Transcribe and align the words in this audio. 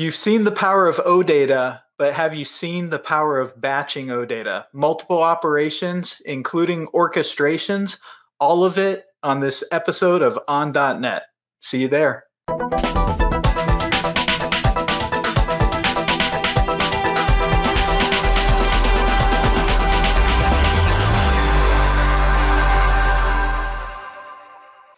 You've 0.00 0.16
seen 0.16 0.44
the 0.44 0.50
power 0.50 0.86
of 0.86 0.96
OData, 0.96 1.82
but 1.98 2.14
have 2.14 2.34
you 2.34 2.46
seen 2.46 2.88
the 2.88 2.98
power 2.98 3.38
of 3.38 3.60
batching 3.60 4.06
OData? 4.06 4.64
Multiple 4.72 5.22
operations, 5.22 6.22
including 6.24 6.86
orchestrations, 6.94 7.98
all 8.38 8.64
of 8.64 8.78
it 8.78 9.04
on 9.22 9.40
this 9.40 9.62
episode 9.70 10.22
of 10.22 10.38
On.net. 10.48 11.24
See 11.60 11.82
you 11.82 11.88
there. 11.88 12.24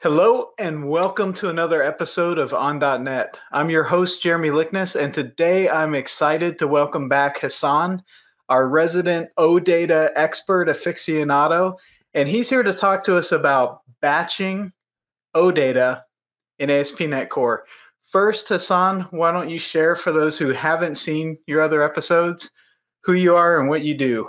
Hello 0.02 0.48
and 0.58 0.88
welcome 0.88 1.32
to 1.34 1.48
another 1.48 1.80
episode 1.80 2.36
of 2.36 2.52
On.net. 2.52 3.38
I'm 3.52 3.70
your 3.70 3.84
host, 3.84 4.20
Jeremy 4.20 4.50
Likness, 4.50 4.96
and 4.96 5.14
today 5.14 5.68
I'm 5.68 5.94
excited 5.94 6.58
to 6.58 6.66
welcome 6.66 7.08
back 7.08 7.38
Hassan, 7.38 8.02
our 8.48 8.68
resident 8.68 9.28
OData 9.38 10.10
expert 10.16 10.66
aficionado, 10.66 11.78
and 12.14 12.28
he's 12.28 12.50
here 12.50 12.64
to 12.64 12.74
talk 12.74 13.04
to 13.04 13.16
us 13.16 13.30
about 13.30 13.82
batching 14.00 14.72
OData 15.36 16.02
in 16.58 16.68
ASP.NET 16.68 17.30
Core. 17.30 17.64
First, 18.10 18.48
Hassan, 18.48 19.02
why 19.12 19.30
don't 19.30 19.50
you 19.50 19.60
share 19.60 19.94
for 19.94 20.10
those 20.10 20.36
who 20.36 20.48
haven't 20.48 20.96
seen 20.96 21.38
your 21.46 21.60
other 21.60 21.80
episodes 21.80 22.50
who 23.04 23.12
you 23.12 23.36
are 23.36 23.60
and 23.60 23.68
what 23.68 23.82
you 23.82 23.96
do? 23.96 24.26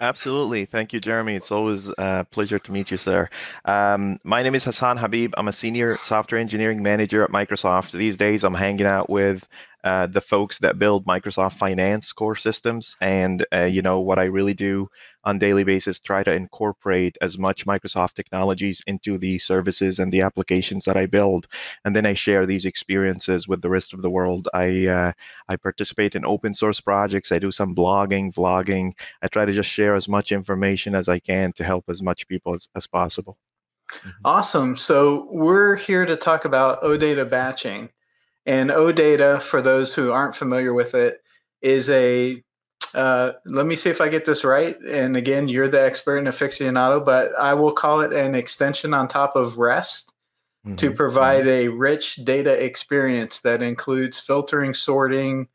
Absolutely. 0.00 0.64
Thank 0.64 0.92
you, 0.92 1.00
Jeremy. 1.00 1.36
It's 1.36 1.52
always 1.52 1.88
a 1.98 2.26
pleasure 2.30 2.58
to 2.58 2.72
meet 2.72 2.90
you, 2.90 2.96
sir. 2.96 3.28
Um, 3.64 4.18
my 4.24 4.42
name 4.42 4.54
is 4.54 4.64
Hassan 4.64 4.96
Habib. 4.96 5.32
I'm 5.36 5.48
a 5.48 5.52
senior 5.52 5.96
software 6.02 6.40
engineering 6.40 6.82
manager 6.82 7.22
at 7.22 7.30
Microsoft. 7.30 7.92
These 7.92 8.16
days, 8.16 8.42
I'm 8.44 8.54
hanging 8.54 8.86
out 8.86 9.08
with 9.08 9.46
uh, 9.84 10.06
the 10.06 10.20
folks 10.20 10.58
that 10.60 10.78
build 10.78 11.06
Microsoft 11.06 11.58
Finance 11.58 12.12
core 12.14 12.36
systems. 12.36 12.96
And, 13.02 13.46
uh, 13.52 13.64
you 13.64 13.82
know, 13.82 14.00
what 14.00 14.18
I 14.18 14.24
really 14.24 14.54
do 14.54 14.88
on 15.24 15.38
daily 15.38 15.62
basis, 15.62 15.98
try 15.98 16.22
to 16.22 16.32
incorporate 16.32 17.16
as 17.20 17.38
much 17.38 17.66
Microsoft 17.66 18.14
technologies 18.14 18.82
into 18.86 19.18
the 19.18 19.38
services 19.38 19.98
and 19.98 20.10
the 20.10 20.22
applications 20.22 20.86
that 20.86 20.96
I 20.96 21.04
build. 21.04 21.46
And 21.84 21.94
then 21.94 22.06
I 22.06 22.14
share 22.14 22.46
these 22.46 22.64
experiences 22.64 23.46
with 23.46 23.60
the 23.60 23.70
rest 23.70 23.92
of 23.92 24.00
the 24.00 24.10
world. 24.10 24.48
I, 24.54 24.86
uh, 24.86 25.12
I 25.48 25.56
participate 25.56 26.14
in 26.14 26.24
open 26.24 26.54
source 26.54 26.80
projects. 26.80 27.30
I 27.30 27.38
do 27.38 27.52
some 27.52 27.74
blogging, 27.74 28.34
vlogging. 28.34 28.92
I 29.22 29.28
try 29.28 29.44
to 29.44 29.52
just 29.52 29.70
share 29.70 29.94
as 29.94 30.08
much 30.08 30.32
information 30.32 30.94
as 30.94 31.08
I 31.08 31.18
can 31.18 31.52
to 31.54 31.64
help 31.64 31.84
as 31.88 32.02
much 32.02 32.26
people 32.26 32.54
as, 32.54 32.68
as 32.74 32.86
possible. 32.86 33.36
Awesome. 34.24 34.78
So 34.78 35.28
we're 35.30 35.76
here 35.76 36.06
to 36.06 36.16
talk 36.16 36.46
about 36.46 36.82
OData 36.82 37.28
batching. 37.28 37.90
And 38.46 38.70
OData, 38.70 39.40
for 39.40 39.62
those 39.62 39.94
who 39.94 40.12
aren't 40.12 40.36
familiar 40.36 40.74
with 40.74 40.94
it, 40.94 41.22
is 41.62 41.88
a 41.88 42.42
uh, 42.94 43.32
let 43.44 43.66
me 43.66 43.74
see 43.74 43.90
if 43.90 44.00
I 44.00 44.08
get 44.08 44.24
this 44.24 44.44
right. 44.44 44.78
And 44.82 45.16
again, 45.16 45.48
you're 45.48 45.68
the 45.68 45.82
expert 45.82 46.18
in 46.18 46.26
aficionado, 46.26 47.04
but 47.04 47.32
I 47.36 47.54
will 47.54 47.72
call 47.72 48.00
it 48.02 48.12
an 48.12 48.36
extension 48.36 48.94
on 48.94 49.08
top 49.08 49.34
of 49.34 49.58
REST 49.58 50.12
mm-hmm. 50.64 50.76
to 50.76 50.92
provide 50.92 51.44
mm-hmm. 51.44 51.68
a 51.72 51.76
rich 51.76 52.20
data 52.24 52.52
experience 52.52 53.40
that 53.40 53.62
includes 53.62 54.20
filtering, 54.20 54.74
sorting, 54.74 55.48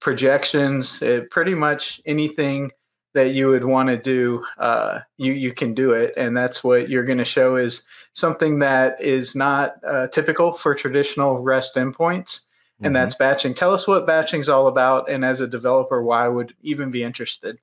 projections, 0.00 1.02
it, 1.02 1.22
uh, 1.22 1.26
pretty 1.30 1.54
much 1.54 2.00
anything 2.06 2.70
that 3.14 3.34
you 3.34 3.48
would 3.48 3.64
want 3.64 3.88
to 3.88 3.96
do, 3.96 4.44
uh, 4.58 5.00
you 5.16 5.32
you 5.32 5.52
can 5.52 5.74
do 5.74 5.92
it, 5.92 6.14
and 6.16 6.36
that's 6.36 6.62
what 6.62 6.88
you're 6.88 7.04
going 7.04 7.18
to 7.18 7.24
show 7.24 7.56
is 7.56 7.84
something 8.18 8.58
that 8.58 9.00
is 9.00 9.34
not 9.34 9.76
uh, 9.86 10.08
typical 10.08 10.52
for 10.52 10.74
traditional 10.74 11.38
REST 11.38 11.76
endpoints, 11.76 12.40
and 12.80 12.86
mm-hmm. 12.86 12.92
that's 12.94 13.14
batching. 13.14 13.54
Tell 13.54 13.72
us 13.72 13.86
what 13.86 14.06
batching 14.06 14.40
is 14.40 14.48
all 14.48 14.66
about, 14.66 15.08
and 15.08 15.24
as 15.24 15.40
a 15.40 15.46
developer, 15.46 16.02
why 16.02 16.24
I 16.24 16.28
would 16.28 16.54
even 16.62 16.90
be 16.90 17.02
interested. 17.02 17.60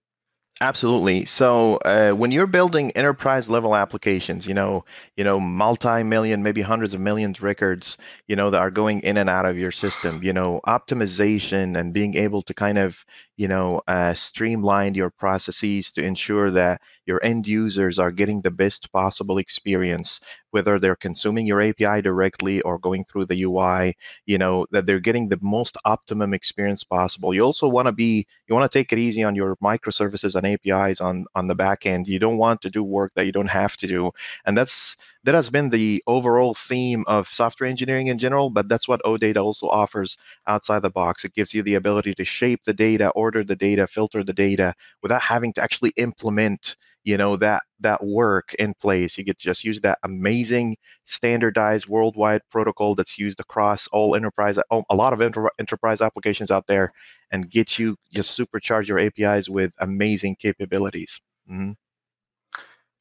Absolutely. 0.61 1.25
So 1.25 1.75
uh, 1.83 2.13
when 2.13 2.31
you're 2.31 2.47
building 2.47 2.91
enterprise 2.91 3.49
level 3.49 3.75
applications, 3.75 4.47
you 4.47 4.53
know, 4.53 4.85
you 5.17 5.23
know, 5.25 5.37
multi-million, 5.37 6.43
maybe 6.43 6.61
hundreds 6.61 6.93
of 6.93 7.01
millions 7.01 7.41
records, 7.41 7.97
you 8.27 8.37
know, 8.37 8.49
that 8.51 8.61
are 8.61 8.71
going 8.71 9.01
in 9.01 9.17
and 9.17 9.29
out 9.29 9.45
of 9.45 9.57
your 9.57 9.73
system, 9.73 10.23
you 10.23 10.31
know, 10.31 10.61
optimization 10.65 11.77
and 11.77 11.91
being 11.93 12.15
able 12.15 12.41
to 12.43 12.53
kind 12.53 12.77
of, 12.77 13.03
you 13.37 13.47
know, 13.47 13.81
uh, 13.87 14.13
streamline 14.13 14.93
your 14.93 15.09
processes 15.09 15.91
to 15.91 16.01
ensure 16.01 16.51
that 16.51 16.81
your 17.05 17.23
end 17.23 17.45
users 17.45 17.99
are 17.99 18.11
getting 18.11 18.41
the 18.41 18.51
best 18.51 18.91
possible 18.91 19.37
experience, 19.37 20.21
whether 20.51 20.79
they're 20.79 20.95
consuming 20.95 21.45
your 21.45 21.61
API 21.61 22.01
directly 22.01 22.61
or 22.61 22.79
going 22.79 23.05
through 23.05 23.25
the 23.25 23.43
UI, 23.43 23.95
you 24.25 24.37
know, 24.37 24.65
that 24.71 24.85
they're 24.85 24.99
getting 24.99 25.29
the 25.29 25.39
most 25.41 25.77
optimum 25.85 26.33
experience 26.33 26.83
possible. 26.83 27.33
You 27.33 27.41
also 27.43 27.67
want 27.67 27.87
to 27.87 27.91
be, 27.91 28.25
you 28.47 28.55
want 28.55 28.71
to 28.71 28.79
take 28.79 28.91
it 28.91 28.99
easy 28.99 29.23
on 29.23 29.35
your 29.35 29.55
microservices 29.57 30.35
and 30.35 30.45
APIs 30.47 31.01
on, 31.01 31.25
on 31.35 31.47
the 31.47 31.55
back 31.55 31.85
end. 31.85 32.07
You 32.07 32.19
don't 32.19 32.37
want 32.37 32.61
to 32.61 32.69
do 32.69 32.83
work 32.83 33.11
that 33.15 33.25
you 33.25 33.31
don't 33.31 33.47
have 33.47 33.77
to 33.77 33.87
do. 33.87 34.11
And 34.45 34.57
that's, 34.57 34.95
that 35.25 35.33
has 35.33 35.49
been 35.49 35.69
the 35.69 36.03
overall 36.05 36.53
theme 36.53 37.03
of 37.07 37.27
software 37.27 37.67
engineering 37.67 38.07
in 38.07 38.19
general, 38.19 38.51
but 38.51 38.69
that's 38.69 38.87
what 38.87 39.01
OData 39.03 39.37
also 39.37 39.67
offers 39.67 40.17
outside 40.45 40.83
the 40.83 40.91
box. 40.91 41.25
It 41.25 41.33
gives 41.33 41.51
you 41.51 41.63
the 41.63 41.75
ability 41.75 42.13
to 42.15 42.23
shape 42.23 42.61
the 42.63 42.73
data, 42.73 43.09
order 43.09 43.43
the 43.43 43.55
data, 43.55 43.87
filter 43.87 44.23
the 44.23 44.33
data 44.33 44.75
without 45.01 45.23
having 45.23 45.51
to 45.53 45.63
actually 45.63 45.93
implement 45.97 46.75
you 47.03 47.17
know 47.17 47.37
that 47.37 47.61
that 47.79 48.03
work 48.03 48.53
in 48.55 48.73
place 48.73 49.15
you 49.15 49.23
get 49.23 49.37
to 49.37 49.45
just 49.45 49.63
use 49.63 49.79
that 49.79 49.99
amazing 50.03 50.75
standardized 51.05 51.87
worldwide 51.87 52.41
protocol 52.49 52.95
that's 52.95 53.19
used 53.19 53.39
across 53.39 53.87
all 53.89 54.15
enterprise 54.15 54.57
a 54.57 54.95
lot 54.95 55.13
of 55.13 55.21
enter, 55.21 55.47
enterprise 55.59 56.01
applications 56.01 56.49
out 56.49 56.65
there 56.65 56.91
and 57.31 57.51
get 57.51 57.77
you 57.77 57.95
just 58.11 58.37
supercharge 58.37 58.87
your 58.87 58.97
apis 58.97 59.47
with 59.47 59.71
amazing 59.79 60.35
capabilities 60.35 61.21
mm-hmm. 61.47 61.73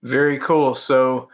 very 0.02 0.38
cool 0.38 0.74
so 0.74 1.30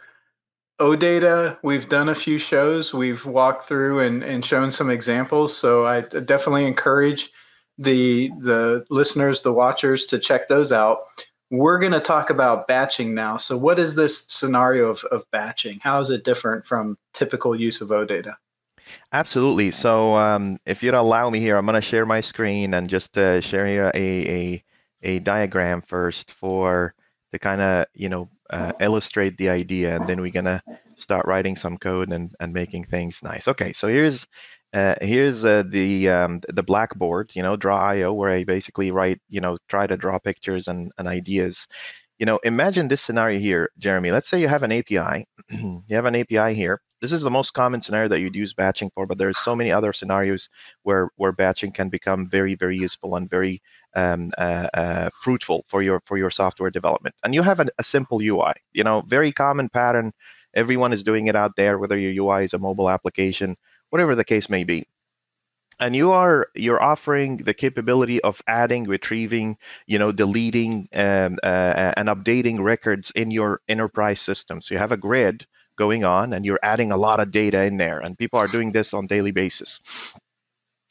OData, 0.80 1.58
we've 1.62 1.88
done 1.88 2.08
a 2.08 2.14
few 2.14 2.38
shows. 2.38 2.94
We've 2.94 3.24
walked 3.26 3.68
through 3.68 4.00
and, 4.00 4.24
and 4.24 4.44
shown 4.44 4.72
some 4.72 4.90
examples. 4.90 5.56
So 5.56 5.86
I 5.86 6.00
definitely 6.00 6.66
encourage 6.66 7.30
the 7.80 8.30
the 8.40 8.84
listeners, 8.90 9.42
the 9.42 9.52
watchers 9.52 10.06
to 10.06 10.18
check 10.18 10.48
those 10.48 10.72
out. 10.72 11.00
We're 11.50 11.78
going 11.78 11.92
to 11.92 12.00
talk 12.00 12.30
about 12.30 12.68
batching 12.68 13.14
now. 13.14 13.36
So, 13.36 13.56
what 13.56 13.78
is 13.78 13.94
this 13.94 14.24
scenario 14.28 14.88
of, 14.88 15.02
of 15.04 15.24
batching? 15.32 15.80
How 15.82 15.98
is 16.00 16.10
it 16.10 16.24
different 16.24 16.64
from 16.64 16.96
typical 17.14 17.56
use 17.56 17.80
of 17.80 17.88
OData? 17.88 18.36
Absolutely. 19.12 19.70
So, 19.72 20.14
um, 20.16 20.58
if 20.66 20.82
you'd 20.82 20.94
allow 20.94 21.30
me 21.30 21.40
here, 21.40 21.56
I'm 21.56 21.66
going 21.66 21.74
to 21.74 21.80
share 21.80 22.06
my 22.06 22.20
screen 22.20 22.74
and 22.74 22.88
just 22.88 23.16
uh, 23.18 23.40
share 23.40 23.66
here 23.66 23.90
a, 23.94 24.28
a, 24.28 24.64
a 25.02 25.18
diagram 25.20 25.82
first 25.82 26.30
for 26.32 26.94
to 27.32 27.38
kind 27.38 27.60
of 27.60 27.86
you 27.94 28.08
know 28.08 28.28
uh, 28.52 28.72
illustrate 28.80 29.36
the 29.36 29.48
idea, 29.50 29.96
and 29.96 30.08
then 30.08 30.20
we're 30.20 30.30
gonna 30.30 30.62
start 30.96 31.26
writing 31.26 31.56
some 31.56 31.78
code 31.78 32.12
and, 32.12 32.34
and 32.40 32.52
making 32.52 32.84
things 32.84 33.20
nice. 33.22 33.48
Okay, 33.48 33.72
so 33.72 33.88
here's 33.88 34.26
uh, 34.72 34.94
here's 35.00 35.44
uh, 35.44 35.64
the 35.68 36.08
um, 36.08 36.40
the 36.48 36.62
blackboard, 36.62 37.30
you 37.34 37.42
know, 37.42 37.56
draw 37.56 37.78
IO, 37.80 38.12
where 38.12 38.30
I 38.30 38.44
basically 38.44 38.90
write, 38.90 39.20
you 39.28 39.40
know, 39.40 39.58
try 39.68 39.86
to 39.86 39.96
draw 39.96 40.18
pictures 40.18 40.68
and, 40.68 40.92
and 40.98 41.08
ideas. 41.08 41.66
You 42.18 42.26
know, 42.26 42.38
imagine 42.44 42.88
this 42.88 43.02
scenario 43.02 43.40
here, 43.40 43.70
Jeremy. 43.78 44.10
Let's 44.12 44.28
say 44.28 44.40
you 44.40 44.48
have 44.48 44.62
an 44.62 44.72
API. 44.72 45.26
you 45.50 45.82
have 45.96 46.04
an 46.06 46.14
API 46.16 46.54
here. 46.54 46.80
This 47.00 47.12
is 47.12 47.22
the 47.22 47.30
most 47.30 47.52
common 47.54 47.80
scenario 47.80 48.08
that 48.08 48.20
you'd 48.20 48.36
use 48.36 48.52
batching 48.52 48.90
for, 48.94 49.06
but 49.06 49.18
there's 49.18 49.38
so 49.38 49.56
many 49.56 49.72
other 49.72 49.92
scenarios 49.92 50.48
where 50.82 51.10
where 51.16 51.32
batching 51.32 51.72
can 51.72 51.88
become 51.88 52.28
very 52.28 52.54
very 52.54 52.76
useful 52.76 53.16
and 53.16 53.28
very 53.28 53.62
um, 53.96 54.32
uh, 54.38 54.68
uh, 54.74 55.10
fruitful 55.22 55.64
for 55.68 55.82
your 55.82 56.00
for 56.06 56.18
your 56.18 56.30
software 56.30 56.70
development. 56.70 57.14
And 57.24 57.34
you 57.34 57.42
have 57.42 57.60
an, 57.60 57.70
a 57.78 57.84
simple 57.84 58.20
UI. 58.20 58.52
You 58.72 58.84
know, 58.84 59.02
very 59.06 59.32
common 59.32 59.68
pattern. 59.68 60.12
Everyone 60.54 60.92
is 60.92 61.04
doing 61.04 61.28
it 61.28 61.36
out 61.36 61.56
there, 61.56 61.78
whether 61.78 61.96
your 61.96 62.26
UI 62.26 62.44
is 62.44 62.54
a 62.54 62.58
mobile 62.58 62.90
application 62.90 63.56
whatever 63.90 64.14
the 64.14 64.24
case 64.24 64.48
may 64.48 64.64
be 64.64 64.86
and 65.78 65.94
you 65.94 66.12
are 66.12 66.48
you're 66.54 66.82
offering 66.82 67.38
the 67.38 67.54
capability 67.54 68.20
of 68.22 68.40
adding 68.46 68.84
retrieving 68.84 69.56
you 69.86 69.98
know 69.98 70.12
deleting 70.12 70.88
um, 70.94 71.38
uh, 71.42 71.92
and 71.96 72.08
updating 72.08 72.60
records 72.60 73.10
in 73.14 73.30
your 73.30 73.60
enterprise 73.68 74.20
system 74.20 74.60
so 74.60 74.74
you 74.74 74.78
have 74.78 74.92
a 74.92 74.96
grid 74.96 75.46
going 75.84 76.04
on 76.04 76.32
and 76.34 76.44
you're 76.44 76.64
adding 76.72 76.90
a 76.92 77.02
lot 77.06 77.20
of 77.20 77.32
data 77.42 77.60
in 77.70 77.76
there 77.84 77.98
and 78.04 78.18
people 78.22 78.38
are 78.38 78.52
doing 78.56 78.70
this 78.72 78.92
on 78.92 79.06
daily 79.06 79.34
basis 79.42 79.80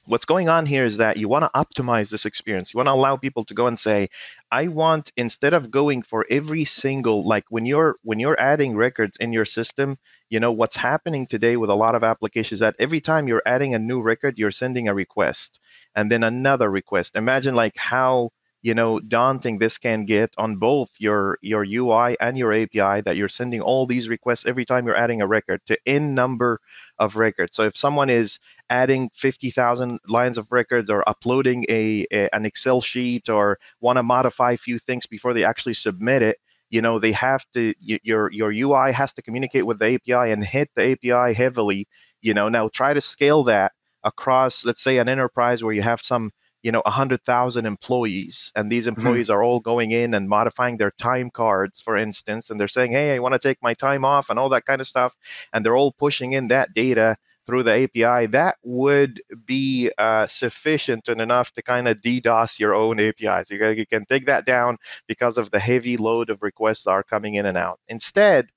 what's 0.10 0.26
going 0.26 0.50
on 0.50 0.66
here 0.66 0.86
is 0.86 0.98
that 0.98 1.18
you 1.18 1.30
want 1.30 1.46
to 1.46 1.60
optimize 1.64 2.10
this 2.10 2.26
experience. 2.26 2.74
You 2.74 2.80
want 2.80 2.88
to 2.88 2.94
allow 2.94 3.16
people 3.16 3.46
to 3.46 3.54
go 3.54 3.68
and 3.68 3.78
say, 3.78 4.10
I 4.52 4.68
want 4.68 5.12
instead 5.16 5.54
of 5.54 5.70
going 5.70 6.02
for 6.02 6.26
every 6.32 6.66
single 6.66 7.28
like 7.28 7.46
when 7.50 7.66
you're 7.66 7.96
when 8.02 8.20
you're 8.20 8.40
adding 8.40 8.76
records 8.76 9.18
in 9.18 9.32
your 9.32 9.46
system, 9.46 9.98
you 10.30 10.40
know 10.40 10.52
what's 10.52 10.76
happening 10.76 11.28
today 11.28 11.58
with 11.58 11.70
a 11.70 11.76
lot 11.76 11.96
of 11.96 12.04
applications 12.04 12.60
that 12.62 12.76
every 12.80 13.02
time 13.02 13.28
you're 13.28 13.44
adding 13.46 13.76
a 13.76 13.80
new 13.80 14.02
record, 14.02 14.40
you're 14.40 14.52
sending 14.64 14.88
a 14.88 14.94
request 14.94 15.60
and 15.96 16.12
then 16.12 16.24
another 16.24 16.70
request. 16.70 17.16
Imagine 17.16 17.54
like 17.54 17.78
how 17.78 18.32
you 18.62 18.74
know 18.74 19.00
daunting 19.00 19.58
this 19.58 19.78
can 19.78 20.06
get 20.06 20.32
on 20.38 20.58
both 20.58 20.90
your 21.00 21.38
your 21.42 21.66
UI 21.66 22.18
and 22.20 22.38
your 22.38 22.54
API 22.54 23.02
that 23.02 23.16
you're 23.16 23.30
sending 23.30 23.62
all 23.62 23.86
these 23.86 24.10
requests 24.10 24.46
every 24.46 24.66
time 24.66 24.86
you're 24.86 24.96
adding 24.96 25.22
a 25.22 25.28
record 25.28 25.62
to 25.68 25.78
n 25.86 26.14
number 26.14 26.60
of 27.00 27.16
records. 27.16 27.56
So 27.56 27.64
if 27.64 27.78
someone 27.78 28.10
is 28.10 28.40
adding 28.70 29.10
50,000 29.16 30.00
lines 30.08 30.38
of 30.38 30.48
records 30.52 30.90
or 30.90 31.08
uploading 31.08 31.66
a, 31.70 32.06
a 32.12 32.30
an 32.36 32.46
Excel 32.46 32.82
sheet 32.82 33.30
or 33.30 33.58
want 33.82 33.98
to 33.98 34.04
modify 34.04 34.52
a 34.52 34.58
few 34.58 34.80
things 34.80 35.06
before 35.06 35.34
they 35.34 35.44
actually 35.44 35.74
submit 35.76 36.22
it, 36.22 36.38
you 36.70 36.82
know 36.82 37.00
they 37.00 37.14
have 37.14 37.46
to 37.54 37.74
your 37.80 38.32
your 38.32 38.52
UI 38.52 38.92
has 38.92 39.14
to 39.14 39.22
communicate 39.22 39.66
with 39.66 39.80
the 39.80 39.96
API 39.96 40.32
and 40.32 40.44
hit 40.44 40.70
the 40.76 40.92
API 40.92 41.34
heavily. 41.34 41.88
You 42.22 42.34
know 42.34 42.50
now 42.50 42.70
try 42.70 42.94
to 42.94 43.02
scale 43.02 43.44
that 43.46 43.72
across 44.04 44.66
let's 44.66 44.82
say 44.82 44.98
an 44.98 45.10
enterprise 45.10 45.64
where 45.64 45.74
you 45.74 45.82
have 45.82 46.02
some 46.02 46.32
you 46.64 46.72
know 46.72 46.82
100,000 46.86 47.66
employees 47.66 48.52
and 48.56 48.72
these 48.72 48.86
mm-hmm. 48.86 49.00
employees 49.00 49.28
mm-hmm. 49.28 49.38
are 49.38 49.44
all 49.44 49.60
going 49.60 49.92
in 49.92 50.14
and 50.14 50.28
modifying 50.28 50.78
their 50.78 50.92
time 50.92 51.30
cards 51.30 51.82
for 51.82 51.98
instance 51.98 52.50
and 52.50 52.60
they're 52.60 52.68
saying 52.68 52.92
hey 52.92 53.16
I 53.16 53.20
want 53.20 53.34
to 53.34 53.40
take 53.40 53.58
my 53.62 53.74
time 53.74 54.06
off 54.06 54.30
and 54.30 54.38
all 54.38 54.50
that 54.50 54.66
kind 54.66 54.82
of 54.82 54.88
stuff 54.88 55.16
and 55.54 55.66
they're 55.66 55.78
all 55.78 55.92
pushing 55.92 56.34
in 56.34 56.50
that 56.50 56.74
data 56.74 57.18
through 57.50 57.64
the 57.64 57.72
API, 57.72 58.28
that 58.28 58.58
would 58.62 59.24
be 59.48 59.90
uh, 59.98 60.28
sufficient 60.28 61.08
and 61.08 61.20
enough 61.20 61.52
to 61.54 61.64
kind 61.64 61.88
of 61.88 62.00
DDoS 62.00 62.60
your 62.60 62.76
own 62.76 63.00
API. 63.00 63.44
So 63.44 63.56
you, 63.56 63.68
you 63.70 63.88
can 63.88 64.06
take 64.06 64.28
that 64.28 64.46
down 64.46 64.78
because 65.08 65.36
of 65.36 65.50
the 65.50 65.58
heavy 65.58 65.98
load 65.98 66.30
of 66.30 66.44
requests 66.44 66.84
that 66.84 66.92
are 66.92 67.02
coming 67.02 67.34
in 67.36 67.48
and 67.48 67.58
out. 67.58 67.80
Instead, 67.88 68.50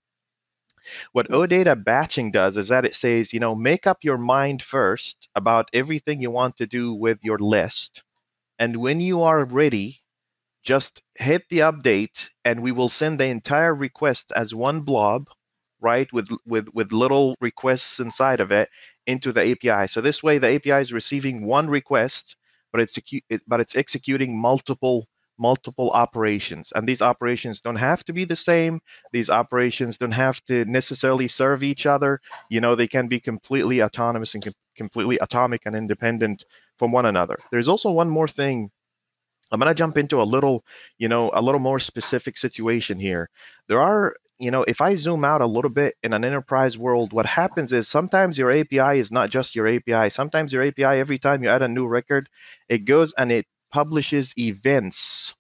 what 1.12 1.28
OData 1.30 1.76
batching 1.82 2.30
does 2.32 2.56
is 2.56 2.68
that 2.68 2.84
it 2.84 2.94
says, 2.94 3.32
you 3.32 3.40
know, 3.40 3.54
make 3.54 3.86
up 3.86 3.98
your 4.04 4.18
mind 4.18 4.62
first 4.62 5.28
about 5.34 5.70
everything 5.72 6.20
you 6.20 6.30
want 6.30 6.56
to 6.58 6.66
do 6.66 6.94
with 6.94 7.18
your 7.22 7.38
list. 7.38 8.02
And 8.58 8.76
when 8.78 9.00
you 9.00 9.22
are 9.22 9.44
ready, 9.44 10.02
just 10.64 11.02
hit 11.18 11.48
the 11.48 11.60
update 11.60 12.28
and 12.44 12.62
we 12.62 12.72
will 12.72 12.88
send 12.88 13.18
the 13.20 13.26
entire 13.26 13.74
request 13.74 14.32
as 14.36 14.54
one 14.54 14.80
blob 14.82 15.28
right, 15.80 16.12
with 16.12 16.28
with 16.46 16.68
with 16.74 16.92
little 16.92 17.34
requests 17.40 18.00
inside 18.00 18.40
of 18.40 18.52
it 18.52 18.68
into 19.06 19.32
the 19.32 19.42
API. 19.52 19.86
So 19.88 20.00
this 20.00 20.22
way, 20.22 20.38
the 20.38 20.48
API 20.54 20.80
is 20.82 20.92
receiving 20.92 21.44
one 21.46 21.68
request, 21.68 22.36
but 22.72 22.80
it's 22.80 22.98
but 23.46 23.60
it's 23.60 23.76
executing 23.76 24.38
multiple 24.40 25.08
multiple 25.38 25.90
operations 25.90 26.72
and 26.74 26.88
these 26.88 27.02
operations 27.02 27.60
don't 27.60 27.76
have 27.76 28.04
to 28.04 28.12
be 28.12 28.24
the 28.24 28.36
same. 28.36 28.80
These 29.12 29.30
operations 29.30 29.98
don't 29.98 30.12
have 30.12 30.40
to 30.44 30.64
necessarily 30.64 31.28
serve 31.28 31.62
each 31.62 31.86
other. 31.86 32.20
You 32.48 32.60
know 32.60 32.74
they 32.74 32.88
can 32.88 33.08
be 33.08 33.20
completely 33.20 33.82
autonomous 33.82 34.34
and 34.34 34.44
com- 34.44 34.54
completely 34.76 35.18
atomic 35.20 35.62
and 35.66 35.76
independent 35.76 36.44
from 36.78 36.92
one 36.92 37.06
another. 37.06 37.38
There's 37.50 37.68
also 37.68 37.90
one 37.92 38.08
more 38.10 38.28
thing. 38.28 38.70
I'm 39.50 39.60
going 39.60 39.68
to 39.68 39.74
jump 39.74 39.98
into 39.98 40.22
a 40.22 40.24
little 40.24 40.64
you 40.98 41.08
know 41.08 41.30
a 41.34 41.42
little 41.42 41.60
more 41.60 41.78
specific 41.78 42.38
situation 42.38 42.98
here. 42.98 43.28
There 43.68 43.80
are 43.80 44.16
you 44.42 44.50
know, 44.50 44.64
if 44.66 44.80
I 44.80 44.96
zoom 44.96 45.24
out 45.24 45.40
a 45.40 45.46
little 45.46 45.70
bit 45.70 45.94
in 46.02 46.12
an 46.12 46.24
enterprise 46.24 46.76
world, 46.76 47.12
what 47.12 47.26
happens 47.26 47.72
is 47.72 47.86
sometimes 47.86 48.36
your 48.36 48.50
API 48.50 48.98
is 48.98 49.12
not 49.12 49.30
just 49.30 49.54
your 49.54 49.68
API. 49.68 50.10
Sometimes 50.10 50.52
your 50.52 50.64
API, 50.64 50.98
every 50.98 51.20
time 51.20 51.44
you 51.44 51.48
add 51.48 51.62
a 51.62 51.68
new 51.68 51.86
record, 51.86 52.28
it 52.68 52.84
goes 52.84 53.14
and 53.16 53.30
it 53.30 53.46
publishes 53.72 54.34
events 54.38 55.34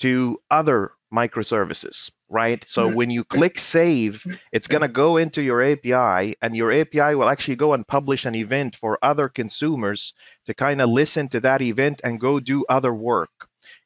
to 0.00 0.38
other 0.50 0.92
microservices, 1.12 2.10
right? 2.28 2.64
So 2.66 2.86
mm-hmm. 2.86 2.96
when 2.96 3.10
you 3.10 3.24
click 3.24 3.58
save, 3.58 4.24
it's 4.52 4.66
going 4.66 4.82
to 4.82 4.88
go 4.88 5.16
into 5.18 5.42
your 5.42 5.62
API, 5.62 6.34
and 6.42 6.56
your 6.56 6.72
API 6.72 7.14
will 7.14 7.28
actually 7.28 7.56
go 7.56 7.72
and 7.72 7.86
publish 7.86 8.24
an 8.24 8.34
event 8.34 8.76
for 8.76 8.98
other 9.02 9.28
consumers 9.28 10.12
to 10.46 10.54
kind 10.54 10.80
of 10.80 10.88
listen 10.90 11.28
to 11.28 11.40
that 11.40 11.62
event 11.62 12.00
and 12.02 12.18
go 12.18 12.40
do 12.40 12.64
other 12.68 12.92
work 12.92 13.30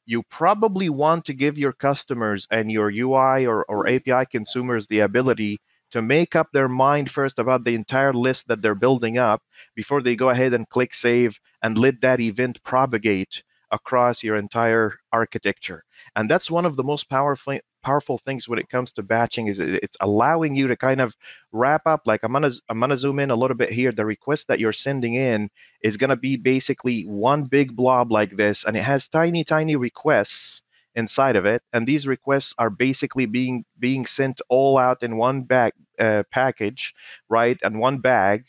you 0.09 0.23
probably 0.23 0.89
want 0.89 1.27
to 1.27 1.35
give 1.35 1.59
your 1.59 1.75
customers 1.75 2.47
and 2.51 2.73
your 2.73 2.91
UI 2.91 3.47
or, 3.47 3.63
or 3.69 3.87
API 3.87 4.25
consumers 4.33 4.87
the 4.87 5.01
ability 5.01 5.61
to 5.91 6.01
make 6.01 6.35
up 6.35 6.49
their 6.51 6.69
mind 6.69 7.11
first 7.11 7.39
about 7.39 7.63
the 7.63 7.75
entire 7.75 8.15
list 8.15 8.49
that 8.49 8.63
they're 8.63 8.75
building 8.75 9.19
up 9.19 9.43
before 9.77 10.01
they 10.01 10.17
go 10.17 10.31
ahead 10.31 10.55
and 10.55 10.69
click 10.71 10.95
save 10.95 11.39
and 11.63 11.77
let 11.77 12.01
that 12.01 12.21
event 12.21 12.59
propagate 12.65 13.43
across 13.71 14.23
your 14.23 14.37
entire 14.37 14.95
architecture. 15.13 15.85
And 16.17 16.31
that's 16.31 16.51
one 16.51 16.65
of 16.67 16.77
the 16.77 16.85
most 16.85 17.09
powerful 17.11 17.59
powerful 17.83 18.19
things 18.19 18.49
when 18.49 18.59
it 18.59 18.69
comes 18.69 18.93
to 18.93 19.03
batching 19.03 19.47
is 19.47 19.61
it's 19.61 19.97
allowing 20.01 20.57
you 20.57 20.67
to 20.67 20.77
kind 20.77 21.01
of 21.01 21.15
wrap 21.53 21.83
up 21.87 22.03
like 22.07 22.21
i'm 22.25 22.33
gonna 22.33 22.51
i'm 22.69 22.81
gonna 22.81 22.97
zoom 22.97 23.21
in 23.21 23.31
a 23.31 23.37
little 23.37 23.57
bit 23.57 23.71
here 23.71 23.93
the 23.93 24.05
request 24.05 24.49
that 24.49 24.59
you're 24.59 24.73
sending 24.73 25.15
in 25.15 25.49
is 25.83 25.97
gonna 25.97 26.17
be 26.17 26.37
basically 26.37 27.03
one 27.03 27.45
big 27.45 27.77
blob 27.77 28.11
like 28.11 28.37
this 28.37 28.65
and 28.65 28.77
it 28.77 28.83
has 28.83 29.09
tiny 29.09 29.45
tiny 29.45 29.77
requests 29.77 30.63
inside 30.97 31.37
of 31.37 31.47
it 31.47 31.63
and 31.73 31.87
these 31.87 32.07
requests 32.07 32.53
are 32.59 32.71
basically 32.71 33.27
being 33.27 33.65
being 33.79 34.05
sent 34.05 34.41
all 34.49 34.77
out 34.77 35.03
in 35.03 35.17
one 35.17 35.43
bag 35.43 35.73
uh, 36.01 36.23
package 36.33 36.93
right 37.29 37.59
and 37.63 37.79
one 37.79 37.99
bag 37.99 38.45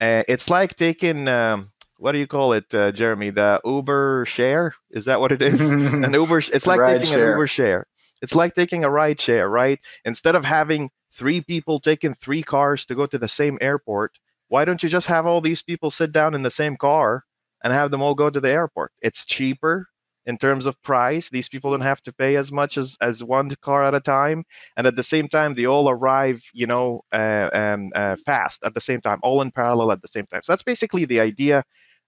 uh, 0.00 0.22
it's 0.28 0.48
like 0.48 0.76
taking 0.76 1.26
um, 1.28 1.68
what 1.98 2.12
do 2.12 2.18
you 2.18 2.26
call 2.26 2.52
it, 2.52 2.72
uh, 2.72 2.92
Jeremy? 2.92 3.30
The 3.30 3.60
Uber 3.64 4.24
share? 4.26 4.74
Is 4.90 5.04
that 5.06 5.20
what 5.20 5.32
it 5.32 5.42
is? 5.42 5.70
an 5.72 6.12
Uber. 6.12 6.38
It's 6.38 6.66
like 6.66 6.80
Ride 6.80 7.00
taking 7.00 7.12
share. 7.12 7.32
an 7.32 7.36
Uber 7.36 7.46
share. 7.46 7.86
It's 8.22 8.34
like 8.34 8.54
taking 8.54 8.84
a 8.84 8.90
ride 8.90 9.20
share, 9.20 9.48
right? 9.48 9.78
Instead 10.04 10.34
of 10.34 10.44
having 10.44 10.90
three 11.12 11.40
people 11.40 11.80
taking 11.80 12.14
three 12.14 12.42
cars 12.42 12.86
to 12.86 12.94
go 12.94 13.06
to 13.06 13.18
the 13.18 13.28
same 13.28 13.58
airport, 13.60 14.12
why 14.48 14.64
don't 14.64 14.82
you 14.82 14.88
just 14.88 15.06
have 15.08 15.26
all 15.26 15.40
these 15.40 15.62
people 15.62 15.90
sit 15.90 16.12
down 16.12 16.34
in 16.34 16.42
the 16.42 16.50
same 16.50 16.76
car 16.76 17.24
and 17.62 17.72
have 17.72 17.90
them 17.90 18.02
all 18.02 18.14
go 18.14 18.30
to 18.30 18.40
the 18.40 18.50
airport? 18.50 18.92
It's 19.02 19.24
cheaper 19.24 19.88
in 20.26 20.36
terms 20.36 20.66
of 20.66 20.80
price. 20.82 21.30
These 21.30 21.48
people 21.48 21.70
don't 21.72 21.80
have 21.80 22.02
to 22.02 22.12
pay 22.12 22.36
as 22.36 22.52
much 22.52 22.76
as, 22.76 22.96
as 23.00 23.24
one 23.24 23.50
car 23.62 23.84
at 23.84 23.94
a 23.94 24.00
time, 24.00 24.44
and 24.76 24.86
at 24.86 24.96
the 24.96 25.02
same 25.02 25.28
time, 25.28 25.54
they 25.54 25.66
all 25.66 25.88
arrive, 25.88 26.42
you 26.52 26.66
know, 26.66 27.02
uh, 27.12 27.50
um, 27.52 27.90
uh, 27.94 28.16
fast 28.24 28.62
at 28.64 28.74
the 28.74 28.80
same 28.80 29.00
time, 29.00 29.18
all 29.22 29.42
in 29.42 29.50
parallel 29.50 29.92
at 29.92 30.02
the 30.02 30.08
same 30.08 30.26
time. 30.26 30.42
So 30.44 30.52
that's 30.52 30.62
basically 30.62 31.04
the 31.04 31.20
idea 31.20 31.64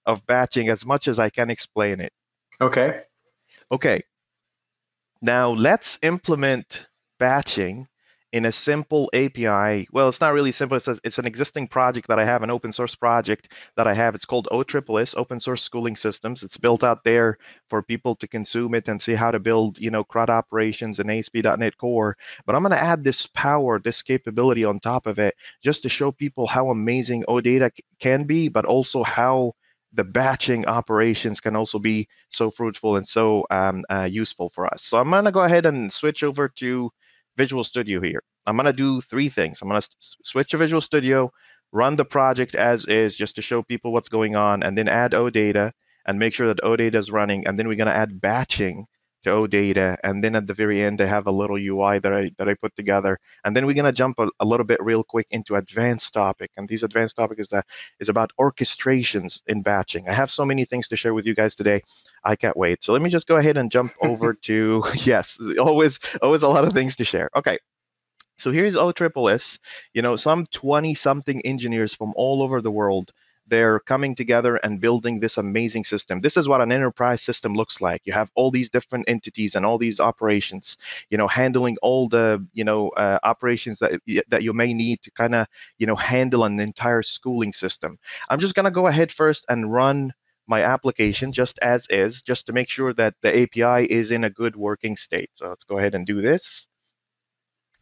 of 0.07 0.27
batching, 0.27 0.69
as 0.69 0.85
much 0.85 1.09
as 1.09 1.19
I 1.19 1.31
can 1.31 1.51
explain 1.51 2.01
it. 2.01 2.13
Okay. 2.61 3.03
Okay. 3.71 4.03
Now 5.23 5.51
let's 5.51 5.99
implement 6.03 6.87
batching 7.19 7.87
in 8.33 8.45
a 8.45 8.53
simple 8.53 9.11
API. 9.13 9.89
Well, 9.91 10.09
it's 10.09 10.21
not 10.21 10.35
really 10.35 10.53
simple. 10.53 10.77
It's, 10.77 10.87
a, 10.87 10.99
it's 11.03 11.19
an 11.19 11.27
existing 11.27 11.67
project 11.67 12.07
that 12.09 12.21
I 12.21 12.25
have, 12.25 12.43
an 12.43 12.51
open 12.51 12.73
source 12.73 12.95
project 12.95 13.53
that 13.77 13.89
I 13.89 13.95
have. 13.95 14.15
It's 14.15 14.25
called 14.25 14.49
OSSS, 14.53 15.17
Open 15.17 15.41
Source 15.41 15.63
Schooling 15.63 15.97
Systems. 15.97 16.43
It's 16.43 16.57
built 16.57 16.85
out 16.85 17.03
there 17.03 17.39
for 17.69 17.83
people 17.83 18.15
to 18.17 18.29
consume 18.29 18.75
it 18.75 18.89
and 18.89 19.03
see 19.03 19.15
how 19.15 19.31
to 19.33 19.41
build, 19.41 19.79
you 19.79 19.91
know, 19.91 20.05
CRUD 20.05 20.31
operations 20.31 21.01
and 21.01 21.11
ASP.NET 21.11 21.77
Core. 21.77 22.17
But 22.47 22.55
I'm 22.55 22.63
going 22.63 22.71
to 22.71 22.83
add 22.83 23.03
this 23.03 23.27
power, 23.27 23.81
this 23.81 24.03
capability 24.03 24.65
on 24.65 24.79
top 24.79 25.07
of 25.07 25.19
it, 25.19 25.35
just 25.63 25.83
to 25.83 25.89
show 25.89 26.13
people 26.13 26.47
how 26.47 26.71
amazing 26.71 27.25
OData 27.29 27.71
can 27.99 28.25
be, 28.25 28.49
but 28.49 28.65
also 28.65 29.03
how 29.03 29.55
the 29.93 30.05
batching 30.05 30.67
operations 30.67 31.41
can 31.41 31.57
also 31.57 31.79
be 31.79 32.09
so 32.29 32.51
fruitful 32.51 32.97
and 32.97 33.07
so 33.07 33.45
um, 33.51 33.85
uh, 33.91 34.09
useful 34.11 34.51
for 34.55 34.67
us. 34.73 34.83
So 34.83 34.99
I'm 34.99 35.11
going 35.11 35.25
to 35.25 35.33
go 35.33 35.43
ahead 35.43 35.67
and 35.67 35.93
switch 35.93 36.23
over 36.23 36.49
to 36.57 36.91
Visual 37.37 37.65
Studio 37.65 38.01
here. 38.01 38.23
I'm 38.47 38.57
going 38.57 38.67
to 38.67 38.73
do 38.73 39.01
three 39.01 39.29
things. 39.29 39.61
I'm 39.61 39.69
going 39.69 39.81
to 39.81 39.89
switch 40.23 40.51
to 40.51 40.59
Visual 40.59 40.81
Studio, 40.81 41.33
run 41.73 41.97
the 41.97 42.05
project 42.05 42.55
as 42.55 42.85
is 42.87 43.17
just 43.17 43.37
to 43.37 43.43
show 43.43 43.63
people 43.63 43.93
what's 43.93 44.09
going 44.09 44.37
on, 44.37 44.63
and 44.63 44.77
then 44.77 44.89
add 44.89 45.13
OData 45.13 45.73
and 46.07 46.19
make 46.19 46.35
sure 46.35 46.49
that 46.49 46.63
OData 46.63 46.95
is 46.95 47.11
running. 47.11 47.47
And 47.47 47.59
then 47.59 47.69
we're 47.69 47.77
going 47.77 47.87
to 47.87 47.95
add 47.95 48.21
batching 48.21 48.87
to 49.25 49.31
OData, 49.31 49.97
and 50.03 50.23
then 50.25 50.35
at 50.35 50.47
the 50.47 50.55
very 50.55 50.83
end, 50.83 51.01
I 51.01 51.07
have 51.07 51.27
a 51.27 51.31
little 51.31 51.57
UI 51.57 51.99
that 51.99 52.13
I 52.13 52.31
that 52.39 52.49
I 52.49 52.55
put 52.55 52.75
together, 52.77 53.19
and 53.45 53.55
then 53.55 53.67
we're 53.67 53.75
gonna 53.75 53.93
jump 53.93 54.19
a, 54.19 54.29
a 54.41 54.45
little 54.45 54.67
bit 54.67 54.83
real 54.83 55.05
quick 55.05 55.27
into 55.31 55.57
advanced 55.57 56.13
topic, 56.15 56.51
and 56.57 56.69
these 56.69 56.83
advanced 56.83 57.17
topic 57.17 57.39
is 57.39 57.49
that 57.49 57.67
is 57.99 58.09
about 58.09 58.31
orchestrations 58.41 59.41
in 59.47 59.63
batching. 59.63 60.09
I 60.09 60.15
have 60.15 60.31
so 60.31 60.45
many 60.45 60.65
things 60.65 60.89
to 60.89 60.97
share 60.97 61.15
with 61.15 61.27
you 61.27 61.35
guys 61.35 61.55
today. 61.55 61.83
I 62.25 62.37
can't 62.37 62.57
wait. 62.57 62.83
So 62.83 62.93
let 62.93 63.03
me 63.03 63.11
just 63.11 63.27
go 63.27 63.37
ahead 63.37 63.57
and 63.57 63.71
jump 63.71 63.93
over 64.03 64.35
to 64.35 64.85
yes, 64.95 65.39
always 65.59 65.99
always 66.23 66.43
a 66.43 66.49
lot 66.49 66.65
of 66.65 66.73
things 66.73 66.97
to 66.97 67.05
share. 67.05 67.31
Okay. 67.37 67.59
So 68.39 68.51
here's 68.51 68.75
OSSS. 68.75 69.59
You 69.93 70.03
know, 70.03 70.17
some 70.17 70.47
20 70.47 70.95
something 70.95 71.43
engineers 71.43 71.95
from 71.95 72.15
all 72.17 72.43
over 72.43 72.63
the 72.63 72.71
world 72.71 73.13
they're 73.51 73.81
coming 73.81 74.15
together 74.15 74.57
and 74.57 74.81
building 74.81 75.21
this 75.21 75.37
amazing 75.39 75.85
system. 75.85 76.21
This 76.23 76.37
is 76.39 76.49
what 76.49 76.63
an 76.63 76.73
enterprise 76.73 77.23
system 77.23 77.55
looks 77.55 77.81
like. 77.81 78.03
You 78.07 78.15
have 78.15 78.31
all 78.35 78.51
these 78.51 78.71
different 78.71 79.07
entities 79.09 79.55
and 79.57 79.67
all 79.67 79.79
these 79.79 80.01
operations, 80.01 80.79
you 81.11 81.19
know, 81.19 81.29
handling 81.29 81.77
all 81.83 82.09
the, 82.09 82.47
you 82.55 82.65
know, 82.65 82.91
uh, 82.91 83.19
operations 83.25 83.81
that 83.81 84.01
that 84.29 84.43
you 84.43 84.55
may 84.55 84.73
need 84.75 85.03
to 85.03 85.11
kind 85.13 85.35
of, 85.35 85.47
you 85.79 85.87
know, 85.87 85.97
handle 85.97 86.45
an 86.45 86.61
entire 86.61 87.03
schooling 87.03 87.53
system. 87.53 87.99
I'm 88.31 88.41
just 88.41 88.55
gonna 88.55 88.71
go 88.71 88.87
ahead 88.87 89.13
first 89.13 89.45
and 89.49 89.73
run 89.73 90.13
my 90.47 90.63
application 90.65 91.33
just 91.33 91.59
as 91.61 91.87
is, 91.91 92.23
just 92.23 92.47
to 92.47 92.53
make 92.53 92.69
sure 92.71 92.93
that 92.95 93.15
the 93.23 93.37
API 93.43 93.85
is 93.91 94.11
in 94.11 94.25
a 94.25 94.31
good 94.31 94.57
working 94.57 94.97
state. 94.97 95.31
So 95.35 95.49
let's 95.49 95.65
go 95.65 95.79
ahead 95.79 95.95
and 95.95 96.07
do 96.07 96.23
this. 96.23 96.67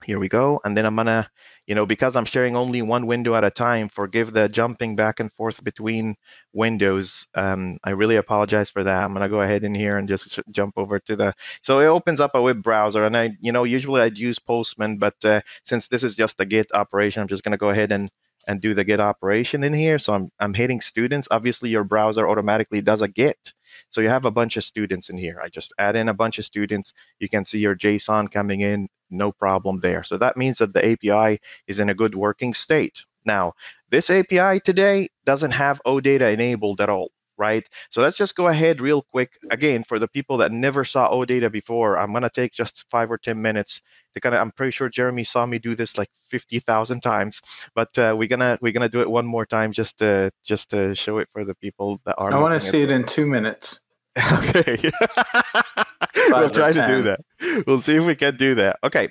Here 0.05 0.19
we 0.19 0.29
go. 0.29 0.61
And 0.65 0.77
then 0.77 0.87
I'm 0.87 0.97
gonna, 0.97 1.29
you 1.67 1.75
know, 1.75 1.85
because 1.85 2.17
I'm 2.17 2.25
sharing 2.25 2.57
only 2.57 2.83
one 2.83 3.07
window 3.07 3.35
at 3.35 3.45
a 3.45 3.51
time, 3.51 3.89
forgive 3.89 4.33
the 4.33 4.49
jumping 4.49 4.97
back 4.97 5.21
and 5.21 5.33
forth 5.33 5.63
between 5.63 6.17
windows. 6.53 7.27
Um, 7.35 7.79
I 7.85 7.91
really 7.91 8.17
apologize 8.17 8.71
for 8.71 8.85
that. 8.85 9.03
I'm 9.03 9.13
gonna 9.13 9.29
go 9.29 9.43
ahead 9.43 9.65
in 9.65 9.75
here 9.75 9.97
and 9.99 10.09
just 10.09 10.41
jump 10.51 10.75
over 10.77 10.99
to 11.01 11.17
the, 11.17 11.35
so 11.63 11.81
it 11.81 11.87
opens 11.87 12.21
up 12.21 12.35
a 12.35 12.43
web 12.43 12.63
browser 12.63 13.05
and 13.05 13.17
I, 13.17 13.37
you 13.41 13.53
know, 13.53 13.65
usually 13.65 14.01
I'd 14.01 14.19
use 14.19 14.39
Postman, 14.39 14.99
but 14.99 15.17
uh, 15.25 15.41
since 15.65 15.89
this 15.89 16.05
is 16.05 16.15
just 16.15 16.41
a 16.41 16.47
get 16.47 16.73
operation, 16.73 17.21
I'm 17.21 17.29
just 17.29 17.43
gonna 17.43 17.57
go 17.59 17.71
ahead 17.71 17.93
and 17.93 18.11
and 18.49 18.63
do 18.63 18.73
the 18.73 18.83
get 18.83 18.99
operation 18.99 19.63
in 19.63 19.75
here. 19.75 19.99
So 19.99 20.15
I'm, 20.15 20.31
I'm 20.41 20.55
hitting 20.55 20.81
students. 20.81 21.29
Obviously, 21.31 21.69
your 21.69 21.85
browser 21.85 22.27
automatically 22.27 22.81
does 22.81 23.03
a 23.03 23.09
get. 23.09 23.53
So 23.91 24.01
you 24.01 24.09
have 24.09 24.25
a 24.25 24.31
bunch 24.31 24.57
of 24.57 24.65
students 24.65 25.11
in 25.11 25.19
here. 25.19 25.39
I 25.43 25.51
just 25.51 25.73
add 25.79 25.97
in 25.97 26.09
a 26.09 26.15
bunch 26.15 26.39
of 26.39 26.47
students. 26.47 26.95
You 27.21 27.29
can 27.29 27.45
see 27.45 27.59
your 27.59 27.77
JSON 27.77 28.31
coming 28.31 28.63
in, 28.63 28.89
no 29.11 29.33
problem 29.33 29.81
there. 29.81 30.05
So 30.05 30.19
that 30.19 30.37
means 30.37 30.59
that 30.59 30.73
the 30.73 30.93
API 30.93 31.41
is 31.67 31.81
in 31.81 31.89
a 31.89 31.95
good 31.95 32.15
working 32.15 32.55
state. 32.55 32.99
Now, 33.25 33.55
this 33.91 34.11
API 34.11 34.61
today 34.61 35.09
doesn't 35.25 35.51
have 35.53 35.81
OData 35.87 36.33
enabled 36.33 36.81
at 36.81 36.89
all 36.89 37.11
right? 37.39 37.67
So 37.91 38.03
let's 38.03 38.17
just 38.17 38.35
go 38.35 38.49
ahead 38.49 38.81
real 38.81 39.03
quick. 39.03 39.39
Again, 39.51 39.85
for 39.85 39.99
the 39.99 40.09
people 40.09 40.37
that 40.39 40.53
never 40.53 40.85
saw 40.85 41.11
OData 41.11 41.51
before, 41.51 41.97
I'm 41.97 42.13
gonna 42.13 42.29
take 42.29 42.53
just 42.53 42.85
five 42.91 43.11
or 43.11 43.17
10 43.17 43.41
minutes 43.41 43.81
to 44.15 44.21
kind 44.21 44.35
of, 44.35 44.41
I'm 44.41 44.51
pretty 44.51 44.73
sure 44.73 44.89
Jeremy 44.89 45.25
saw 45.25 45.47
me 45.47 45.59
do 45.59 45.75
this 45.75 45.97
like 45.97 46.11
50,000 46.31 47.01
times, 47.01 47.41
but 47.75 47.97
uh, 47.97 48.15
we're 48.19 48.29
gonna, 48.29 48.59
we're 48.61 48.73
gonna 48.73 48.89
do 48.89 49.01
it 49.01 49.09
one 49.09 49.27
more 49.27 49.47
time 49.47 49.73
just 49.73 49.99
to, 49.99 50.31
just 50.45 50.71
to 50.71 50.95
show 50.95 51.19
it 51.19 51.29
for 51.33 51.45
the 51.45 51.55
people 51.55 52.01
that 52.05 52.17
are. 52.19 52.33
I 52.33 52.41
wanna 52.41 52.61
see 52.61 52.83
it 52.83 52.91
in 52.91 53.05
two 53.05 53.27
minutes. 53.27 53.81
okay. 54.33 54.91
we'll 56.29 56.51
try 56.51 56.73
to 56.73 56.87
do 56.87 57.03
that. 57.03 57.21
We'll 57.67 57.81
see 57.81 57.97
if 57.97 58.05
we 58.05 58.17
can 58.17 58.37
do 58.37 58.55
that. 58.57 58.79
Okay. 58.85 59.09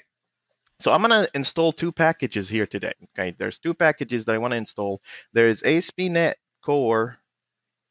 So 0.79 0.91
I'm 0.91 1.01
going 1.01 1.25
to 1.25 1.29
install 1.33 1.71
two 1.71 1.91
packages 1.91 2.47
here 2.47 2.67
today. 2.67 2.93
Okay, 3.17 3.35
there's 3.39 3.57
two 3.57 3.73
packages 3.73 4.25
that 4.25 4.35
I 4.35 4.37
want 4.37 4.51
to 4.51 4.57
install. 4.57 5.01
There's 5.33 5.63
ASP.NET 5.63 6.37
Core 6.63 7.17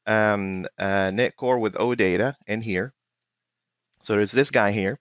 um, 0.06 0.66
uh, 0.78 1.10
.NET 1.10 1.36
Core 1.36 1.58
with 1.58 1.74
OData 1.74 2.34
in 2.46 2.60
here. 2.60 2.92
So 4.02 4.14
there's 4.14 4.32
this 4.32 4.50
guy 4.50 4.70
here, 4.70 4.98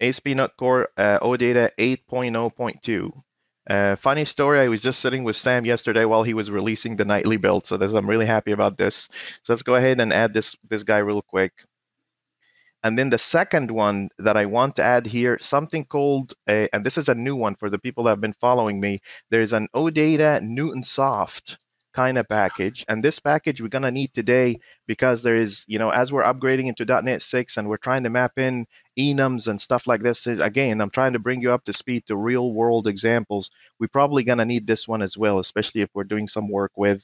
ASP.NET 0.00 0.56
Core 0.58 0.88
uh, 0.96 1.18
OData 1.20 1.70
8.0.2. 1.78 3.22
Uh, 3.66 3.96
funny 3.96 4.26
story, 4.26 4.60
I 4.60 4.68
was 4.68 4.82
just 4.82 5.00
sitting 5.00 5.24
with 5.24 5.36
Sam 5.36 5.64
yesterday 5.64 6.04
while 6.04 6.22
he 6.22 6.34
was 6.34 6.50
releasing 6.50 6.96
the 6.96 7.06
nightly 7.06 7.38
build, 7.38 7.66
so 7.66 7.78
this, 7.78 7.94
I'm 7.94 8.08
really 8.08 8.26
happy 8.26 8.52
about 8.52 8.76
this. 8.76 9.08
So 9.42 9.54
let's 9.54 9.62
go 9.62 9.74
ahead 9.74 10.00
and 10.00 10.12
add 10.12 10.34
this, 10.34 10.54
this 10.68 10.82
guy 10.82 10.98
real 10.98 11.22
quick. 11.22 11.52
And 12.84 12.98
then 12.98 13.08
the 13.08 13.18
second 13.18 13.70
one 13.70 14.10
that 14.18 14.36
I 14.36 14.44
want 14.44 14.76
to 14.76 14.82
add 14.82 15.06
here, 15.06 15.38
something 15.40 15.86
called, 15.86 16.34
a, 16.48 16.68
and 16.74 16.84
this 16.84 16.98
is 16.98 17.08
a 17.08 17.14
new 17.14 17.34
one 17.34 17.56
for 17.56 17.70
the 17.70 17.78
people 17.78 18.04
that 18.04 18.10
have 18.10 18.20
been 18.20 18.34
following 18.34 18.78
me, 18.78 19.00
there's 19.30 19.54
an 19.54 19.68
OData 19.74 20.42
Newtonsoft 20.42 21.56
kind 21.94 22.18
of 22.18 22.28
package. 22.28 22.84
And 22.88 23.02
this 23.02 23.18
package 23.18 23.62
we're 23.62 23.68
to 23.82 23.90
need 23.90 24.12
today 24.12 24.58
because 24.86 25.22
there 25.22 25.36
is, 25.36 25.64
you 25.66 25.78
know, 25.78 25.90
as 25.90 26.12
we're 26.12 26.24
upgrading 26.24 26.66
into 26.66 26.84
.NET 27.02 27.22
6 27.22 27.56
and 27.56 27.68
we're 27.68 27.78
trying 27.78 28.02
to 28.02 28.10
map 28.10 28.32
in 28.38 28.66
enums 28.98 29.48
and 29.48 29.58
stuff 29.58 29.86
like 29.86 30.02
this, 30.02 30.26
is 30.26 30.40
again, 30.40 30.82
I'm 30.82 30.90
trying 30.90 31.14
to 31.14 31.18
bring 31.18 31.40
you 31.40 31.52
up 31.52 31.64
to 31.64 31.72
speed 31.72 32.04
to 32.06 32.16
real 32.16 32.52
world 32.52 32.86
examples. 32.86 33.50
We're 33.80 33.88
probably 33.88 34.24
to 34.38 34.44
need 34.44 34.66
this 34.66 34.86
one 34.86 35.00
as 35.00 35.16
well, 35.16 35.38
especially 35.38 35.80
if 35.80 35.88
we're 35.94 36.04
doing 36.04 36.26
some 36.28 36.50
work 36.50 36.72
with 36.76 37.02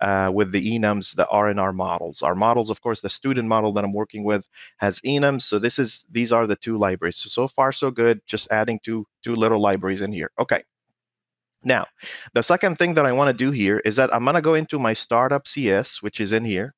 uh, 0.00 0.30
with 0.32 0.52
the 0.52 0.78
enums 0.78 1.14
in 1.50 1.58
our 1.58 1.72
models. 1.72 2.22
Our 2.22 2.34
models, 2.34 2.70
of 2.70 2.80
course, 2.80 3.00
the 3.00 3.10
student 3.10 3.48
model 3.48 3.72
that 3.74 3.84
I'm 3.84 3.92
working 3.92 4.24
with 4.24 4.44
has 4.78 5.00
enums. 5.00 5.42
So 5.42 5.58
this 5.58 5.78
is 5.78 6.04
these 6.10 6.32
are 6.32 6.46
the 6.46 6.56
two 6.56 6.78
libraries. 6.78 7.16
So, 7.16 7.28
so 7.28 7.48
far 7.48 7.72
so 7.72 7.90
good. 7.90 8.20
Just 8.26 8.48
adding 8.50 8.80
two 8.82 9.06
two 9.22 9.36
little 9.36 9.60
libraries 9.60 10.00
in 10.00 10.12
here. 10.12 10.30
Okay. 10.38 10.62
Now, 11.62 11.86
the 12.32 12.42
second 12.42 12.78
thing 12.78 12.94
that 12.94 13.04
I 13.04 13.12
want 13.12 13.28
to 13.36 13.44
do 13.44 13.50
here 13.50 13.80
is 13.84 13.96
that 13.96 14.14
I'm 14.14 14.24
going 14.24 14.34
to 14.34 14.40
go 14.40 14.54
into 14.54 14.78
my 14.78 14.94
startup 14.94 15.46
CS, 15.46 16.00
which 16.00 16.18
is 16.18 16.32
in 16.32 16.44
here. 16.44 16.74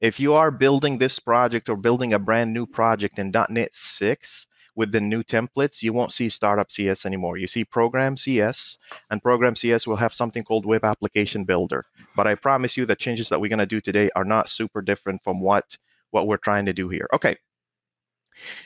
If 0.00 0.20
you 0.20 0.34
are 0.34 0.52
building 0.52 0.98
this 0.98 1.18
project 1.18 1.68
or 1.68 1.76
building 1.76 2.14
a 2.14 2.18
brand 2.18 2.54
new 2.54 2.64
project 2.64 3.18
in 3.18 3.32
.NET 3.50 3.70
6 3.72 4.46
with 4.76 4.92
the 4.92 5.00
new 5.00 5.22
templates, 5.22 5.82
you 5.82 5.92
won't 5.92 6.12
see 6.12 6.28
startup 6.28 6.70
CS 6.70 7.06
anymore. 7.06 7.36
You 7.36 7.46
see 7.46 7.64
program 7.64 8.16
CS, 8.16 8.78
and 9.10 9.22
program 9.22 9.56
CS 9.56 9.86
will 9.86 9.96
have 9.96 10.14
something 10.14 10.44
called 10.44 10.66
web 10.66 10.84
application 10.84 11.44
builder. 11.44 11.84
But 12.16 12.26
I 12.26 12.34
promise 12.34 12.76
you 12.76 12.86
the 12.86 12.96
changes 12.96 13.28
that 13.28 13.40
we're 13.40 13.48
going 13.48 13.58
to 13.58 13.66
do 13.66 13.80
today 13.80 14.10
are 14.16 14.24
not 14.24 14.48
super 14.48 14.82
different 14.82 15.22
from 15.22 15.40
what, 15.40 15.64
what 16.10 16.26
we're 16.26 16.36
trying 16.36 16.66
to 16.66 16.72
do 16.72 16.88
here. 16.88 17.08
Okay. 17.12 17.36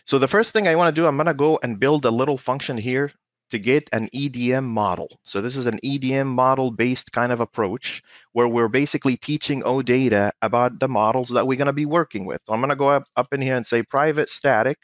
So 0.04 0.18
the 0.18 0.28
first 0.28 0.52
thing 0.52 0.68
I 0.68 0.76
want 0.76 0.94
to 0.94 1.00
do, 1.00 1.06
I'm 1.06 1.16
going 1.16 1.26
to 1.26 1.34
go 1.34 1.58
and 1.62 1.80
build 1.80 2.04
a 2.04 2.10
little 2.10 2.38
function 2.38 2.76
here 2.76 3.12
to 3.50 3.58
get 3.58 3.88
an 3.92 4.08
EDM 4.14 4.64
model. 4.64 5.08
So 5.22 5.40
this 5.40 5.56
is 5.56 5.66
an 5.66 5.78
EDM 5.84 6.26
model 6.26 6.70
based 6.70 7.12
kind 7.12 7.30
of 7.30 7.40
approach 7.40 8.02
where 8.32 8.48
we're 8.48 8.68
basically 8.68 9.16
teaching 9.16 9.62
OData 9.62 10.32
about 10.42 10.80
the 10.80 10.88
models 10.88 11.28
that 11.28 11.46
we're 11.46 11.58
going 11.58 11.66
to 11.66 11.72
be 11.72 11.86
working 11.86 12.24
with. 12.24 12.40
So 12.46 12.52
I'm 12.52 12.60
going 12.60 12.70
to 12.70 12.76
go 12.76 12.88
up, 12.88 13.04
up 13.16 13.32
in 13.32 13.40
here 13.40 13.54
and 13.54 13.66
say 13.66 13.82
private 13.82 14.28
static 14.28 14.78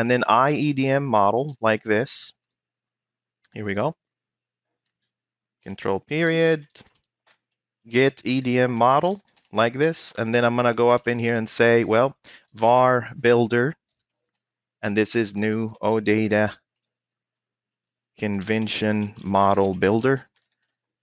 and 0.00 0.10
then 0.10 0.22
IEDM 0.26 1.04
model 1.04 1.58
like 1.60 1.82
this. 1.82 2.32
Here 3.52 3.66
we 3.66 3.74
go. 3.74 3.94
Control 5.62 6.00
period, 6.00 6.66
get 7.86 8.22
EDM 8.22 8.70
model 8.70 9.20
like 9.52 9.74
this. 9.74 10.14
And 10.16 10.34
then 10.34 10.46
I'm 10.46 10.56
going 10.56 10.64
to 10.64 10.72
go 10.72 10.88
up 10.88 11.06
in 11.06 11.18
here 11.18 11.34
and 11.34 11.46
say, 11.46 11.84
well, 11.84 12.16
var 12.54 13.10
builder. 13.20 13.74
And 14.80 14.96
this 14.96 15.14
is 15.14 15.36
new 15.36 15.74
OData 15.82 16.56
convention 18.18 19.14
model 19.22 19.74
builder. 19.74 20.29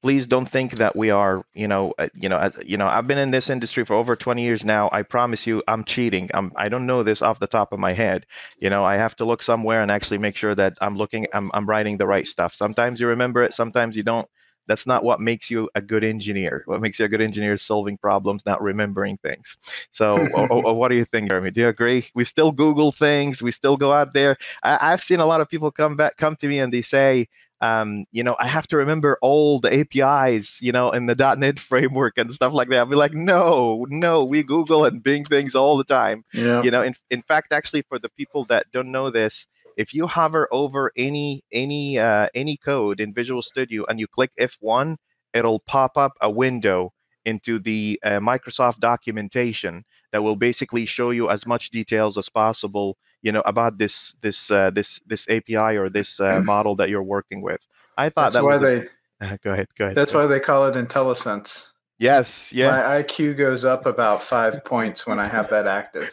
Please 0.04 0.28
don't 0.28 0.48
think 0.48 0.74
that 0.74 0.96
we 0.96 1.10
are, 1.10 1.44
you 1.54 1.68
know, 1.68 1.94
uh, 1.98 2.08
you 2.14 2.30
know, 2.30 2.38
as 2.38 2.56
you 2.64 2.78
know, 2.78 2.88
I've 2.88 3.08
been 3.08 3.18
in 3.18 3.32
this 3.32 3.50
industry 3.50 3.84
for 3.84 3.96
over 3.96 4.16
20 4.16 4.44
years 4.44 4.64
now. 4.64 4.90
I 4.92 5.02
promise 5.02 5.48
you, 5.48 5.64
I'm 5.68 5.84
cheating. 5.84 6.30
I'm, 6.34 6.52
I 6.56 6.70
don't 6.70 6.86
know 6.86 7.04
this 7.04 7.22
off 7.24 7.40
the 7.40 7.48
top 7.48 7.74
of 7.74 7.80
my 7.80 7.94
head. 7.94 8.26
You 8.60 8.70
know, 8.70 8.86
I 8.86 8.96
have 8.96 9.16
to 9.18 9.26
look 9.26 9.42
somewhere 9.42 9.82
and 9.82 9.90
actually 9.92 10.20
make 10.20 10.36
sure 10.36 10.54
that 10.56 10.78
I'm 10.82 10.98
looking, 10.98 11.26
I'm, 11.34 11.50
I'm 11.54 11.66
writing 11.66 11.98
the 11.98 12.08
right 12.08 12.28
stuff. 12.28 12.54
Sometimes 12.54 13.00
you 13.00 13.08
remember 13.08 13.44
it, 13.44 13.54
sometimes 13.54 13.98
you 13.98 14.04
don't 14.04 14.28
that's 14.68 14.86
not 14.86 15.04
what 15.04 15.22
makes 15.22 15.50
you 15.50 15.70
a 15.76 15.82
good 15.82 16.04
engineer. 16.04 16.62
What 16.66 16.82
makes 16.82 17.00
you 17.00 17.06
a 17.06 17.08
good 17.10 17.22
engineer 17.22 17.54
is 17.54 17.62
solving 17.62 17.98
problems, 17.98 18.46
not 18.46 18.62
remembering 18.62 19.18
things. 19.18 19.58
So, 19.92 20.18
or, 20.34 20.52
or, 20.52 20.74
what 20.76 20.90
do 20.90 20.96
you 20.96 21.06
think, 21.06 21.30
Jeremy? 21.30 21.52
Do 21.52 21.62
you 21.62 21.68
agree? 21.70 22.06
We 22.14 22.26
still 22.26 22.52
Google 22.52 22.92
things. 22.92 23.42
We 23.42 23.52
still 23.52 23.78
go 23.78 23.94
out 23.94 24.14
there. 24.14 24.36
I, 24.62 24.92
have 24.92 25.02
seen 25.02 25.22
a 25.22 25.26
lot 25.26 25.40
of 25.42 25.50
people 25.50 25.72
come 25.72 25.96
back, 25.96 26.18
come 26.18 26.36
to 26.38 26.48
me, 26.48 26.60
and 26.60 26.74
they 26.74 26.82
say, 26.82 27.30
um, 27.62 28.06
you 28.12 28.24
know, 28.24 28.36
I 28.40 28.48
have 28.48 28.68
to 28.68 28.78
remember 28.78 29.18
all 29.22 29.60
the 29.60 29.74
APIs, 29.74 30.62
you 30.62 30.72
know, 30.72 30.92
in 30.92 31.08
the 31.08 31.36
.NET 31.38 31.60
framework 31.72 32.18
and 32.18 32.34
stuff 32.34 32.54
like 32.54 32.70
that. 32.70 32.78
I'll 32.78 32.86
be 32.86 32.96
like, 32.96 33.14
no, 33.14 33.86
no, 33.90 34.24
we 34.24 34.44
Google 34.44 34.86
and 34.86 35.02
Bing 35.02 35.26
things 35.26 35.56
all 35.56 35.78
the 35.78 35.84
time. 35.84 36.24
Yeah. 36.34 36.62
You 36.62 36.72
know, 36.72 36.84
in, 36.84 36.94
in 37.10 37.22
fact, 37.24 37.52
actually, 37.54 37.84
for 37.90 38.00
the 38.00 38.10
people 38.10 38.46
that 38.46 38.68
don't 38.72 38.92
know 38.92 39.10
this, 39.10 39.48
if 39.76 39.94
you 39.94 40.08
hover 40.08 40.48
over 40.52 40.92
any 40.98 41.44
any 41.52 42.00
uh, 42.00 42.28
any 42.34 42.58
code 42.58 43.00
in 43.00 43.14
Visual 43.14 43.42
Studio 43.42 43.86
and 43.88 44.00
you 44.00 44.08
click 44.08 44.32
F1, 44.40 44.98
it'll 45.34 45.60
pop 45.60 45.98
up 45.98 46.14
a 46.22 46.30
window 46.30 46.92
into 47.26 47.60
the 47.60 48.00
uh, 48.04 48.20
Microsoft 48.20 48.80
documentation 48.80 49.84
that 50.12 50.24
will 50.24 50.36
basically 50.36 50.86
show 50.86 51.12
you 51.12 51.30
as 51.30 51.46
much 51.46 51.70
details 51.70 52.18
as 52.18 52.30
possible, 52.30 52.98
you 53.28 53.34
know, 53.34 53.44
about 53.44 53.78
this 53.78 54.16
this 54.22 54.50
uh, 54.50 54.70
this 54.70 55.02
this 55.06 55.28
API 55.28 55.76
or 55.76 55.90
this 55.90 56.22
uh, 56.22 56.42
model 56.46 56.76
that 56.78 56.88
you're 56.88 57.04
working 57.04 57.42
with. 57.42 57.60
I 57.98 58.08
thought 58.08 58.32
that's 58.32 58.36
that 58.36 58.44
why 58.46 58.58
was 58.58 58.62
they. 58.62 59.28
A, 59.28 59.38
go 59.44 59.52
ahead. 59.52 59.68
Go 59.78 59.84
ahead. 59.84 59.98
That's 59.98 60.14
why 60.14 60.26
they 60.28 60.40
call 60.40 60.66
it 60.68 60.76
IntelliSense. 60.76 61.72
Yes, 62.00 62.54
yes. 62.54 62.72
My 62.72 63.02
IQ 63.02 63.36
goes 63.36 63.66
up 63.66 63.86
about 63.86 64.24
five 64.24 64.64
points 64.74 65.06
when 65.06 65.20
I 65.20 65.28
have 65.28 65.50
that 65.50 65.68
active. 65.68 66.10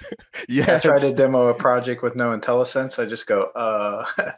yeah. 0.49 0.77
I 0.77 0.79
try 0.81 0.99
to 0.99 1.15
demo 1.15 1.49
a 1.49 1.55
project 1.55 2.03
with 2.03 2.17
no 2.17 2.37
IntelliSense. 2.37 2.99
I 2.99 3.07
just 3.07 3.29
go, 3.29 3.43
uh. 3.55 4.05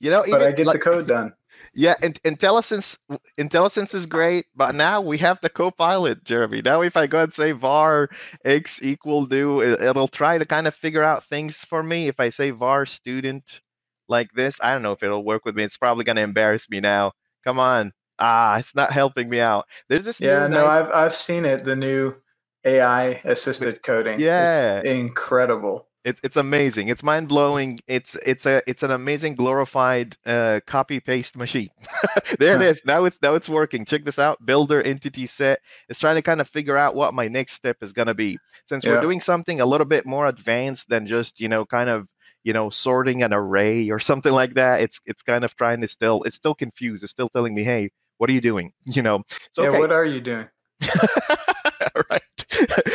you 0.00 0.10
know, 0.10 0.22
but 0.28 0.42
I 0.42 0.52
get 0.52 0.66
like, 0.66 0.74
the 0.74 0.80
code 0.80 1.06
done. 1.06 1.32
Yeah, 1.72 1.94
and 2.02 2.20
IntelliSense 2.24 2.98
IntelliSense 3.38 3.94
is 3.94 4.06
great, 4.06 4.46
but 4.56 4.74
now 4.74 5.00
we 5.00 5.18
have 5.18 5.38
the 5.40 5.48
Copilot, 5.48 6.24
Jeremy. 6.24 6.62
Now, 6.62 6.82
if 6.82 6.96
I 6.96 7.06
go 7.06 7.22
and 7.22 7.32
say 7.32 7.52
var 7.52 8.08
x 8.44 8.80
equal 8.82 9.26
do, 9.26 9.62
it'll 9.62 10.08
try 10.08 10.38
to 10.38 10.44
kind 10.44 10.66
of 10.66 10.74
figure 10.74 11.02
out 11.02 11.26
things 11.26 11.58
for 11.58 11.80
me. 11.80 12.08
If 12.08 12.18
I 12.18 12.30
say 12.30 12.50
var 12.50 12.86
student 12.86 13.60
like 14.08 14.32
this, 14.32 14.58
I 14.60 14.72
don't 14.72 14.82
know 14.82 14.92
if 14.92 15.04
it'll 15.04 15.24
work 15.24 15.44
with 15.44 15.54
me. 15.54 15.62
It's 15.62 15.76
probably 15.76 16.02
going 16.04 16.16
to 16.16 16.22
embarrass 16.22 16.68
me 16.68 16.80
now. 16.80 17.12
Come 17.44 17.60
on, 17.60 17.92
ah, 18.18 18.58
it's 18.58 18.74
not 18.74 18.90
helping 18.90 19.28
me 19.28 19.38
out. 19.38 19.66
There's 19.88 20.04
this. 20.04 20.20
Yeah, 20.20 20.48
no, 20.48 20.66
nice... 20.66 20.86
I've 20.86 20.90
I've 20.90 21.14
seen 21.14 21.44
it. 21.44 21.64
The 21.64 21.76
new 21.76 22.16
AI 22.64 23.20
assisted 23.24 23.84
coding. 23.84 24.18
Yeah, 24.18 24.78
it's 24.78 24.88
incredible. 24.88 25.86
It's 26.02 26.18
it's 26.24 26.36
amazing. 26.36 26.88
It's 26.88 27.02
mind 27.02 27.28
blowing. 27.28 27.78
It's 27.86 28.16
it's 28.24 28.46
a 28.46 28.62
it's 28.66 28.82
an 28.82 28.90
amazing 28.90 29.34
glorified 29.34 30.16
uh, 30.24 30.60
copy 30.66 30.98
paste 30.98 31.36
machine. 31.36 31.68
there 32.38 32.56
it 32.56 32.62
is. 32.62 32.80
Now 32.86 33.04
it's 33.04 33.18
now 33.20 33.34
it's 33.34 33.50
working. 33.50 33.84
Check 33.84 34.04
this 34.06 34.18
out. 34.18 34.44
Builder 34.44 34.80
entity 34.80 35.26
set. 35.26 35.60
It's 35.90 36.00
trying 36.00 36.16
to 36.16 36.22
kind 36.22 36.40
of 36.40 36.48
figure 36.48 36.78
out 36.78 36.94
what 36.94 37.12
my 37.12 37.28
next 37.28 37.52
step 37.52 37.76
is 37.82 37.92
gonna 37.92 38.14
be. 38.14 38.38
Since 38.66 38.84
yeah. 38.84 38.92
we're 38.92 39.02
doing 39.02 39.20
something 39.20 39.60
a 39.60 39.66
little 39.66 39.84
bit 39.84 40.06
more 40.06 40.26
advanced 40.26 40.88
than 40.88 41.06
just 41.06 41.38
you 41.38 41.48
know 41.48 41.66
kind 41.66 41.90
of 41.90 42.06
you 42.44 42.54
know 42.54 42.70
sorting 42.70 43.22
an 43.22 43.34
array 43.34 43.90
or 43.90 43.98
something 44.10 44.32
like 44.32 44.54
that. 44.54 44.80
It's 44.80 45.00
it's 45.04 45.22
kind 45.22 45.44
of 45.44 45.54
trying 45.54 45.82
to 45.82 45.88
still 45.88 46.22
it's 46.22 46.36
still 46.36 46.54
confused. 46.54 47.02
It's 47.02 47.12
still 47.12 47.28
telling 47.28 47.54
me, 47.54 47.62
hey, 47.62 47.90
what 48.16 48.30
are 48.30 48.32
you 48.32 48.40
doing? 48.40 48.72
You 48.86 49.02
know. 49.02 49.22
So 49.52 49.64
yeah, 49.64 49.68
okay. 49.68 49.78
what 49.80 49.92
are 49.92 50.06
you 50.06 50.22
doing? 50.22 50.48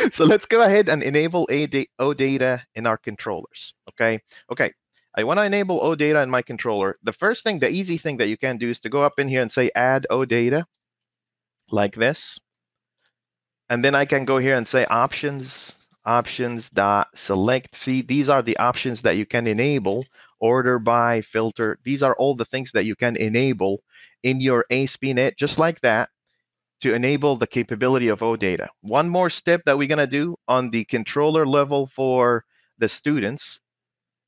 So 0.12 0.24
let's 0.24 0.46
go 0.46 0.62
ahead 0.62 0.88
and 0.88 1.02
enable 1.02 1.46
OData 1.48 2.62
in 2.74 2.86
our 2.86 2.96
controllers. 2.98 3.74
Okay. 3.90 4.20
Okay. 4.50 4.72
I 5.16 5.24
want 5.24 5.38
to 5.38 5.44
enable 5.44 5.80
OData 5.80 6.22
in 6.22 6.30
my 6.30 6.42
controller. 6.42 6.98
The 7.02 7.12
first 7.12 7.42
thing, 7.44 7.58
the 7.58 7.70
easy 7.70 7.98
thing 7.98 8.18
that 8.18 8.28
you 8.28 8.36
can 8.36 8.58
do 8.58 8.68
is 8.68 8.80
to 8.80 8.88
go 8.90 9.02
up 9.02 9.18
in 9.18 9.28
here 9.28 9.42
and 9.42 9.50
say 9.50 9.70
add 9.74 10.06
OData. 10.10 10.64
like 11.70 11.94
this. 11.94 12.38
And 13.68 13.84
then 13.84 13.94
I 13.94 14.04
can 14.04 14.24
go 14.24 14.38
here 14.38 14.54
and 14.54 14.66
say 14.66 14.84
options, 14.86 15.74
options 16.04 16.70
dot 16.70 17.08
select. 17.16 17.74
See, 17.76 18.02
these 18.02 18.28
are 18.28 18.42
the 18.42 18.56
options 18.58 19.02
that 19.02 19.16
you 19.16 19.26
can 19.26 19.46
enable, 19.46 20.04
order 20.40 20.78
by, 20.78 21.20
filter. 21.22 21.78
These 21.84 22.02
are 22.02 22.14
all 22.16 22.34
the 22.34 22.44
things 22.44 22.72
that 22.72 22.84
you 22.84 22.96
can 22.96 23.16
enable 23.16 23.82
in 24.22 24.40
your 24.40 24.64
ASP.NET, 24.70 25.36
just 25.36 25.58
like 25.58 25.80
that, 25.80 26.10
to 26.80 26.94
enable 26.94 27.36
the 27.36 27.46
capability 27.46 28.08
of 28.08 28.20
OData. 28.20 28.68
One 28.80 29.08
more 29.08 29.30
step 29.30 29.62
that 29.66 29.78
we're 29.78 29.88
gonna 29.88 30.06
do 30.06 30.36
on 30.46 30.70
the 30.70 30.84
controller 30.84 31.46
level 31.46 31.86
for 31.94 32.44
the 32.78 32.88
students. 32.88 33.60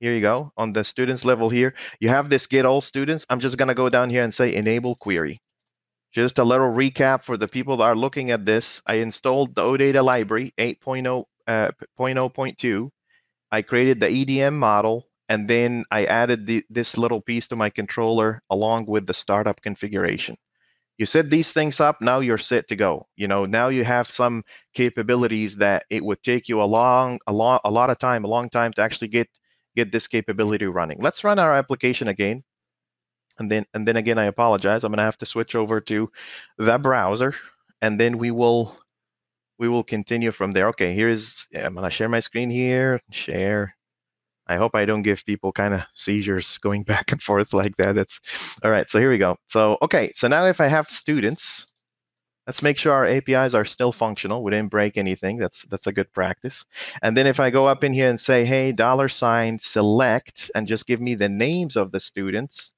Here 0.01 0.15
you 0.15 0.21
go, 0.21 0.53
on 0.57 0.73
the 0.73 0.85
students 0.85 1.25
level 1.25 1.51
here, 1.51 1.75
you 2.01 2.09
have 2.09 2.31
this 2.31 2.47
get 2.47 2.65
all 2.65 2.81
students. 2.81 3.27
I'm 3.29 3.41
just 3.41 3.57
gonna 3.57 3.75
go 3.75 3.89
down 3.89 4.11
here 4.11 4.23
and 4.23 4.33
say 4.33 4.55
enable 4.55 4.95
query. 4.97 5.41
Just 6.15 6.39
a 6.39 6.45
little 6.45 6.71
recap 6.71 7.25
for 7.25 7.37
the 7.37 7.49
people 7.49 7.77
that 7.79 7.85
are 7.85 7.97
looking 7.97 8.31
at 8.31 8.47
this. 8.47 8.81
I 8.87 8.95
installed 8.95 9.55
the 9.55 9.63
OData 9.63 10.03
library 10.03 10.55
8.0, 10.57 11.25
uh, 11.47 11.71
I 13.51 13.63
created 13.63 14.01
the 14.01 14.09
EDM 14.09 14.55
model, 14.55 15.07
and 15.29 15.49
then 15.49 15.85
I 15.91 16.07
added 16.07 16.47
the, 16.47 16.65
this 16.71 16.97
little 16.97 17.21
piece 17.21 17.49
to 17.49 17.57
my 17.57 17.71
controller 17.71 18.43
along 18.51 18.87
with 18.87 19.07
the 19.07 19.15
startup 19.15 19.61
configuration. 19.61 20.37
You 20.99 21.07
set 21.07 21.31
these 21.31 21.53
things 21.53 21.81
up, 21.81 22.01
now 22.03 22.19
you're 22.21 22.39
set 22.39 22.69
to 22.69 22.77
go. 22.77 23.07
You 23.17 23.29
know, 23.29 23.47
now 23.47 23.69
you 23.69 23.85
have 23.85 24.11
some 24.11 24.43
capabilities 24.75 25.57
that 25.57 25.85
it 25.91 26.05
would 26.05 26.23
take 26.25 26.49
you 26.49 26.61
a 26.61 26.65
long, 26.65 27.21
a 27.29 27.33
long, 27.33 27.61
a 27.65 27.71
lot 27.71 27.91
of 27.91 27.99
time, 27.99 28.25
a 28.25 28.29
long 28.29 28.51
time 28.51 28.73
to 28.75 28.83
actually 28.83 29.09
get 29.09 29.29
get 29.77 29.93
this 29.93 30.09
capability 30.09 30.67
running. 30.67 30.99
Let's 31.01 31.23
run 31.23 31.39
our 31.39 31.55
application 31.55 32.09
again. 32.09 32.43
And 33.39 33.51
then 33.51 33.65
and 33.75 33.87
then 33.87 33.97
again 33.97 34.19
i 34.19 34.25
apologize. 34.25 34.83
I'm 34.83 34.91
going 34.91 34.99
to 34.99 35.05
have 35.05 35.19
to 35.19 35.27
switch 35.27 35.55
over 35.55 35.81
to 35.83 36.11
the 36.59 36.79
browser 36.79 37.35
and 37.81 38.01
then 38.01 38.19
we 38.19 38.33
will 38.33 38.77
we 39.61 39.69
will 39.69 39.85
continue 39.85 40.33
from 40.33 40.51
there. 40.53 40.69
Okay 40.71 40.93
here's 40.95 41.47
i'm 41.55 41.75
going 41.75 41.85
to 41.85 41.91
share 41.91 42.09
my 42.09 42.21
screen 42.21 42.51
here. 42.51 43.01
Share 43.13 43.77
i 44.49 44.57
hope 44.57 44.75
i 44.75 44.85
don't 44.85 45.03
give 45.03 45.25
people 45.25 45.53
kind 45.53 45.75
of 45.75 45.83
seizures 45.95 46.59
going 46.59 46.83
back 46.93 47.13
and 47.13 47.23
forth 47.23 47.53
like 47.53 47.77
that 47.77 47.95
that's 47.95 48.21
all 48.63 48.71
right 48.71 48.91
so 48.91 48.99
here 48.99 49.11
we 49.11 49.19
go 49.19 49.37
so 49.49 49.79
okay 49.83 50.13
so 50.15 50.29
now 50.29 50.47
if 50.47 50.61
i 50.61 50.67
have 50.67 50.89
students 50.91 51.67
let's 52.47 52.63
make 52.63 52.79
sure 52.79 52.93
our 52.93 53.07
apis 53.07 53.55
are 53.55 53.65
still 53.65 53.93
functional 53.93 54.43
we 54.43 54.51
didn't 54.51 54.71
break 54.71 54.97
anything 54.97 55.37
that's 55.37 55.65
that's 55.65 55.87
a 55.87 55.93
good 55.93 56.11
practice 56.13 56.65
and 57.03 57.17
then 57.17 57.27
if 57.27 57.41
i 57.41 57.51
go 57.51 57.67
up 57.67 57.85
in 57.85 57.93
here 57.93 58.09
and 58.09 58.21
say 58.21 58.45
hey 58.45 58.73
dollar 58.73 59.09
sign 59.09 59.59
select 59.59 60.51
and 60.55 60.67
just 60.67 60.87
give 60.87 61.01
me 61.01 61.15
the 61.15 61.29
names 61.29 61.77
of 61.77 61.93
the 61.93 62.01
students 62.01 62.73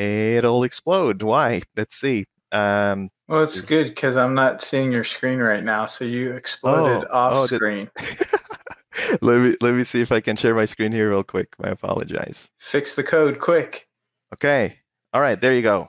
it'll 0.00 0.64
explode. 0.64 1.22
Why? 1.22 1.62
Let's 1.76 1.98
see. 1.98 2.26
Um, 2.52 3.10
well, 3.28 3.42
it's 3.42 3.60
good 3.60 3.88
because 3.88 4.16
I'm 4.16 4.34
not 4.34 4.60
seeing 4.60 4.90
your 4.90 5.04
screen 5.04 5.38
right 5.38 5.62
now, 5.62 5.86
so 5.86 6.04
you 6.04 6.32
exploded 6.32 7.06
oh, 7.10 7.16
off 7.16 7.34
oh, 7.34 7.46
screen. 7.46 7.90
let 9.20 9.40
me 9.40 9.56
let 9.60 9.74
me 9.74 9.84
see 9.84 10.00
if 10.00 10.12
I 10.12 10.20
can 10.20 10.36
share 10.36 10.54
my 10.54 10.66
screen 10.66 10.92
here 10.92 11.10
real 11.10 11.22
quick. 11.22 11.54
I 11.62 11.68
apologize. 11.68 12.48
Fix 12.58 12.94
the 12.94 13.04
code 13.04 13.38
quick. 13.38 13.88
Okay. 14.34 14.78
All 15.12 15.20
right. 15.20 15.40
There 15.40 15.54
you 15.54 15.62
go. 15.62 15.88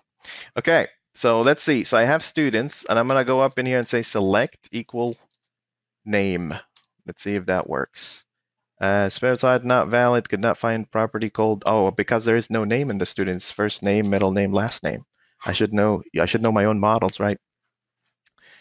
Okay. 0.58 0.88
So 1.16 1.42
let's 1.42 1.64
see. 1.64 1.84
So 1.84 1.98
I 1.98 2.04
have 2.04 2.24
students, 2.24 2.86
and 2.88 2.98
I'm 2.98 3.08
gonna 3.08 3.26
go 3.26 3.40
up 3.40 3.60
in 3.60 3.66
here 3.66 3.80
and 3.80 3.88
say 3.88 4.04
select 4.04 4.70
equal 4.72 5.18
name. 6.06 6.54
Let's 7.06 7.24
see 7.24 7.36
if 7.36 7.48
that 7.48 7.70
works. 7.70 8.24
Uh, 8.80 9.10
specified 9.10 9.64
not 9.64 9.90
valid, 9.90 10.28
could 10.28 10.40
not 10.40 10.58
find 10.58 10.90
property 10.90 11.30
called. 11.30 11.62
Oh, 11.68 11.92
because 11.92 12.26
there 12.26 12.36
is 12.36 12.50
no 12.50 12.64
name 12.64 12.90
in 12.90 12.98
the 12.98 13.06
student's 13.06 13.52
first 13.52 13.84
name, 13.84 14.10
middle 14.10 14.32
name, 14.32 14.52
last 14.54 14.84
name. 14.84 15.06
I 15.46 15.54
should 15.54 15.74
know. 15.74 16.02
I 16.20 16.26
should 16.26 16.42
know 16.42 16.52
my 16.52 16.66
own 16.66 16.80
models, 16.80 17.20
right? 17.20 17.38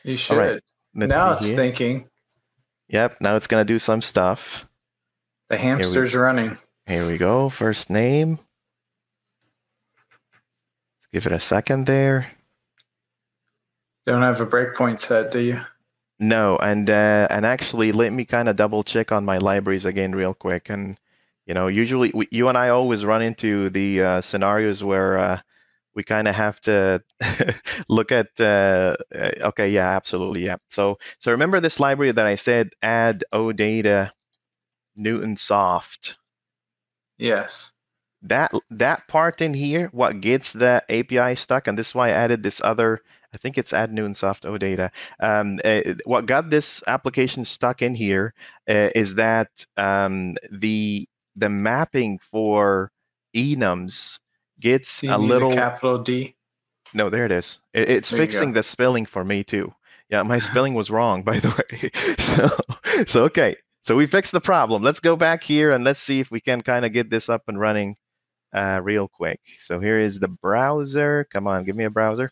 You 0.04 0.18
should. 0.18 0.36
Right, 0.36 0.62
now 0.92 1.32
it's 1.32 1.46
here. 1.46 1.56
thinking. 1.56 2.09
Yep. 2.90 3.20
Now 3.20 3.36
it's 3.36 3.46
gonna 3.46 3.64
do 3.64 3.78
some 3.78 4.02
stuff. 4.02 4.66
The 5.48 5.56
hamster's 5.56 6.10
here 6.10 6.20
we, 6.20 6.24
running. 6.24 6.58
Here 6.86 7.06
we 7.06 7.18
go. 7.18 7.48
First 7.48 7.88
name. 7.88 8.40
Let's 10.32 11.08
give 11.12 11.26
it 11.26 11.32
a 11.32 11.40
second 11.40 11.86
there. 11.86 12.32
Don't 14.06 14.22
have 14.22 14.40
a 14.40 14.46
breakpoint 14.46 14.98
set, 14.98 15.30
do 15.30 15.38
you? 15.38 15.60
No, 16.18 16.56
and 16.58 16.90
uh, 16.90 17.28
and 17.30 17.46
actually, 17.46 17.92
let 17.92 18.12
me 18.12 18.24
kind 18.24 18.48
of 18.48 18.56
double 18.56 18.82
check 18.82 19.12
on 19.12 19.24
my 19.24 19.38
libraries 19.38 19.84
again 19.84 20.12
real 20.12 20.34
quick. 20.34 20.68
And 20.68 20.98
you 21.46 21.54
know, 21.54 21.68
usually 21.68 22.10
we, 22.12 22.26
you 22.32 22.48
and 22.48 22.58
I 22.58 22.70
always 22.70 23.04
run 23.04 23.22
into 23.22 23.70
the 23.70 24.02
uh, 24.02 24.20
scenarios 24.20 24.82
where 24.82 25.18
uh, 25.18 25.40
we 25.94 26.02
kind 26.04 26.28
of 26.28 26.34
have 26.34 26.60
to 26.62 27.02
look 27.88 28.12
at. 28.12 28.28
Uh, 28.38 28.96
uh, 29.14 29.30
okay, 29.40 29.68
yeah, 29.70 29.90
absolutely, 29.90 30.44
yeah. 30.44 30.56
So 30.70 30.98
so 31.18 31.32
remember 31.32 31.60
this 31.60 31.80
library 31.80 32.12
that 32.12 32.26
I 32.26 32.36
said 32.36 32.70
add 32.82 33.24
OData 33.32 34.10
Newtonsoft. 34.98 36.14
Yes. 37.18 37.72
That 38.22 38.52
that 38.70 39.08
part 39.08 39.40
in 39.40 39.54
here, 39.54 39.88
what 39.92 40.20
gets 40.20 40.52
the 40.52 40.82
API 40.88 41.36
stuck, 41.36 41.66
and 41.66 41.78
this 41.78 41.88
is 41.88 41.94
why 41.94 42.08
I 42.08 42.12
added 42.12 42.42
this 42.42 42.60
other 42.62 43.00
I 43.32 43.38
think 43.38 43.58
it's 43.58 43.72
add 43.72 43.92
new 43.92 44.12
soft 44.14 44.44
OData. 44.44 44.90
Um, 45.20 45.60
uh, 45.64 45.94
what 46.04 46.26
got 46.26 46.50
this 46.50 46.82
application 46.86 47.44
stuck 47.44 47.82
in 47.82 47.94
here 47.94 48.34
uh, 48.68 48.90
is 48.94 49.14
that 49.16 49.50
um, 49.76 50.36
the 50.50 51.08
the 51.36 51.48
mapping 51.48 52.18
for 52.30 52.90
enums 53.34 54.18
gets 54.60 55.02
a 55.02 55.18
little 55.18 55.52
capital 55.52 55.98
D. 55.98 56.36
No, 56.92 57.08
there 57.08 57.24
it 57.24 57.32
is. 57.32 57.60
It, 57.72 57.88
it's 57.88 58.10
there 58.10 58.18
fixing 58.18 58.52
the 58.52 58.62
spelling 58.62 59.06
for 59.06 59.24
me 59.24 59.44
too. 59.44 59.72
Yeah, 60.08 60.22
my 60.22 60.38
spelling 60.50 60.74
was 60.74 60.90
wrong, 60.90 61.22
by 61.22 61.40
the 61.40 61.48
way. 61.48 61.90
so, 62.18 63.04
so 63.06 63.24
okay. 63.24 63.56
So 63.82 63.96
we 63.96 64.06
fixed 64.06 64.32
the 64.32 64.40
problem. 64.40 64.82
Let's 64.82 65.00
go 65.00 65.16
back 65.16 65.42
here 65.42 65.72
and 65.72 65.84
let's 65.84 66.00
see 66.00 66.20
if 66.20 66.30
we 66.30 66.40
can 66.40 66.60
kind 66.60 66.84
of 66.84 66.92
get 66.92 67.10
this 67.10 67.28
up 67.28 67.44
and 67.48 67.58
running 67.58 67.96
uh, 68.52 68.80
real 68.82 69.08
quick. 69.08 69.40
So 69.60 69.80
here 69.80 69.98
is 69.98 70.18
the 70.18 70.28
browser. 70.28 71.26
Come 71.32 71.46
on, 71.46 71.64
give 71.64 71.76
me 71.76 71.84
a 71.84 71.90
browser 71.90 72.30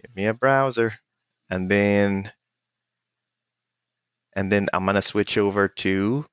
give 0.00 0.16
me 0.16 0.26
a 0.26 0.34
browser 0.34 0.94
and 1.48 1.70
then 1.70 2.32
and 4.34 4.50
then 4.50 4.68
I'm 4.72 4.86
gonna 4.86 5.02
switch 5.02 5.36
over 5.36 5.68
to 5.68 6.24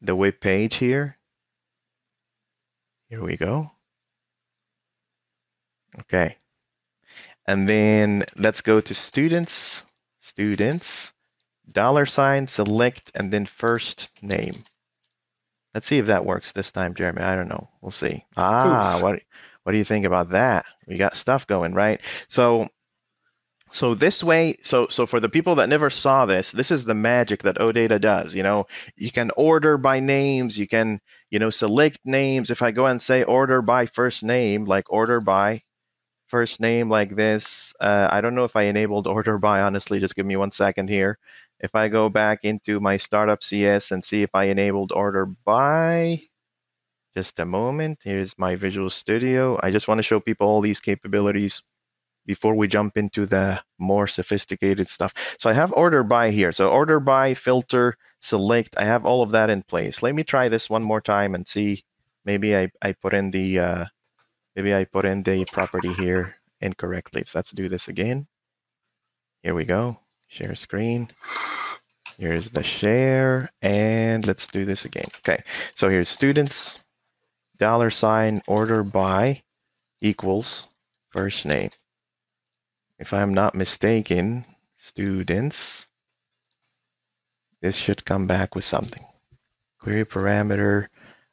the 0.00 0.14
web 0.14 0.40
page 0.40 0.76
here. 0.76 1.18
Here 3.08 3.22
we 3.22 3.36
go. 3.36 3.70
Okay. 6.00 6.36
And 7.46 7.68
then 7.68 8.24
let's 8.36 8.60
go 8.60 8.80
to 8.80 8.94
students, 8.94 9.84
students, 10.20 11.12
dollar 11.70 12.06
sign, 12.06 12.46
select, 12.46 13.10
and 13.14 13.32
then 13.32 13.46
first 13.46 14.10
name. 14.20 14.64
Let's 15.74 15.86
see 15.86 15.98
if 15.98 16.06
that 16.06 16.24
works 16.24 16.52
this 16.52 16.72
time, 16.72 16.94
Jeremy. 16.94 17.22
I 17.22 17.36
don't 17.36 17.48
know. 17.48 17.68
We'll 17.80 17.90
see. 17.90 18.24
Ah, 18.36 18.96
Oof. 18.96 19.02
what 19.02 19.20
what 19.62 19.72
do 19.72 19.78
you 19.78 19.84
think 19.84 20.06
about 20.06 20.30
that? 20.30 20.64
We 20.86 20.96
got 20.96 21.16
stuff 21.16 21.46
going, 21.46 21.74
right? 21.74 22.00
So 22.28 22.68
so 23.72 23.94
this 23.94 24.24
way, 24.24 24.56
so 24.62 24.88
so 24.88 25.06
for 25.06 25.20
the 25.20 25.28
people 25.28 25.56
that 25.56 25.68
never 25.68 25.90
saw 25.90 26.26
this, 26.26 26.52
this 26.52 26.70
is 26.70 26.84
the 26.84 26.94
magic 26.94 27.42
that 27.42 27.58
OData 27.58 28.00
does. 28.00 28.34
You 28.34 28.42
know, 28.42 28.66
you 28.96 29.10
can 29.10 29.30
order 29.36 29.76
by 29.76 30.00
names, 30.00 30.58
you 30.58 30.66
can, 30.66 31.00
you 31.30 31.38
know, 31.38 31.50
select 31.50 31.98
names. 32.04 32.50
If 32.50 32.62
I 32.62 32.70
go 32.70 32.86
and 32.86 33.00
say 33.00 33.24
order 33.24 33.60
by 33.60 33.86
first 33.86 34.22
name, 34.22 34.64
like 34.64 34.90
order 34.90 35.20
by 35.20 35.62
first 36.28 36.60
name 36.60 36.88
like 36.90 37.16
this, 37.16 37.74
uh, 37.80 38.08
I 38.10 38.20
don't 38.20 38.34
know 38.34 38.44
if 38.44 38.56
I 38.56 38.62
enabled 38.64 39.06
order 39.06 39.38
by, 39.38 39.60
honestly, 39.60 40.00
just 40.00 40.14
give 40.14 40.26
me 40.26 40.36
one 40.36 40.50
second 40.50 40.88
here. 40.88 41.18
If 41.60 41.74
I 41.74 41.88
go 41.88 42.08
back 42.08 42.44
into 42.44 42.80
my 42.80 42.96
startup 42.96 43.42
CS 43.42 43.90
and 43.90 44.04
see 44.04 44.22
if 44.22 44.30
I 44.34 44.44
enabled 44.44 44.92
order 44.92 45.26
by, 45.26 46.22
just 47.16 47.40
a 47.40 47.44
moment. 47.44 47.98
Here's 48.04 48.38
my 48.38 48.54
Visual 48.54 48.90
Studio. 48.90 49.58
I 49.62 49.70
just 49.70 49.88
want 49.88 49.98
to 49.98 50.04
show 50.04 50.20
people 50.20 50.46
all 50.46 50.60
these 50.60 50.80
capabilities 50.80 51.62
before 52.26 52.54
we 52.54 52.68
jump 52.68 52.96
into 52.96 53.26
the 53.26 53.60
more 53.78 54.06
sophisticated 54.06 54.88
stuff. 54.88 55.14
So 55.38 55.50
I 55.50 55.54
have 55.54 55.72
order 55.72 56.02
by 56.04 56.30
here. 56.30 56.52
So 56.52 56.70
order 56.70 57.00
by, 57.00 57.34
filter, 57.34 57.96
select. 58.20 58.76
I 58.78 58.84
have 58.84 59.06
all 59.06 59.22
of 59.22 59.32
that 59.32 59.50
in 59.50 59.62
place. 59.62 60.02
Let 60.02 60.14
me 60.14 60.22
try 60.22 60.48
this 60.48 60.70
one 60.70 60.82
more 60.82 61.00
time 61.00 61.34
and 61.34 61.48
see. 61.48 61.82
Maybe 62.24 62.54
I, 62.54 62.70
I 62.82 62.92
put 62.92 63.14
in 63.14 63.30
the 63.30 63.58
uh, 63.58 63.84
maybe 64.58 64.74
I 64.74 64.84
put 64.84 65.04
in 65.04 65.22
the 65.22 65.44
property 65.52 65.92
here 65.92 66.34
incorrectly. 66.60 67.22
So 67.24 67.38
let's 67.38 67.52
do 67.52 67.68
this 67.68 67.86
again. 67.86 68.26
Here 69.44 69.54
we 69.54 69.64
go. 69.64 70.00
Share 70.26 70.56
screen. 70.56 71.12
Here's 72.18 72.50
the 72.50 72.64
share, 72.64 73.52
and 73.62 74.26
let's 74.26 74.48
do 74.48 74.64
this 74.64 74.84
again. 74.84 75.06
Okay, 75.18 75.44
so 75.76 75.88
here's 75.88 76.08
students 76.08 76.80
dollar 77.58 77.90
sign 77.90 78.42
order 78.48 78.82
by 78.82 79.42
equals 80.00 80.66
first 81.10 81.46
name. 81.46 81.70
If 82.98 83.12
I'm 83.12 83.32
not 83.32 83.54
mistaken, 83.54 84.44
students, 84.76 85.86
this 87.62 87.76
should 87.76 88.04
come 88.04 88.26
back 88.26 88.56
with 88.56 88.64
something. 88.64 89.04
Query 89.80 90.04
parameter, 90.04 90.88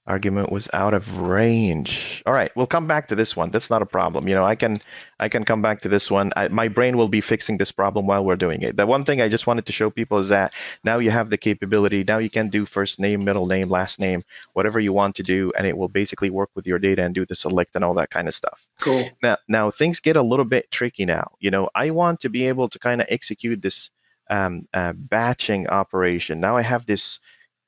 argument 0.07 0.51
was 0.51 0.69
out 0.73 0.93
of 0.93 1.17
range. 1.17 2.21
All 2.25 2.33
right 2.33 2.51
we'll 2.55 2.67
come 2.67 2.87
back 2.87 3.07
to 3.07 3.15
this 3.15 3.35
one. 3.35 3.49
That's 3.51 3.69
not 3.69 3.81
a 3.81 3.85
problem. 3.85 4.27
You 4.27 4.35
know 4.35 4.45
i 4.45 4.55
can 4.55 4.81
i 5.19 5.27
can 5.29 5.43
come 5.43 5.61
back 5.61 5.81
to 5.81 5.89
this 5.89 6.11
one. 6.11 6.31
I, 6.35 6.47
my 6.49 6.67
brain 6.67 6.97
will 6.97 7.07
be 7.07 7.21
fixing 7.21 7.57
this 7.57 7.71
problem 7.71 8.05
while 8.05 8.23
we're 8.23 8.35
doing 8.35 8.61
it. 8.61 8.77
The 8.77 8.85
one 8.85 9.03
thing 9.05 9.21
i 9.21 9.27
just 9.27 9.47
wanted 9.47 9.65
to 9.65 9.71
show 9.71 9.89
people 9.89 10.19
is 10.19 10.29
that 10.29 10.53
now 10.83 10.99
you 10.99 11.11
have 11.11 11.29
the 11.29 11.37
capability 11.37 12.03
now 12.03 12.19
you 12.19 12.29
can 12.29 12.49
do 12.49 12.65
first 12.65 12.99
name 12.99 13.23
middle 13.23 13.47
name 13.47 13.69
last 13.69 13.99
name 13.99 14.23
whatever 14.53 14.79
you 14.79 14.93
want 14.93 15.15
to 15.15 15.23
do 15.23 15.51
and 15.57 15.65
it 15.65 15.75
will 15.75 15.89
basically 15.89 16.29
work 16.29 16.49
with 16.55 16.67
your 16.67 16.79
data 16.79 17.03
and 17.03 17.15
do 17.15 17.25
the 17.25 17.35
select 17.35 17.71
and 17.75 17.83
all 17.83 17.95
that 17.95 18.11
kind 18.11 18.27
of 18.27 18.35
stuff. 18.35 18.67
Cool. 18.79 19.09
Now 19.23 19.37
now 19.47 19.71
things 19.71 19.99
get 19.99 20.17
a 20.17 20.21
little 20.21 20.45
bit 20.45 20.69
tricky 20.71 21.05
now. 21.05 21.31
You 21.39 21.51
know 21.51 21.69
i 21.73 21.89
want 21.89 22.19
to 22.21 22.29
be 22.29 22.47
able 22.47 22.69
to 22.69 22.79
kind 22.79 23.01
of 23.01 23.07
execute 23.09 23.61
this 23.61 23.89
um, 24.29 24.67
uh, 24.73 24.93
batching 24.93 25.67
operation. 25.67 26.39
Now 26.39 26.57
i 26.57 26.61
have 26.61 26.85
this 26.85 27.19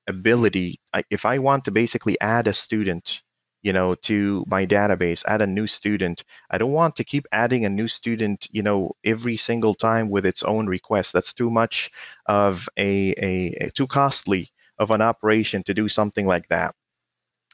ability 0.08 0.80
if 1.10 1.26
i 1.26 1.38
want 1.38 1.65
to 1.65 1.72
basically 1.72 2.20
add 2.22 2.48
a 2.48 2.54
student 2.54 3.22
you 3.63 3.74
know 3.74 3.96
to 3.96 4.46
my 4.48 4.65
database 4.65 5.24
add 5.28 5.41
a 5.41 5.48
new 5.48 5.67
student 5.67 6.24
i 6.52 6.58
don't 6.58 6.72
want 6.72 6.96
to 6.96 7.04
keep 7.04 7.26
adding 7.32 7.65
a 7.65 7.70
new 7.70 7.88
student 7.88 8.48
you 8.52 8.63
know 8.63 8.91
every 9.04 9.36
single 9.36 9.74
time 9.74 10.10
with 10.10 10.26
its 10.26 10.43
own 10.43 10.67
request. 10.67 11.13
That's 11.13 11.34
too 11.34 11.50
much 11.50 11.91
of 12.28 12.67
a, 12.78 13.13
a, 13.17 13.65
a 13.65 13.72
too 13.72 13.88
costly 13.88 14.50
of 14.80 14.91
an 14.91 15.02
operation 15.02 15.63
to 15.63 15.74
do 15.74 15.88
something 15.88 16.26
like 16.28 16.48
that. 16.50 16.76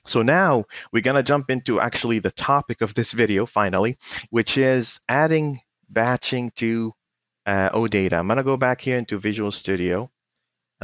So 0.06 0.22
now 0.22 0.66
we're 0.92 1.02
going 1.02 1.16
to 1.16 1.24
jump 1.24 1.50
into 1.50 1.80
actually 1.80 2.20
the 2.20 2.32
topic 2.32 2.82
of 2.82 2.94
this 2.94 3.13
video 3.13 3.46
finally 3.46 3.98
which 4.30 4.58
is 4.58 5.00
adding 5.08 5.60
batching 5.89 6.52
to 6.58 6.94
uh, 7.46 7.70
odata 7.72 8.13
i'm 8.13 8.28
going 8.28 8.38
to 8.38 8.44
go 8.44 8.58
back 8.58 8.82
here 8.82 8.98
into 8.98 9.18
visual 9.20 9.52
studio 9.52 10.10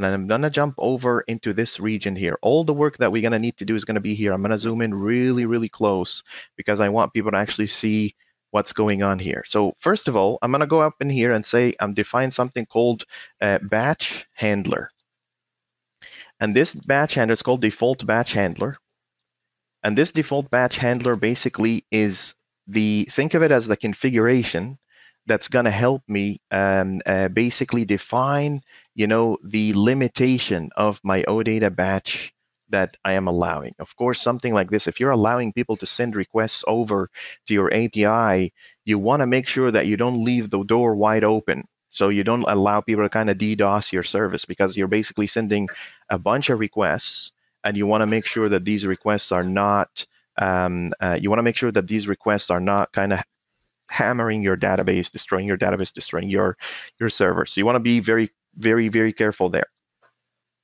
and 0.06 0.14
I'm 0.14 0.28
gonna 0.28 0.50
jump 0.50 0.76
over 0.78 1.22
into 1.22 1.54
this 1.54 1.80
region 1.80 2.16
here. 2.16 2.38
All 2.42 2.64
the 2.64 2.74
work 2.74 2.98
that 2.98 3.12
we're 3.12 3.22
gonna 3.22 3.40
need 3.40 3.58
to 3.58 3.66
do 3.66 3.76
is 3.76 3.86
gonna 3.86 4.00
be 4.00 4.16
here. 4.16 4.34
I'm 4.34 4.42
gonna 4.42 4.58
zoom 4.58 4.82
in 4.82 4.94
really, 4.94 5.46
really 5.46 5.70
close 5.70 6.24
because 6.56 6.80
I 6.80 6.90
want 6.90 7.14
people 7.14 7.32
to 7.32 7.38
actually 7.38 7.68
see 7.68 8.16
what's 8.52 8.74
going 8.74 9.04
on 9.04 9.20
here. 9.20 9.44
So 9.46 9.76
first 9.80 10.08
of 10.08 10.16
all, 10.16 10.40
I'm 10.42 10.52
gonna 10.52 10.68
go 10.68 10.82
up 10.82 10.96
in 11.02 11.10
here 11.10 11.34
and 11.34 11.46
say 11.46 11.74
I'm 11.80 11.94
define 11.94 12.32
something 12.32 12.66
called 12.66 13.06
uh, 13.42 13.60
batch 13.62 14.28
handler. 14.34 14.90
And 16.40 16.56
this 16.56 16.74
batch 16.74 17.16
handler 17.16 17.34
is 17.34 17.42
called 17.42 17.62
default 17.62 18.06
batch 18.06 18.34
handler. 18.34 18.78
And 19.84 19.98
this 19.98 20.12
default 20.12 20.50
batch 20.50 20.78
handler 20.78 21.16
basically 21.16 21.86
is 21.92 22.36
the, 22.68 23.08
think 23.12 23.34
of 23.34 23.44
it 23.44 23.52
as 23.52 23.68
the 23.68 23.78
configuration 23.78 24.78
that's 25.26 25.48
going 25.48 25.66
to 25.66 25.72
help 25.72 26.02
me 26.08 26.42
um, 26.52 27.02
uh, 27.06 27.28
basically 27.30 27.86
define, 27.86 28.62
you 29.00 29.08
know, 29.08 29.38
the 29.46 29.72
limitation 29.78 30.70
of 30.76 31.00
my 31.06 31.24
OData 31.24 31.74
batch 31.74 32.34
that 32.68 32.98
I 33.06 33.14
am 33.14 33.30
allowing. 33.30 33.74
Of 33.80 33.96
course, 33.96 34.22
something 34.22 34.54
like 34.54 34.70
this, 34.70 34.88
if 34.88 35.00
you're 35.00 35.18
allowing 35.20 35.54
people 35.54 35.78
to 35.78 35.86
send 35.86 36.18
requests 36.18 36.66
over 36.68 37.10
to 37.48 37.54
your 37.54 37.74
API, 37.74 38.54
you 38.84 39.00
want 39.00 39.22
to 39.22 39.28
make 39.28 39.48
sure 39.48 39.72
that 39.72 39.88
you 39.88 39.96
don't 39.96 40.26
leave 40.26 40.50
the 40.50 40.66
door 40.66 40.96
wide 40.96 41.24
open. 41.24 41.64
So 41.90 42.10
you 42.10 42.26
don't 42.26 42.44
allow 42.46 42.82
people 42.82 43.06
to 43.06 43.10
kind 43.10 43.30
of 43.30 43.38
DDoS 43.38 43.94
your 43.94 44.04
service 44.04 44.44
because 44.44 44.76
you're 44.76 44.90
basically 44.90 45.28
sending 45.28 45.70
a 46.10 46.20
bunch 46.20 46.50
of 46.50 46.60
requests 46.60 47.32
and 47.64 47.78
you 47.78 47.88
want 47.88 48.02
to 48.02 48.08
make 48.08 48.26
sure 48.26 48.50
that 48.50 48.66
these 48.66 48.86
requests 48.86 49.32
are 49.32 49.46
not 49.46 50.06
um, 50.42 50.94
uh, 51.00 51.18
you 51.22 51.30
want 51.30 51.40
to 51.40 51.44
make 51.44 51.56
sure 51.56 51.72
that 51.72 51.88
these 51.88 52.06
requests 52.06 52.52
are 52.52 52.62
not 52.62 52.92
kind 52.92 53.14
of 53.14 53.20
hammering 53.90 54.44
your 54.44 54.56
database, 54.56 55.12
destroying 55.12 55.48
your 55.48 55.58
database, 55.58 55.92
destroying 55.94 56.30
your 56.30 56.58
your 57.00 57.10
server. 57.10 57.46
So 57.46 57.60
you 57.60 57.66
want 57.66 57.78
to 57.78 57.80
be 57.80 58.00
very, 58.00 58.30
very, 58.60 58.90
very 58.90 59.14
careful 59.14 59.50
there. 59.50 59.68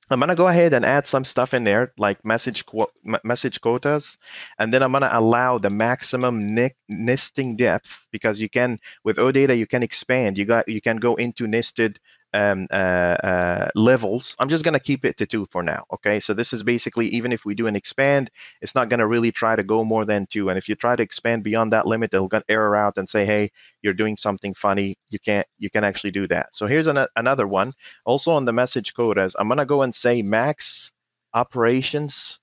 I'm 0.08 0.20
gonna 0.20 0.36
go 0.36 0.46
ahead 0.46 0.72
and 0.72 0.84
add 0.84 1.08
some 1.08 1.24
stuff 1.24 1.52
in 1.52 1.64
there, 1.64 1.92
like 1.98 2.24
message 2.24 2.64
qu- 2.64 2.86
message 3.24 3.60
quotas, 3.60 4.18
and 4.58 4.72
then 4.72 4.82
I'm 4.82 4.92
gonna 4.92 5.10
allow 5.12 5.58
the 5.58 5.70
maximum 5.70 6.54
nesting 6.88 7.56
depth 7.56 8.06
because 8.12 8.40
you 8.40 8.48
can 8.48 8.78
with 9.02 9.16
OData 9.16 9.58
you 9.58 9.66
can 9.66 9.82
expand. 9.82 10.38
You 10.38 10.44
got 10.44 10.68
you 10.68 10.80
can 10.80 10.98
go 10.98 11.16
into 11.16 11.48
nested 11.48 11.98
um, 12.36 12.66
uh, 12.70 12.74
uh, 12.74 13.68
levels. 13.74 14.36
I'm 14.38 14.48
just 14.48 14.64
going 14.64 14.74
to 14.74 14.80
keep 14.80 15.04
it 15.04 15.16
to 15.18 15.26
two 15.26 15.46
for 15.50 15.62
now. 15.62 15.84
Okay, 15.94 16.20
so 16.20 16.34
this 16.34 16.52
is 16.52 16.62
basically 16.62 17.08
even 17.08 17.32
if 17.32 17.44
we 17.44 17.54
do 17.54 17.66
an 17.66 17.76
expand, 17.76 18.30
it's 18.60 18.74
not 18.74 18.90
going 18.90 19.00
to 19.00 19.06
really 19.06 19.32
try 19.32 19.56
to 19.56 19.62
go 19.62 19.84
more 19.84 20.04
than 20.04 20.26
two. 20.26 20.50
And 20.50 20.58
if 20.58 20.68
you 20.68 20.74
try 20.74 20.96
to 20.96 21.02
expand 21.02 21.44
beyond 21.44 21.72
that 21.72 21.86
limit, 21.86 22.12
it'll 22.12 22.30
error 22.48 22.76
out 22.76 22.98
and 22.98 23.08
say, 23.08 23.24
hey, 23.24 23.50
you're 23.82 23.94
doing 23.94 24.16
something 24.16 24.52
funny. 24.54 24.98
You 25.08 25.18
can't 25.18 25.46
you 25.56 25.70
can 25.70 25.84
actually 25.84 26.10
do 26.10 26.28
that. 26.28 26.50
So 26.52 26.66
here's 26.66 26.86
an, 26.86 27.06
another 27.16 27.46
one. 27.46 27.72
Also 28.04 28.32
on 28.32 28.44
the 28.44 28.52
message 28.52 28.92
quotas 28.94 29.34
I'm 29.38 29.48
going 29.48 29.58
to 29.58 29.64
go 29.64 29.82
and 29.82 29.94
say 29.94 30.22
max 30.22 30.90
operations 31.32 32.38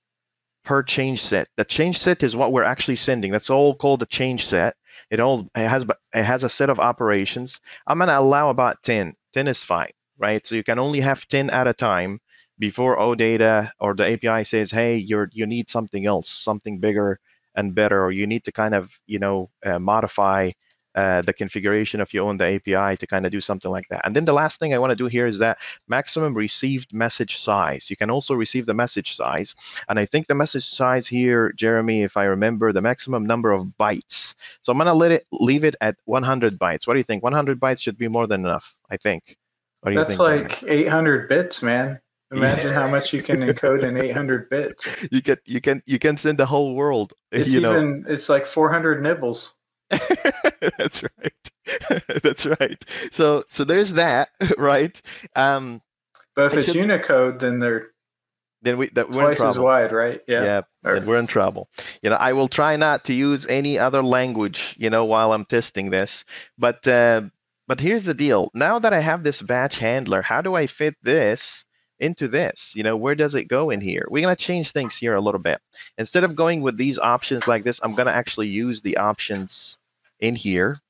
per 0.64 0.82
change 0.82 1.22
set. 1.22 1.48
The 1.56 1.64
change 1.64 1.98
set 1.98 2.22
is 2.22 2.34
what 2.34 2.52
we're 2.52 2.64
actually 2.64 2.96
sending. 2.96 3.30
That's 3.30 3.50
all 3.50 3.74
called 3.74 4.02
a 4.02 4.06
change 4.06 4.46
set. 4.46 4.76
It 5.10 5.20
all 5.20 5.48
it 5.54 5.68
has 5.68 5.84
it 6.14 6.24
has 6.24 6.44
a 6.44 6.48
set 6.48 6.70
of 6.70 6.80
operations. 6.80 7.60
I'm 7.86 7.98
going 7.98 8.08
to 8.08 8.18
allow 8.18 8.50
about 8.50 8.82
10. 8.82 9.14
10 9.34 9.48
is 9.48 9.64
fine, 9.64 9.92
right? 10.18 10.46
So 10.46 10.54
you 10.54 10.64
can 10.64 10.78
only 10.78 11.00
have 11.00 11.26
10 11.28 11.50
at 11.50 11.66
a 11.66 11.72
time 11.72 12.20
before 12.58 12.98
OData 12.98 13.70
or 13.80 13.94
the 13.94 14.12
API 14.12 14.44
says, 14.44 14.70
hey, 14.70 14.96
you're 14.96 15.28
you 15.32 15.46
need 15.46 15.68
something 15.70 16.06
else, 16.06 16.28
something 16.30 16.78
bigger 16.80 17.18
and 17.54 17.74
better, 17.74 18.04
or 18.04 18.10
you 18.12 18.26
need 18.26 18.44
to 18.44 18.52
kind 18.52 18.74
of 18.74 18.90
you 19.06 19.18
know 19.18 19.50
uh, 19.64 19.78
modify 19.78 20.50
uh, 20.94 21.22
the 21.22 21.32
configuration 21.32 22.00
of 22.00 22.12
your 22.12 22.28
own 22.28 22.36
the 22.36 22.44
API 22.44 22.96
to 22.96 23.06
kind 23.06 23.26
of 23.26 23.32
do 23.32 23.40
something 23.40 23.70
like 23.70 23.88
that. 23.88 24.00
And 24.04 24.14
then 24.14 24.24
the 24.24 24.32
last 24.32 24.60
thing 24.60 24.72
I 24.72 24.78
want 24.78 24.90
to 24.90 24.96
do 24.96 25.06
here 25.06 25.26
is 25.26 25.38
that 25.38 25.58
maximum 25.88 26.34
received 26.34 26.92
message 26.92 27.36
size. 27.36 27.90
You 27.90 27.96
can 27.96 28.10
also 28.10 28.34
receive 28.34 28.66
the 28.66 28.74
message 28.74 29.16
size. 29.16 29.54
And 29.88 29.98
I 29.98 30.06
think 30.06 30.26
the 30.26 30.34
message 30.34 30.68
size 30.68 31.06
here, 31.06 31.52
Jeremy, 31.52 32.02
if 32.02 32.16
I 32.16 32.24
remember, 32.24 32.72
the 32.72 32.82
maximum 32.82 33.26
number 33.26 33.52
of 33.52 33.66
bytes. 33.78 34.34
So 34.62 34.72
I'm 34.72 34.78
going 34.78 34.86
to 34.86 34.94
let 34.94 35.12
it 35.12 35.26
leave 35.32 35.64
it 35.64 35.76
at 35.80 35.96
100 36.04 36.58
bytes. 36.58 36.86
What 36.86 36.94
do 36.94 36.98
you 36.98 37.04
think? 37.04 37.22
100 37.22 37.60
bytes 37.60 37.80
should 37.80 37.98
be 37.98 38.08
more 38.08 38.26
than 38.26 38.40
enough, 38.40 38.74
I 38.90 38.96
think. 38.96 39.36
What 39.80 39.90
do 39.90 39.96
That's 39.96 40.16
think, 40.16 40.62
like 40.62 40.62
800 40.66 41.28
bits, 41.28 41.62
man. 41.62 42.00
Imagine 42.30 42.72
how 42.72 42.88
much 42.88 43.12
you 43.12 43.22
can 43.22 43.40
encode 43.40 43.82
in 43.82 43.96
800 43.96 44.48
bits. 44.48 44.96
You 45.10 45.22
can 45.22 45.36
you 45.44 45.60
can 45.60 45.82
you 45.86 45.98
can 45.98 46.16
send 46.16 46.38
the 46.38 46.46
whole 46.46 46.74
world. 46.74 47.12
It's 47.32 47.52
you 47.52 47.60
even 47.60 48.02
know. 48.02 48.12
it's 48.12 48.28
like 48.28 48.46
400 48.46 49.02
nibbles. 49.02 49.54
That's 50.78 51.02
right. 51.02 51.50
That's 52.22 52.46
right. 52.46 52.84
So 53.12 53.44
so 53.48 53.64
there's 53.64 53.92
that, 53.92 54.30
right? 54.58 55.00
Um, 55.36 55.82
but 56.34 56.46
if 56.46 56.58
it's 56.58 56.66
should, 56.66 56.76
Unicode, 56.76 57.38
then 57.38 57.58
they're 57.58 57.88
then 58.62 58.78
we 58.78 58.88
that 58.90 59.12
twice 59.12 59.40
as 59.40 59.58
wide, 59.58 59.92
right? 59.92 60.20
Yeah. 60.26 60.42
Yeah. 60.42 60.60
Or, 60.84 61.00
we're 61.00 61.18
in 61.18 61.26
trouble. 61.26 61.68
You 62.02 62.10
know, 62.10 62.16
I 62.16 62.32
will 62.32 62.48
try 62.48 62.76
not 62.76 63.04
to 63.04 63.12
use 63.12 63.46
any 63.46 63.78
other 63.78 64.02
language, 64.02 64.74
you 64.78 64.90
know, 64.90 65.04
while 65.04 65.32
I'm 65.32 65.44
testing 65.44 65.90
this. 65.90 66.24
But 66.58 66.86
uh, 66.88 67.22
but 67.66 67.80
here's 67.80 68.04
the 68.04 68.14
deal. 68.14 68.50
Now 68.54 68.78
that 68.78 68.92
I 68.92 69.00
have 69.00 69.22
this 69.22 69.42
batch 69.42 69.78
handler, 69.78 70.22
how 70.22 70.40
do 70.40 70.54
I 70.54 70.66
fit 70.66 70.96
this 71.02 71.64
into 72.04 72.28
this? 72.28 72.72
You 72.76 72.82
know, 72.82 72.96
where 72.96 73.14
does 73.14 73.34
it 73.34 73.48
go 73.48 73.70
in 73.70 73.80
here? 73.80 74.06
We're 74.10 74.22
going 74.22 74.36
to 74.36 74.44
change 74.44 74.70
things 74.72 74.96
here 74.96 75.14
a 75.14 75.20
little 75.20 75.40
bit. 75.40 75.60
Instead 75.98 76.24
of 76.24 76.36
going 76.36 76.60
with 76.60 76.76
these 76.76 76.98
options 76.98 77.48
like 77.48 77.64
this, 77.64 77.80
I'm 77.82 77.94
going 77.94 78.06
to 78.06 78.14
actually 78.14 78.48
use 78.48 78.82
the 78.82 78.98
options 78.98 79.78
in 80.20 80.36
here. 80.36 80.80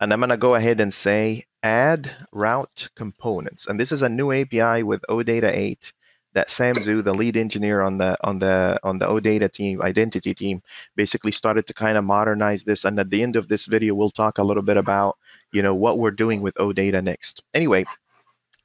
And 0.00 0.12
I'm 0.12 0.20
going 0.20 0.30
to 0.30 0.36
go 0.36 0.54
ahead 0.56 0.80
and 0.80 0.92
say 0.92 1.44
add 1.62 2.10
route 2.32 2.88
components. 2.96 3.66
And 3.66 3.78
this 3.78 3.92
is 3.92 4.02
a 4.02 4.08
new 4.08 4.32
API 4.32 4.82
with 4.82 5.02
OData 5.08 5.50
8 5.54 5.92
that 6.34 6.50
Sam 6.50 6.74
Xu, 6.74 7.02
the 7.02 7.14
lead 7.14 7.36
engineer 7.36 7.80
on 7.80 7.96
the 7.98 8.16
on 8.22 8.40
the 8.40 8.78
on 8.82 8.98
the 8.98 9.06
OData 9.06 9.50
team, 9.50 9.80
identity 9.80 10.34
team, 10.34 10.62
basically 10.96 11.30
started 11.30 11.66
to 11.68 11.74
kind 11.74 11.96
of 11.96 12.04
modernize 12.04 12.64
this. 12.64 12.84
And 12.84 12.98
at 12.98 13.08
the 13.08 13.22
end 13.22 13.36
of 13.36 13.48
this 13.48 13.66
video, 13.66 13.94
we'll 13.94 14.10
talk 14.10 14.38
a 14.38 14.42
little 14.42 14.62
bit 14.62 14.76
about 14.76 15.16
you 15.52 15.62
know 15.62 15.74
what 15.74 15.98
we're 15.98 16.10
doing 16.10 16.42
with 16.42 16.56
OData 16.56 17.02
next. 17.02 17.42
Anyway, 17.54 17.84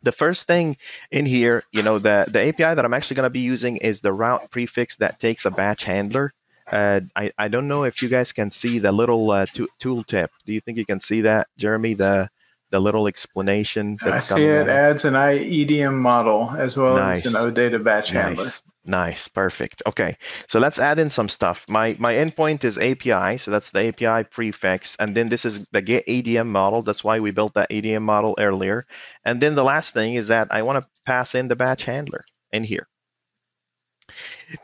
the 0.01 0.11
first 0.11 0.47
thing 0.47 0.77
in 1.11 1.25
here, 1.25 1.63
you 1.71 1.83
know, 1.83 1.99
the, 1.99 2.25
the 2.29 2.47
API 2.47 2.75
that 2.75 2.85
I'm 2.85 2.93
actually 2.93 3.15
going 3.15 3.25
to 3.25 3.29
be 3.29 3.39
using 3.39 3.77
is 3.77 3.99
the 3.99 4.13
route 4.13 4.49
prefix 4.51 4.95
that 4.97 5.19
takes 5.19 5.45
a 5.45 5.51
batch 5.51 5.83
handler. 5.83 6.33
Uh, 6.71 7.01
I, 7.15 7.31
I 7.37 7.47
don't 7.47 7.67
know 7.67 7.83
if 7.83 8.01
you 8.01 8.09
guys 8.09 8.31
can 8.31 8.51
see 8.51 8.79
the 8.79 8.91
little 8.91 9.31
uh, 9.31 9.45
to- 9.47 9.69
tooltip. 9.81 10.29
Do 10.45 10.53
you 10.53 10.61
think 10.61 10.77
you 10.77 10.85
can 10.85 10.99
see 10.99 11.21
that, 11.21 11.47
Jeremy? 11.57 11.95
The 11.95 12.29
the 12.71 12.79
little 12.79 13.07
explanation. 13.07 13.97
That's 14.03 14.31
I 14.31 14.35
see 14.35 14.45
it 14.45 14.67
adds 14.67 15.03
an 15.03 15.15
IEDM 15.15 15.95
model 15.95 16.53
as 16.55 16.77
well 16.77 16.97
nice. 16.97 17.25
as 17.25 17.33
an 17.33 17.41
OData 17.41 17.83
batch 17.83 18.13
nice. 18.13 18.23
handler. 18.23 18.45
Nice, 18.89 19.27
perfect. 19.27 19.83
Okay, 19.85 20.17
so 20.47 20.59
let's 20.59 20.79
add 20.79 20.97
in 20.97 21.11
some 21.11 21.29
stuff. 21.29 21.63
My 21.69 21.95
my 21.99 22.15
endpoint 22.15 22.63
is 22.63 22.79
API, 22.79 23.37
so 23.37 23.51
that's 23.51 23.69
the 23.69 23.87
API 23.89 24.23
prefix, 24.23 24.95
and 24.99 25.15
then 25.15 25.29
this 25.29 25.45
is 25.45 25.59
the 25.71 25.81
get 25.83 26.07
EDM 26.07 26.47
model. 26.47 26.81
That's 26.81 27.03
why 27.03 27.19
we 27.19 27.29
built 27.29 27.53
that 27.53 27.69
EDM 27.69 28.01
model 28.01 28.35
earlier. 28.39 28.87
And 29.23 29.39
then 29.39 29.53
the 29.53 29.63
last 29.63 29.93
thing 29.93 30.15
is 30.15 30.29
that 30.29 30.47
I 30.51 30.63
want 30.63 30.83
to 30.83 30.89
pass 31.05 31.35
in 31.35 31.47
the 31.47 31.55
batch 31.55 31.83
handler 31.83 32.25
in 32.51 32.63
here. 32.63 32.87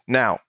Now, 0.07 0.39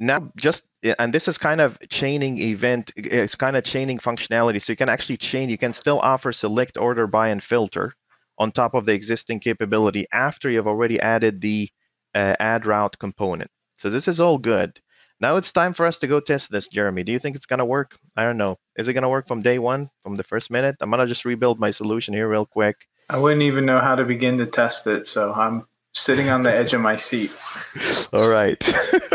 now 0.00 0.30
just 0.36 0.62
and 0.98 1.12
this 1.12 1.28
is 1.28 1.38
kind 1.38 1.60
of 1.60 1.78
chaining 1.90 2.38
event. 2.38 2.92
It's 2.96 3.34
kind 3.34 3.56
of 3.56 3.64
chaining 3.64 3.98
functionality, 3.98 4.62
so 4.62 4.72
you 4.72 4.76
can 4.76 4.88
actually 4.88 5.16
chain. 5.18 5.50
You 5.50 5.58
can 5.58 5.72
still 5.72 5.98
offer 6.00 6.32
select, 6.32 6.76
order, 6.78 7.08
by, 7.08 7.28
and 7.30 7.42
filter 7.42 7.94
on 8.38 8.52
top 8.52 8.74
of 8.74 8.86
the 8.86 8.92
existing 8.94 9.40
capability 9.40 10.06
after 10.12 10.48
you've 10.50 10.68
already 10.68 11.00
added 11.00 11.40
the 11.40 11.68
uh, 12.14 12.36
add 12.38 12.66
route 12.66 12.98
component. 12.98 13.50
So 13.76 13.90
this 13.90 14.08
is 14.08 14.20
all 14.20 14.38
good. 14.38 14.80
Now 15.20 15.36
it's 15.36 15.52
time 15.52 15.74
for 15.74 15.84
us 15.84 15.98
to 15.98 16.06
go 16.06 16.18
test 16.18 16.50
this, 16.50 16.68
Jeremy. 16.68 17.02
Do 17.02 17.12
you 17.12 17.18
think 17.18 17.36
it's 17.36 17.46
gonna 17.46 17.64
work? 17.64 17.98
I 18.16 18.24
don't 18.24 18.38
know. 18.38 18.58
Is 18.76 18.88
it 18.88 18.94
gonna 18.94 19.10
work 19.10 19.28
from 19.28 19.42
day 19.42 19.58
one, 19.58 19.90
from 20.02 20.16
the 20.16 20.24
first 20.24 20.50
minute? 20.50 20.76
I'm 20.80 20.90
gonna 20.90 21.06
just 21.06 21.26
rebuild 21.26 21.60
my 21.60 21.70
solution 21.70 22.14
here 22.14 22.28
real 22.28 22.46
quick. 22.46 22.76
I 23.10 23.18
wouldn't 23.18 23.42
even 23.42 23.66
know 23.66 23.80
how 23.80 23.96
to 23.96 24.04
begin 24.04 24.38
to 24.38 24.46
test 24.46 24.86
it, 24.86 25.06
so 25.06 25.34
I'm 25.34 25.66
sitting 25.92 26.30
on 26.30 26.42
the 26.42 26.52
edge 26.52 26.72
of 26.72 26.80
my 26.80 26.96
seat. 26.96 27.32
all 28.12 28.28
right. 28.28 28.62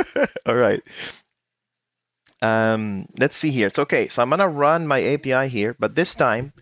all 0.45 0.55
right. 0.55 0.83
Um, 2.41 3.07
let's 3.17 3.37
see 3.37 3.49
here. 3.49 3.67
It's 3.67 3.79
okay. 3.79 4.07
So 4.09 4.21
I'm 4.21 4.29
gonna 4.29 4.47
run 4.47 4.85
my 4.85 5.01
API 5.01 5.47
here, 5.47 5.75
but 5.79 5.95
this 5.95 6.13
time, 6.13 6.53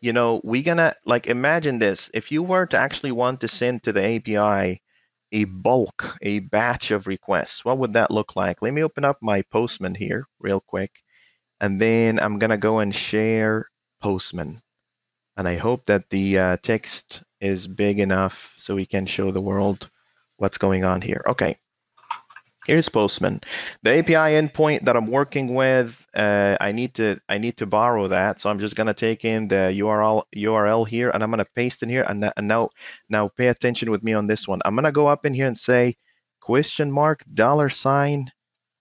you 0.00 0.12
know, 0.12 0.40
we're 0.44 0.62
gonna 0.62 0.94
like 1.04 1.26
imagine 1.26 1.80
this. 1.80 2.08
If 2.14 2.30
you 2.30 2.44
were 2.44 2.66
to 2.66 2.78
actually 2.78 3.12
want 3.12 3.40
to 3.40 3.48
send 3.48 3.82
to 3.84 3.92
the 3.92 4.04
API 4.04 4.82
a 5.32 5.44
bulk, 5.44 6.16
a 6.22 6.40
batch 6.40 6.90
of 6.90 7.06
requests, 7.06 7.64
what 7.64 7.78
would 7.78 7.94
that 7.94 8.10
look 8.10 8.36
like? 8.36 8.62
Let 8.62 8.74
me 8.74 8.84
open 8.84 9.04
up 9.04 9.18
my 9.22 9.42
Postman 9.50 9.94
here 9.94 10.26
real 10.38 10.60
quick, 10.60 10.90
and 11.60 11.80
then 11.80 12.20
I'm 12.20 12.38
gonna 12.38 12.58
go 12.58 12.78
and 12.78 12.94
share 12.94 13.70
Postman. 14.00 14.60
And 15.36 15.48
I 15.48 15.56
hope 15.56 15.86
that 15.86 16.10
the 16.10 16.38
uh, 16.38 16.56
text 16.62 17.22
is 17.40 17.66
big 17.66 17.98
enough 17.98 18.52
so 18.56 18.74
we 18.74 18.86
can 18.86 19.06
show 19.06 19.30
the 19.30 19.40
world 19.40 19.90
what's 20.36 20.58
going 20.58 20.84
on 20.84 21.00
here. 21.00 21.24
Okay, 21.26 21.56
Here's 22.66 22.88
Postman. 22.88 23.40
The 23.82 23.98
API 23.98 24.38
endpoint 24.40 24.84
that 24.84 24.96
I'm 24.96 25.08
working 25.08 25.54
with, 25.54 26.06
uh, 26.14 26.56
I 26.60 26.72
need 26.72 26.94
to 26.94 27.20
I 27.28 27.38
need 27.38 27.56
to 27.58 27.66
borrow 27.66 28.06
that. 28.08 28.40
So 28.40 28.50
I'm 28.50 28.60
just 28.60 28.76
gonna 28.76 28.94
take 28.94 29.24
in 29.24 29.48
the 29.48 29.72
URL 29.80 30.24
URL 30.36 30.86
here, 30.86 31.10
and 31.10 31.22
I'm 31.22 31.30
gonna 31.30 31.44
paste 31.56 31.82
in 31.82 31.88
here. 31.88 32.04
And, 32.04 32.30
and 32.36 32.48
now 32.48 32.70
now 33.08 33.28
pay 33.28 33.48
attention 33.48 33.90
with 33.90 34.04
me 34.04 34.12
on 34.12 34.28
this 34.28 34.46
one. 34.46 34.60
I'm 34.64 34.76
gonna 34.76 34.92
go 34.92 35.08
up 35.08 35.26
in 35.26 35.34
here 35.34 35.46
and 35.46 35.58
say 35.58 35.96
question 36.40 36.90
mark 36.90 37.24
dollar 37.34 37.68
sign 37.68 38.30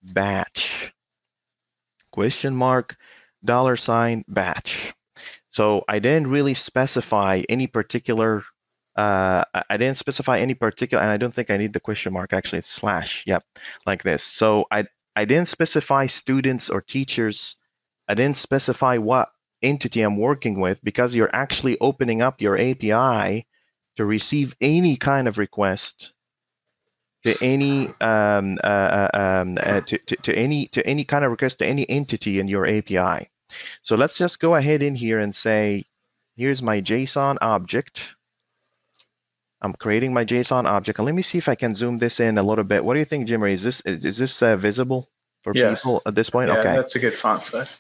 batch 0.04 0.94
question 2.12 2.56
mark 2.56 2.96
dollar 3.44 3.76
sign 3.76 4.24
batch. 4.28 4.94
So 5.50 5.84
I 5.88 6.00
didn't 6.00 6.28
really 6.28 6.54
specify 6.54 7.42
any 7.50 7.68
particular 7.68 8.44
uh, 9.02 9.44
I 9.68 9.78
didn't 9.78 9.98
specify 9.98 10.38
any 10.38 10.54
particular, 10.54 11.02
and 11.02 11.12
I 11.12 11.18
don't 11.18 11.34
think 11.34 11.50
I 11.50 11.58
need 11.58 11.74
the 11.74 11.80
question 11.80 12.14
mark. 12.14 12.34
Actually, 12.34 12.60
it's 12.60 12.70
slash. 12.70 13.24
Yep, 13.26 13.44
like 13.88 14.04
this. 14.04 14.24
So 14.24 14.66
I 14.70 14.86
I 15.16 15.26
didn't 15.26 15.48
specify 15.48 16.06
students 16.06 16.70
or 16.70 16.82
teachers. 16.82 17.56
I 18.08 18.14
didn't 18.14 18.38
specify 18.38 18.98
what 18.98 19.30
entity 19.64 20.04
I'm 20.04 20.18
working 20.18 20.60
with 20.60 20.84
because 20.84 21.16
you're 21.16 21.36
actually 21.36 21.80
opening 21.80 22.22
up 22.22 22.42
your 22.42 22.60
API 22.60 23.48
to 23.98 24.06
receive 24.06 24.56
any 24.62 24.98
kind 24.98 25.28
of 25.28 25.40
request 25.40 26.14
to 27.26 27.36
any 27.42 27.88
um, 28.02 28.60
uh, 28.64 28.68
uh 28.68 29.10
um, 29.14 29.58
uh, 29.62 29.82
to, 29.82 29.98
to, 29.98 30.16
to 30.18 30.36
any 30.36 30.68
to 30.68 30.86
any 30.86 31.06
kind 31.06 31.26
of 31.26 31.32
request 31.32 31.58
to 31.60 31.66
any 31.66 31.90
entity 31.90 32.40
in 32.40 32.48
your 32.48 32.68
API. 32.68 33.32
So 33.82 33.96
let's 33.96 34.18
just 34.18 34.40
go 34.40 34.54
ahead 34.54 34.84
in 34.84 34.94
here 34.94 35.20
and 35.20 35.36
say, 35.36 35.86
here's 36.36 36.62
my 36.62 36.82
JSON 36.82 37.38
object 37.42 38.14
I'm 39.62 39.74
creating 39.74 40.14
my 40.14 40.26
JSON 40.26 40.66
object. 40.66 40.98
And 40.98 41.06
let 41.06 41.16
me 41.16 41.22
see 41.22 41.38
if 41.38 41.48
I 41.48 41.56
can 41.56 41.76
zoom 41.76 42.00
this 42.00 42.20
in 42.20 42.38
a 42.38 42.44
little 42.44 42.64
bit. 42.64 42.84
What 42.84 42.96
do 42.96 43.00
you 43.00 43.06
think, 43.06 43.28
Jimmy? 43.28 43.54
Is 43.54 43.64
this 43.64 43.82
is 43.82 44.18
this 44.18 44.42
uh, 44.42 44.56
visible 44.56 45.10
for 45.44 45.54
yes. 45.56 45.84
people 45.84 46.02
at 46.06 46.16
this 46.16 46.30
point? 46.30 46.50
Yeah, 46.50 46.60
okay, 46.60 46.76
that's 46.76 46.96
a 46.96 47.00
good 47.00 47.16
font 47.16 47.46
size. 47.46 47.80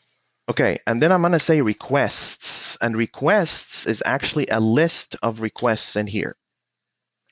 Okay, 0.50 0.80
and 0.86 1.02
then 1.02 1.12
I'm 1.12 1.22
gonna 1.22 1.40
say 1.40 1.62
requests, 1.62 2.78
and 2.82 2.96
requests 2.96 3.86
is 3.86 4.04
actually 4.06 4.48
a 4.48 4.60
list 4.60 5.16
of 5.24 5.42
requests 5.42 5.96
in 5.96 6.08
here. 6.08 6.36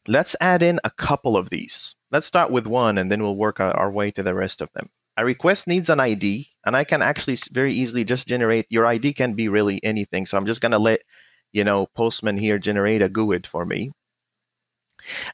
Let's 0.07 0.35
add 0.39 0.63
in 0.63 0.79
a 0.83 0.89
couple 0.91 1.35
of 1.37 1.49
these. 1.49 1.95
Let's 2.11 2.25
start 2.27 2.51
with 2.51 2.65
one, 2.65 2.97
and 2.97 3.11
then 3.11 3.21
we'll 3.21 3.35
work 3.35 3.59
our, 3.59 3.75
our 3.75 3.91
way 3.91 4.11
to 4.11 4.23
the 4.23 4.33
rest 4.33 4.61
of 4.61 4.69
them. 4.73 4.89
A 5.17 5.25
request 5.25 5.67
needs 5.67 5.89
an 5.89 5.99
ID, 5.99 6.47
and 6.65 6.75
I 6.75 6.85
can 6.85 7.01
actually 7.01 7.37
very 7.51 7.73
easily 7.73 8.03
just 8.03 8.27
generate. 8.27 8.65
Your 8.69 8.85
ID 8.85 9.13
can 9.13 9.33
be 9.33 9.49
really 9.49 9.83
anything, 9.83 10.25
so 10.25 10.37
I'm 10.37 10.45
just 10.45 10.61
gonna 10.61 10.79
let 10.79 11.01
you 11.51 11.63
know 11.63 11.87
Postman 11.87 12.37
here 12.37 12.57
generate 12.57 13.01
a 13.01 13.09
GUID 13.09 13.45
for 13.45 13.65
me. 13.65 13.91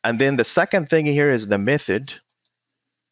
And 0.04 0.20
then 0.20 0.36
the 0.36 0.44
second 0.44 0.90
thing 0.90 1.06
here 1.06 1.30
is 1.30 1.48
the 1.48 1.58
method. 1.58 2.14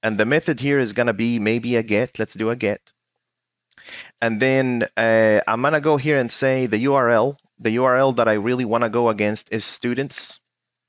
And 0.01 0.17
the 0.17 0.25
method 0.25 0.59
here 0.59 0.79
is 0.79 0.93
going 0.93 1.07
to 1.07 1.13
be 1.13 1.39
maybe 1.39 1.75
a 1.75 1.83
get. 1.83 2.19
Let's 2.19 2.33
do 2.33 2.49
a 2.49 2.55
get. 2.55 2.81
And 4.21 4.41
then 4.41 4.87
uh, 4.97 5.41
I'm 5.47 5.61
going 5.61 5.73
to 5.73 5.81
go 5.81 5.97
here 5.97 6.17
and 6.17 6.31
say 6.31 6.65
the 6.65 6.85
URL. 6.85 7.37
The 7.59 7.77
URL 7.77 8.15
that 8.17 8.27
I 8.27 8.33
really 8.33 8.65
want 8.65 8.83
to 8.83 8.89
go 8.89 9.09
against 9.09 9.51
is 9.51 9.63
students. 9.63 10.39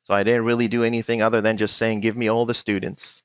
So 0.05 0.15
I 0.15 0.23
didn't 0.23 0.45
really 0.45 0.69
do 0.69 0.85
anything 0.85 1.23
other 1.23 1.41
than 1.41 1.57
just 1.57 1.77
saying, 1.77 2.01
give 2.01 2.17
me 2.17 2.29
all 2.29 2.47
the 2.47 2.55
students. 2.55 3.23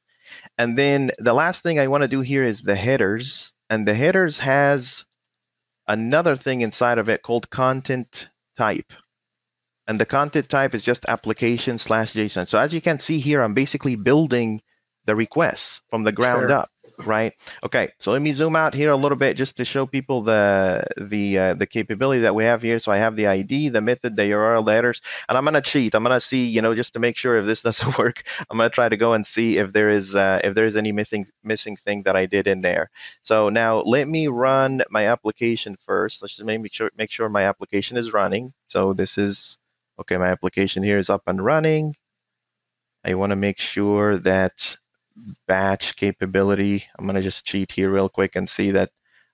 And 0.58 0.78
then 0.78 1.12
the 1.18 1.34
last 1.34 1.64
thing 1.64 1.80
I 1.80 1.88
want 1.88 2.04
to 2.04 2.08
do 2.08 2.22
here 2.22 2.44
is 2.44 2.62
the 2.62 2.76
headers. 2.76 3.54
And 3.70 3.88
the 3.88 3.96
headers 3.96 4.40
has 4.40 5.06
another 5.88 6.36
thing 6.36 6.62
inside 6.62 6.98
of 6.98 7.10
it 7.10 7.24
called 7.24 7.50
content 7.50 8.30
type 8.58 8.94
and 9.90 10.00
the 10.00 10.06
content 10.06 10.48
type 10.48 10.76
is 10.76 10.84
just 10.84 11.08
application 11.08 11.80
slash 11.80 12.14
JSON. 12.14 12.48
So 12.48 12.60
as 12.60 12.76
you 12.76 12.80
can 12.80 13.00
see 13.00 13.20
here, 13.20 13.42
I'm 13.42 13.56
basically 13.56 13.96
building 13.96 14.62
the 15.06 15.16
requests 15.16 15.82
from 15.90 16.04
the 16.04 16.12
ground 16.12 16.50
sure. 16.50 16.58
up, 16.60 16.70
right? 17.08 17.34
Okay, 17.64 17.90
so 17.98 18.12
let 18.12 18.22
me 18.22 18.32
zoom 18.32 18.56
out 18.56 18.76
here 18.76 18.92
a 18.92 18.96
little 18.96 19.18
bit 19.18 19.36
just 19.36 19.58
to 19.58 19.66
show 19.66 19.88
people 19.88 20.22
the 20.22 20.84
the 20.96 21.40
uh, 21.40 21.54
the 21.56 21.66
capability 21.66 22.22
that 22.22 22.36
we 22.36 22.44
have 22.44 22.62
here. 22.62 22.78
So 22.78 22.92
I 22.92 22.98
have 22.98 23.16
the 23.16 23.26
ID, 23.26 23.70
the 23.70 23.82
method, 23.82 24.16
the 24.16 24.30
URL 24.30 24.64
letters, 24.64 25.02
and 25.28 25.36
I'm 25.36 25.44
gonna 25.44 25.60
cheat. 25.60 25.96
I'm 25.96 26.04
gonna 26.04 26.20
see, 26.20 26.46
you 26.46 26.62
know, 26.62 26.76
just 26.76 26.94
to 26.94 27.00
make 27.00 27.18
sure 27.18 27.38
if 27.38 27.48
this 27.48 27.62
doesn't 27.68 27.98
work, 27.98 28.22
I'm 28.48 28.58
gonna 28.60 28.70
try 28.70 28.90
to 28.90 28.98
go 28.98 29.14
and 29.14 29.26
see 29.26 29.58
if 29.58 29.74
there 29.74 29.90
is 29.90 30.14
uh, 30.14 30.40
if 30.44 30.54
there 30.54 30.68
is 30.68 30.78
any 30.78 30.92
missing 30.92 31.26
missing 31.44 31.78
thing 31.78 32.04
that 32.04 32.16
I 32.16 32.28
did 32.28 32.46
in 32.46 32.62
there. 32.62 32.92
So 33.24 33.50
now 33.50 33.80
let 33.80 34.08
me 34.08 34.28
run 34.28 34.84
my 34.92 35.08
application 35.08 35.78
first. 35.88 36.22
Let's 36.22 36.36
just 36.36 36.46
make 36.46 36.74
sure 36.74 36.92
make 36.96 37.10
sure 37.10 37.28
my 37.28 37.46
application 37.46 37.98
is 37.98 38.14
running. 38.14 38.54
So 38.68 38.94
this 38.94 39.18
is 39.18 39.59
okay, 40.00 40.18
my 40.18 40.28
application 40.28 40.84
here 40.84 40.98
is 40.98 41.10
up 41.10 41.24
and 41.28 41.44
running. 41.44 41.96
I 43.04 43.14
want 43.16 43.32
to 43.32 43.36
make 43.36 43.60
sure 43.60 44.18
that 44.20 44.78
batch 45.48 45.96
capability, 45.96 46.86
I'm 46.98 47.06
going 47.06 47.16
to 47.16 47.22
just 47.22 47.46
cheat 47.46 47.72
here 47.72 47.92
real 47.92 48.10
quick 48.10 48.36
and 48.36 48.50
see 48.50 48.72
that 48.72 48.92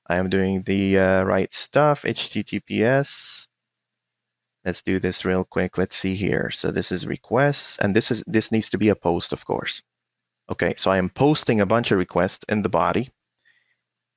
I 0.07 0.17
am 0.17 0.29
doing 0.29 0.63
the 0.63 0.99
uh, 0.99 1.23
right 1.23 1.53
stuff. 1.53 2.03
HTTPS. 2.03 3.47
Let's 4.63 4.81
do 4.81 4.99
this 4.99 5.25
real 5.25 5.43
quick. 5.43 5.77
Let's 5.77 5.95
see 5.95 6.15
here. 6.15 6.49
So 6.51 6.71
this 6.71 6.91
is 6.91 7.05
requests, 7.05 7.77
and 7.77 7.95
this 7.95 8.09
is 8.09 8.23
this 8.25 8.51
needs 8.51 8.69
to 8.69 8.79
be 8.79 8.89
a 8.89 8.95
post, 8.95 9.31
of 9.31 9.45
course. 9.45 9.83
Okay, 10.49 10.73
so 10.77 10.91
I 10.91 10.97
am 10.97 11.09
posting 11.09 11.61
a 11.61 11.65
bunch 11.65 11.91
of 11.91 11.99
requests 11.99 12.45
in 12.49 12.61
the 12.61 12.69
body. 12.69 13.11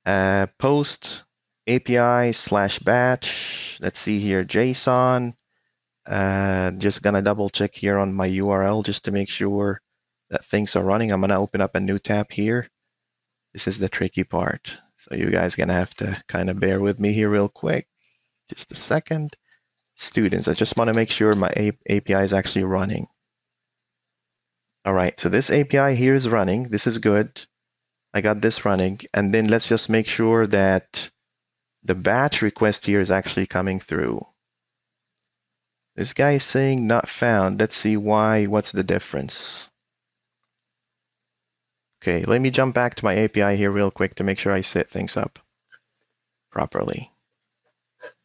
Uh, 0.05 0.47
post 0.57 1.23
API 1.67 2.33
slash 2.33 2.79
batch. 2.79 3.77
Let's 3.79 3.99
see 3.99 4.19
here, 4.19 4.43
JSON. 4.43 5.33
Uh, 6.09 6.71
just 6.71 7.03
gonna 7.03 7.21
double 7.21 7.49
check 7.51 7.75
here 7.75 7.99
on 7.99 8.13
my 8.13 8.27
URL 8.27 8.83
just 8.83 9.05
to 9.05 9.11
make 9.11 9.29
sure 9.29 9.79
that 10.31 10.43
things 10.45 10.75
are 10.75 10.83
running. 10.83 11.11
I'm 11.11 11.21
gonna 11.21 11.39
open 11.39 11.61
up 11.61 11.75
a 11.75 11.79
new 11.79 11.99
tab 11.99 12.31
here. 12.31 12.67
This 13.53 13.67
is 13.67 13.77
the 13.77 13.89
tricky 13.89 14.23
part. 14.23 14.75
So 14.97 15.15
you 15.15 15.29
guys 15.29 15.55
gonna 15.55 15.73
have 15.73 15.93
to 15.95 16.21
kind 16.27 16.49
of 16.49 16.59
bear 16.59 16.79
with 16.81 16.99
me 16.99 17.13
here 17.13 17.29
real 17.29 17.47
quick. 17.47 17.87
Just 18.49 18.71
a 18.71 18.75
second. 18.75 19.37
Students, 19.95 20.47
I 20.47 20.55
just 20.55 20.75
wanna 20.77 20.95
make 20.95 21.11
sure 21.11 21.33
my 21.33 21.51
API 21.87 22.23
is 22.23 22.33
actually 22.33 22.63
running. 22.63 23.07
All 24.85 24.93
right, 24.93 25.19
so 25.19 25.29
this 25.29 25.51
API 25.51 25.95
here 25.95 26.15
is 26.15 26.27
running. 26.27 26.69
This 26.69 26.87
is 26.87 26.97
good. 26.97 27.39
I 28.15 28.21
got 28.21 28.41
this 28.41 28.65
running. 28.65 29.01
And 29.13 29.31
then 29.31 29.47
let's 29.47 29.67
just 29.67 29.89
make 29.89 30.07
sure 30.07 30.47
that 30.47 31.11
the 31.83 31.95
batch 31.95 32.41
request 32.41 32.87
here 32.87 33.01
is 33.01 33.11
actually 33.11 33.45
coming 33.45 33.79
through. 33.79 34.25
This 35.99 36.13
guy 36.13 36.35
is 36.35 36.45
saying 36.45 36.87
not 36.87 37.09
found. 37.09 37.59
Let's 37.59 37.75
see 37.75 37.97
why. 37.97 38.45
What's 38.45 38.71
the 38.71 38.85
difference? 38.85 39.69
Okay, 42.01 42.23
let 42.23 42.39
me 42.39 42.51
jump 42.51 42.73
back 42.73 42.95
to 42.95 43.03
my 43.03 43.17
API 43.17 43.57
here 43.57 43.69
real 43.69 43.91
quick 43.91 44.15
to 44.15 44.23
make 44.23 44.39
sure 44.39 44.53
I 44.53 44.61
set 44.61 44.89
things 44.89 45.17
up 45.17 45.39
properly. 46.53 47.11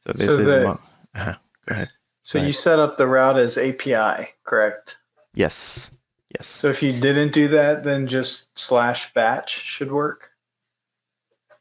So 0.07 0.13
this 0.13 0.25
so 0.25 0.39
is 0.39 0.47
the, 0.47 0.69
uh, 1.17 1.35
go 1.67 1.75
ahead. 1.75 1.91
So 2.23 2.39
go 2.39 2.47
you 2.47 2.53
set 2.53 2.79
up 2.79 2.97
the 2.97 3.09
route 3.09 3.39
as 3.39 3.59
API, 3.59 4.35
correct? 4.45 4.97
Yes. 5.35 5.91
Yes. 6.31 6.47
So 6.47 6.71
if 6.71 6.81
you 6.81 6.93
didn't 6.93 7.33
do 7.33 7.49
that, 7.49 7.83
then 7.83 8.07
just 8.07 8.57
slash 8.57 9.13
batch 9.15 9.51
should 9.51 9.91
work. 9.91 10.31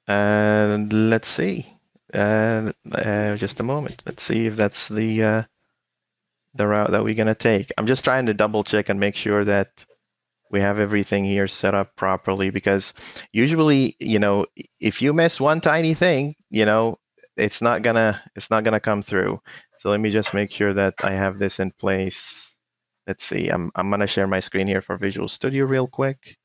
And 0.07 0.93
uh, 0.93 0.95
let's 0.95 1.27
see. 1.27 1.75
Uh, 2.13 2.71
uh, 2.91 3.35
just 3.35 3.59
a 3.59 3.63
moment. 3.63 4.03
Let's 4.05 4.21
see 4.21 4.45
if 4.45 4.55
that's 4.55 4.89
the 4.89 5.23
uh, 5.23 5.43
the 6.55 6.67
route 6.67 6.91
that 6.91 7.03
we're 7.03 7.15
going 7.15 7.27
to 7.27 7.35
take. 7.35 7.71
I'm 7.77 7.87
just 7.87 8.03
trying 8.03 8.27
to 8.27 8.33
double 8.33 8.63
check 8.63 8.89
and 8.89 8.99
make 8.99 9.15
sure 9.15 9.43
that 9.45 9.85
we 10.51 10.59
have 10.61 10.79
everything 10.79 11.25
here 11.25 11.47
set 11.47 11.73
up 11.73 11.95
properly 11.95 12.51
because 12.51 12.93
usually, 13.31 13.95
you 13.99 14.19
know, 14.19 14.45
if 14.79 15.01
you 15.01 15.11
miss 15.11 15.41
one 15.41 15.61
tiny 15.61 15.95
thing, 15.95 16.35
you 16.51 16.65
know, 16.65 16.99
it's 17.35 17.59
not 17.61 17.81
gonna 17.81 18.21
it's 18.35 18.51
not 18.51 18.63
gonna 18.63 18.79
come 18.79 19.01
through. 19.01 19.41
So 19.79 19.89
let 19.89 19.99
me 19.99 20.11
just 20.11 20.33
make 20.35 20.51
sure 20.51 20.71
that 20.75 20.93
I 20.99 21.13
have 21.13 21.39
this 21.39 21.59
in 21.59 21.71
place. 21.71 22.51
Let's 23.07 23.25
see. 23.25 23.49
I'm 23.49 23.71
I'm 23.75 23.89
gonna 23.89 24.05
share 24.05 24.27
my 24.27 24.39
screen 24.39 24.67
here 24.67 24.81
for 24.81 24.95
Visual 24.97 25.27
Studio 25.27 25.65
real 25.65 25.87
quick. 25.87 26.37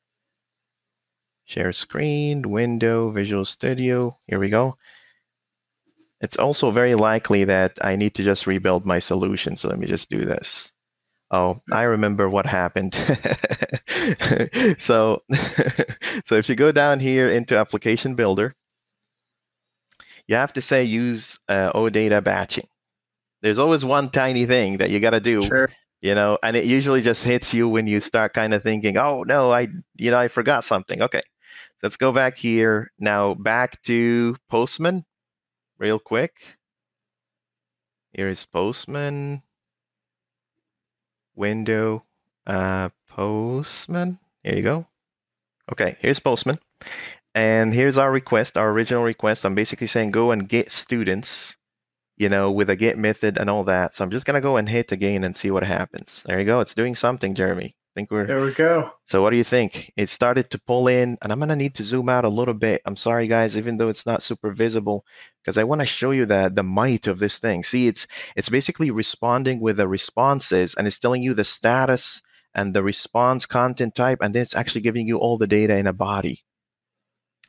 Share 1.44 1.72
screen, 1.72 2.50
window, 2.50 3.10
Visual 3.10 3.44
Studio. 3.44 4.18
Here 4.26 4.38
we 4.38 4.48
go. 4.48 4.76
It's 6.20 6.36
also 6.36 6.70
very 6.70 6.94
likely 6.94 7.44
that 7.44 7.78
I 7.80 7.96
need 7.96 8.14
to 8.16 8.24
just 8.24 8.46
rebuild 8.46 8.84
my 8.84 8.98
solution. 8.98 9.56
So 9.56 9.68
let 9.68 9.78
me 9.78 9.86
just 9.86 10.08
do 10.10 10.24
this. 10.24 10.72
Oh, 11.30 11.60
I 11.70 11.82
remember 11.82 12.28
what 12.28 12.46
happened. 12.46 12.94
so, 14.78 15.22
so 16.24 16.34
if 16.36 16.48
you 16.48 16.54
go 16.56 16.72
down 16.72 17.00
here 17.00 17.30
into 17.30 17.56
Application 17.58 18.14
Builder, 18.14 18.54
you 20.26 20.36
have 20.36 20.52
to 20.54 20.62
say 20.62 20.84
use 20.84 21.38
uh, 21.48 21.72
OData 21.72 22.22
batching. 22.22 22.66
There's 23.42 23.58
always 23.58 23.84
one 23.84 24.10
tiny 24.10 24.46
thing 24.46 24.78
that 24.78 24.90
you 24.90 25.00
got 25.00 25.10
to 25.10 25.20
do, 25.20 25.42
Sure. 25.42 25.70
you 26.00 26.14
know, 26.14 26.38
and 26.42 26.56
it 26.56 26.64
usually 26.64 27.02
just 27.02 27.24
hits 27.24 27.54
you 27.54 27.68
when 27.68 27.86
you 27.86 28.00
start 28.00 28.34
kind 28.34 28.52
of 28.54 28.62
thinking, 28.62 28.96
oh 28.98 29.22
no, 29.22 29.52
I, 29.52 29.68
you 29.96 30.10
know, 30.10 30.18
I 30.18 30.28
forgot 30.28 30.64
something. 30.64 31.02
Okay, 31.02 31.22
let's 31.82 31.96
go 31.96 32.12
back 32.12 32.36
here 32.36 32.90
now. 32.98 33.34
Back 33.34 33.80
to 33.84 34.36
Postman, 34.50 35.04
real 35.78 35.98
quick. 35.98 36.34
Here 38.12 38.28
is 38.28 38.44
Postman 38.46 39.42
window 41.34 42.04
uh, 42.46 42.88
Postman. 43.08 44.18
Here 44.42 44.56
you 44.56 44.62
go. 44.62 44.86
Okay, 45.70 45.96
here's 46.00 46.18
Postman. 46.18 46.58
And 47.34 47.72
here's 47.72 47.98
our 47.98 48.10
request, 48.10 48.56
our 48.56 48.70
original 48.70 49.04
request. 49.04 49.44
I'm 49.44 49.54
basically 49.54 49.86
saying 49.86 50.10
go 50.10 50.32
and 50.32 50.48
get 50.48 50.72
students, 50.72 51.54
you 52.16 52.28
know, 52.28 52.50
with 52.50 52.70
a 52.70 52.76
get 52.76 52.98
method 52.98 53.38
and 53.38 53.48
all 53.48 53.64
that. 53.64 53.94
So 53.94 54.02
I'm 54.02 54.10
just 54.10 54.26
gonna 54.26 54.40
go 54.40 54.56
and 54.56 54.68
hit 54.68 54.90
again 54.92 55.22
and 55.24 55.36
see 55.36 55.50
what 55.50 55.62
happens. 55.62 56.22
There 56.26 56.40
you 56.40 56.46
go. 56.46 56.60
It's 56.60 56.74
doing 56.74 56.94
something, 56.94 57.34
Jeremy. 57.34 57.76
Think 57.98 58.12
we're 58.12 58.28
There 58.28 58.44
we 58.44 58.54
go. 58.54 58.92
so 59.08 59.20
what 59.22 59.30
do 59.30 59.36
you 59.36 59.42
think? 59.42 59.92
It 59.96 60.08
started 60.08 60.52
to 60.52 60.60
pull 60.60 60.86
in, 60.86 61.18
and 61.20 61.32
I'm 61.32 61.40
gonna 61.40 61.56
need 61.56 61.74
to 61.74 61.82
zoom 61.82 62.08
out 62.08 62.24
a 62.24 62.28
little 62.28 62.54
bit. 62.54 62.80
I'm 62.86 62.94
sorry, 62.94 63.26
guys, 63.26 63.56
even 63.56 63.76
though 63.76 63.88
it's 63.88 64.06
not 64.06 64.22
super 64.22 64.52
visible, 64.52 65.04
because 65.42 65.58
I 65.58 65.64
want 65.64 65.80
to 65.80 65.86
show 65.86 66.12
you 66.12 66.24
the 66.24 66.48
the 66.54 66.62
might 66.62 67.08
of 67.08 67.18
this 67.18 67.38
thing. 67.38 67.64
See, 67.64 67.88
it's 67.88 68.06
it's 68.36 68.50
basically 68.50 68.92
responding 68.92 69.58
with 69.58 69.78
the 69.78 69.88
responses, 69.88 70.76
and 70.76 70.86
it's 70.86 71.00
telling 71.00 71.24
you 71.24 71.34
the 71.34 71.42
status 71.42 72.22
and 72.54 72.72
the 72.72 72.84
response 72.84 73.46
content 73.46 73.96
type, 73.96 74.20
and 74.22 74.32
then 74.32 74.42
it's 74.42 74.54
actually 74.54 74.82
giving 74.82 75.08
you 75.08 75.18
all 75.18 75.36
the 75.36 75.48
data 75.48 75.76
in 75.76 75.88
a 75.88 75.92
body. 75.92 76.44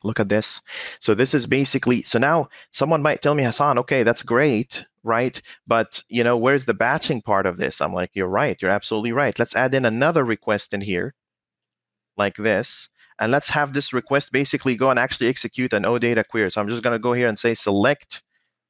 Look 0.04 0.20
at 0.20 0.30
this. 0.30 0.62
So 1.00 1.14
this 1.14 1.34
is 1.34 1.46
basically 1.46 2.04
so 2.04 2.20
now 2.20 2.50
someone 2.72 3.02
might 3.02 3.22
tell 3.22 3.36
me, 3.36 3.44
Hassan, 3.44 3.78
okay, 3.80 4.04
that's 4.04 4.24
great, 4.24 4.86
right? 5.04 5.42
But 5.68 6.02
you 6.08 6.24
know, 6.24 6.38
where's 6.38 6.66
the 6.66 6.74
batching 6.74 7.22
part 7.22 7.46
of 7.46 7.58
this? 7.58 7.82
I'm 7.82 7.94
like, 7.94 8.12
you're 8.14 8.28
right, 8.28 8.58
you're 8.62 8.72
absolutely 8.72 9.12
right. 9.12 9.38
Let's 9.38 9.56
add 9.56 9.74
in 9.74 9.86
another 9.86 10.24
request 10.24 10.74
in 10.74 10.82
here, 10.82 11.14
like 12.16 12.38
this, 12.38 12.90
and 13.20 13.32
let's 13.32 13.50
have 13.50 13.74
this 13.74 13.92
request 13.92 14.32
basically 14.32 14.78
go 14.78 14.90
and 14.90 14.98
actually 14.98 15.28
execute 15.28 15.74
an 15.74 15.84
OData 15.84 16.26
query. 16.26 16.50
So 16.50 16.62
I'm 16.62 16.70
just 16.70 16.84
gonna 16.84 17.00
go 17.00 17.12
here 17.12 17.28
and 17.28 17.38
say 17.38 17.54
select 17.54 18.22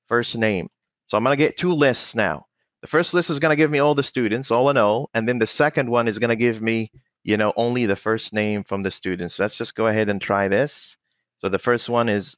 first 0.07 0.35
name. 0.35 0.69
So 1.05 1.17
I'm 1.17 1.23
gonna 1.23 1.35
get 1.35 1.57
two 1.57 1.73
lists 1.73 2.15
now. 2.15 2.47
The 2.81 2.87
first 2.87 3.13
list 3.13 3.29
is 3.29 3.39
gonna 3.39 3.55
give 3.55 3.69
me 3.69 3.79
all 3.79 3.93
the 3.93 4.03
students, 4.03 4.49
all 4.49 4.71
in 4.71 4.77
all, 4.77 5.11
and 5.13 5.29
then 5.29 5.37
the 5.37 5.45
second 5.45 5.91
one 5.91 6.07
is 6.07 6.17
gonna 6.17 6.35
give 6.35 6.59
me, 6.59 6.91
you 7.23 7.37
know, 7.37 7.53
only 7.55 7.85
the 7.85 7.95
first 7.95 8.33
name 8.33 8.63
from 8.63 8.81
the 8.81 8.89
students. 8.89 9.37
Let's 9.37 9.57
just 9.57 9.75
go 9.75 9.85
ahead 9.85 10.09
and 10.09 10.19
try 10.19 10.47
this. 10.47 10.97
So 11.39 11.49
the 11.49 11.59
first 11.59 11.89
one 11.89 12.09
is 12.09 12.35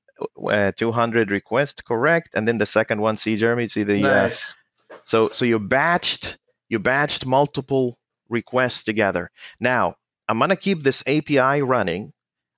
uh, 0.50 0.72
200 0.78 1.32
request 1.32 1.84
correct, 1.86 2.30
and 2.36 2.48
then 2.48 2.58
the 2.58 2.66
second 2.66 3.02
one, 3.02 3.18
see 3.18 3.36
Jeremy, 3.36 3.68
see 3.68 3.84
the 3.84 4.04
uh, 4.04 4.24
nice. 4.24 4.56
so 5.04 5.30
so 5.30 5.46
you 5.46 5.60
batched 5.60 6.38
you 6.70 6.80
batched 6.80 7.26
multiple 7.26 7.98
requests 8.30 8.84
together. 8.84 9.32
Now 9.60 9.96
I'm 10.28 10.40
gonna 10.40 10.56
keep 10.56 10.84
this 10.84 11.04
API 11.08 11.62
running, 11.64 12.14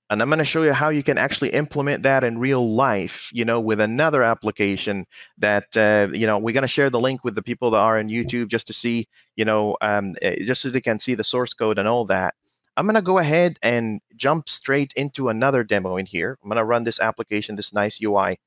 and 0.09 0.21
I'm 0.21 0.29
gonna 0.29 0.43
show 0.43 0.63
you 0.63 0.73
how 0.73 0.89
you 0.89 1.01
can 1.01 1.17
actually 1.17 1.49
implement 1.51 2.03
that 2.03 2.25
in 2.25 2.37
real 2.37 2.75
life. 2.75 3.29
You 3.31 3.45
know, 3.45 3.61
with 3.61 3.79
another 3.79 4.21
application 4.21 5.05
that 5.37 5.75
uh, 5.77 6.09
you 6.13 6.27
know 6.27 6.39
we're 6.39 6.53
gonna 6.53 6.67
share 6.67 6.89
the 6.89 6.99
link 6.99 7.23
with 7.23 7.35
the 7.35 7.41
people 7.41 7.71
that 7.71 7.79
are 7.79 7.99
on 7.99 8.09
YouTube 8.09 8.49
just 8.49 8.67
to 8.67 8.73
see 8.73 9.07
you 9.37 9.45
know 9.45 9.77
um, 9.79 10.15
uh, 10.21 10.31
just 10.41 10.61
so 10.61 10.69
they 10.69 10.81
can 10.81 10.99
see 10.99 11.15
the 11.15 11.23
source 11.23 11.53
code 11.53 11.79
and 11.79 11.87
all 11.87 12.05
that. 12.05 12.35
I'm 12.75 12.85
gonna 12.85 13.01
go 13.01 13.19
ahead 13.19 13.59
and 13.61 14.01
jump 14.15 14.49
straight 14.49 14.93
into 14.95 15.29
another 15.29 15.63
demo 15.63 15.97
in 15.97 16.05
here. 16.05 16.37
I'm 16.43 16.49
gonna 16.49 16.65
run 16.65 16.83
this 16.83 16.99
application, 16.99 17.55
this 17.55 17.73
nice 17.73 18.01
UI. 18.01 18.39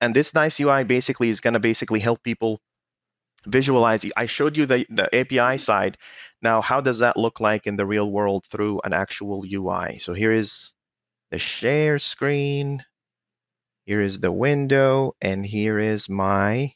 And 0.00 0.14
this 0.14 0.34
nice 0.34 0.60
UI 0.60 0.84
basically 0.84 1.30
is 1.30 1.40
gonna 1.40 1.60
basically 1.60 2.00
help 2.00 2.22
people 2.22 2.60
visualize. 3.46 4.04
I 4.16 4.26
showed 4.26 4.56
you 4.56 4.66
the, 4.66 4.86
the 4.90 5.14
API 5.14 5.58
side. 5.58 5.96
Now, 6.42 6.60
how 6.60 6.80
does 6.80 6.98
that 6.98 7.16
look 7.16 7.40
like 7.40 7.66
in 7.66 7.76
the 7.76 7.86
real 7.86 8.10
world 8.10 8.44
through 8.50 8.80
an 8.84 8.92
actual 8.92 9.44
UI? 9.50 9.98
So 9.98 10.12
here 10.12 10.32
is 10.32 10.72
the 11.30 11.38
share 11.38 11.98
screen. 11.98 12.84
Here 13.86 14.02
is 14.02 14.20
the 14.20 14.30
window, 14.30 15.14
and 15.20 15.44
here 15.44 15.78
is 15.78 16.08
my 16.08 16.74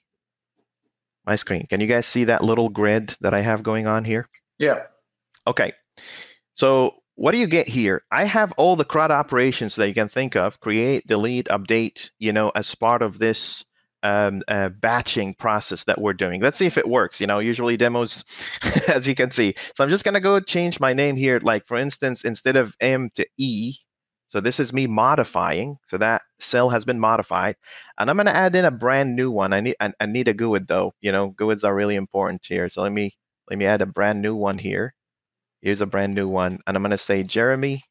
my 1.24 1.37
screen. 1.37 1.66
Can 1.68 1.81
you 1.81 1.87
guys 1.87 2.07
see 2.07 2.24
that 2.24 2.42
little 2.42 2.68
grid 2.68 3.16
that 3.20 3.35
I 3.35 3.40
have 3.40 3.62
going 3.62 3.87
on 3.87 4.05
here? 4.05 4.29
Yeah. 4.59 4.85
Okay. 5.46 5.72
So 6.55 6.95
what 7.17 7.33
do 7.33 7.39
you 7.39 7.47
get 7.47 7.69
here? 7.69 8.03
I 8.11 8.25
have 8.25 8.53
all 8.57 8.77
the 8.77 8.85
CRUD 8.85 9.11
operations 9.11 9.77
that 9.77 9.89
you 9.89 9.95
can 9.95 10.09
think 10.09 10.37
of, 10.37 10.61
create, 10.61 11.07
delete, 11.07 11.47
update, 11.47 12.11
you 12.19 12.33
know, 12.33 12.51
as 12.55 12.75
part 12.75 13.03
of 13.03 13.19
this 13.19 13.65
um, 14.03 14.43
uh, 14.47 14.69
batching 14.69 15.35
process 15.35 15.85
that 15.85 16.01
we're 16.01 16.13
doing. 16.13 16.41
Let's 16.41 16.59
see 16.59 16.67
if 16.67 16.79
it 16.79 16.89
works. 16.89 17.21
You 17.21 17.27
know, 17.27 17.39
usually 17.39 17.77
demos, 17.77 18.25
as 18.89 19.09
you 19.09 19.15
can 19.15 19.31
see. 19.31 19.55
So 19.75 19.83
I'm 19.83 19.91
just 19.91 20.05
going 20.05 20.15
to 20.15 20.21
go 20.21 20.39
change 20.41 20.79
my 20.79 20.93
name 20.93 21.17
here. 21.17 21.41
Like 21.43 21.67
for 21.67 21.77
instance, 21.77 22.23
instead 22.23 22.57
of 22.57 22.75
M 22.81 23.11
to 23.17 23.27
E, 23.39 23.77
so 24.29 24.41
this 24.41 24.61
is 24.61 24.73
me 24.73 24.87
modifying. 24.87 25.79
So 25.87 25.99
that 25.99 26.23
cell 26.39 26.69
has 26.71 26.85
been 26.85 27.01
modified. 27.01 27.57
And 27.99 28.11
I'm 28.11 28.17
going 28.17 28.27
to 28.27 28.37
add 28.37 28.55
in 28.55 28.65
a 28.65 28.71
brand 28.71 29.17
new 29.17 29.31
one. 29.31 29.53
I 29.53 29.61
need, 29.61 29.77
I, 29.81 29.93
I 29.99 30.07
need 30.07 30.29
a 30.29 30.35
GUID 30.35 30.67
though. 30.67 30.93
You 31.01 31.13
know, 31.13 31.31
GUIDs 31.31 31.65
are 31.65 31.75
really 31.75 31.97
important 31.97 32.43
here. 32.45 32.69
So 32.69 32.83
let 32.83 32.93
me, 32.93 33.13
let 33.49 33.59
me 33.59 33.65
add 33.65 33.83
a 33.83 33.87
brand 33.87 34.21
new 34.21 34.35
one 34.35 34.59
here. 34.59 34.95
Here's 35.62 35.81
a 35.81 35.87
brand 35.87 36.14
new 36.14 36.29
one, 36.29 36.61
and 36.66 36.77
I'm 36.77 36.83
gonna 36.83 36.99
say 36.99 37.23
Jeremy. 37.23 37.85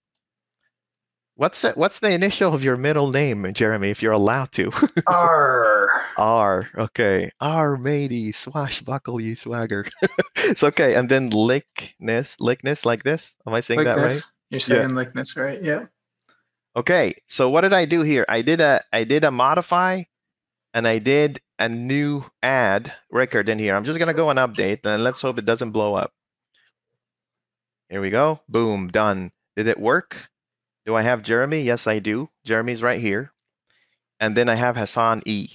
What's 1.37 1.63
the, 1.63 1.71
what's 1.71 1.99
the 1.99 2.11
initial 2.11 2.53
of 2.53 2.63
your 2.63 2.77
middle 2.77 3.11
name, 3.11 3.51
Jeremy, 3.53 3.89
if 3.89 4.01
you're 4.01 4.13
allowed 4.13 4.53
to? 4.53 4.71
R. 5.05 6.05
R. 6.17 6.69
Okay. 6.77 7.29
R 7.41 7.75
matey, 7.75 8.31
swashbuckle 8.31 9.19
you 9.19 9.35
swagger. 9.35 9.85
it's 10.37 10.63
okay. 10.63 10.95
And 10.95 11.09
then 11.09 11.31
lickness, 11.31 12.37
lickness 12.39 12.85
like 12.85 13.03
this. 13.03 13.35
Am 13.45 13.53
I 13.53 13.59
saying 13.59 13.83
that 13.83 13.97
right? 13.97 14.03
Likeness. 14.03 14.33
You're 14.49 14.59
saying 14.61 14.95
likeness, 14.95 15.35
right? 15.35 15.61
Yeah. 15.61 15.87
Okay. 16.77 17.15
So 17.27 17.49
what 17.49 17.61
did 17.61 17.73
I 17.73 17.83
do 17.83 18.01
here? 18.01 18.25
I 18.29 18.41
did 18.41 18.61
a 18.61 18.81
I 18.93 19.03
did 19.03 19.25
a 19.25 19.31
modify 19.31 20.03
and 20.73 20.87
I 20.87 20.99
did 20.99 21.41
a 21.59 21.67
new 21.67 22.23
add 22.43 22.93
record 23.11 23.49
in 23.49 23.59
here. 23.59 23.75
I'm 23.75 23.83
just 23.83 23.99
gonna 23.99 24.13
go 24.13 24.29
and 24.29 24.39
update 24.39 24.85
and 24.85 25.03
let's 25.03 25.21
hope 25.21 25.37
it 25.37 25.45
doesn't 25.45 25.71
blow 25.71 25.95
up. 25.95 26.13
Here 27.89 28.01
we 28.01 28.09
go. 28.09 28.39
Boom, 28.49 28.87
done. 28.89 29.31
Did 29.55 29.67
it 29.67 29.79
work? 29.79 30.15
Do 30.85 30.95
I 30.95 31.01
have 31.03 31.23
Jeremy? 31.23 31.61
Yes, 31.61 31.87
I 31.87 31.99
do. 31.99 32.29
Jeremy's 32.45 32.83
right 32.83 32.99
here. 32.99 33.31
And 34.19 34.35
then 34.35 34.49
I 34.49 34.55
have 34.55 34.75
Hassan 34.77 35.21
E, 35.25 35.49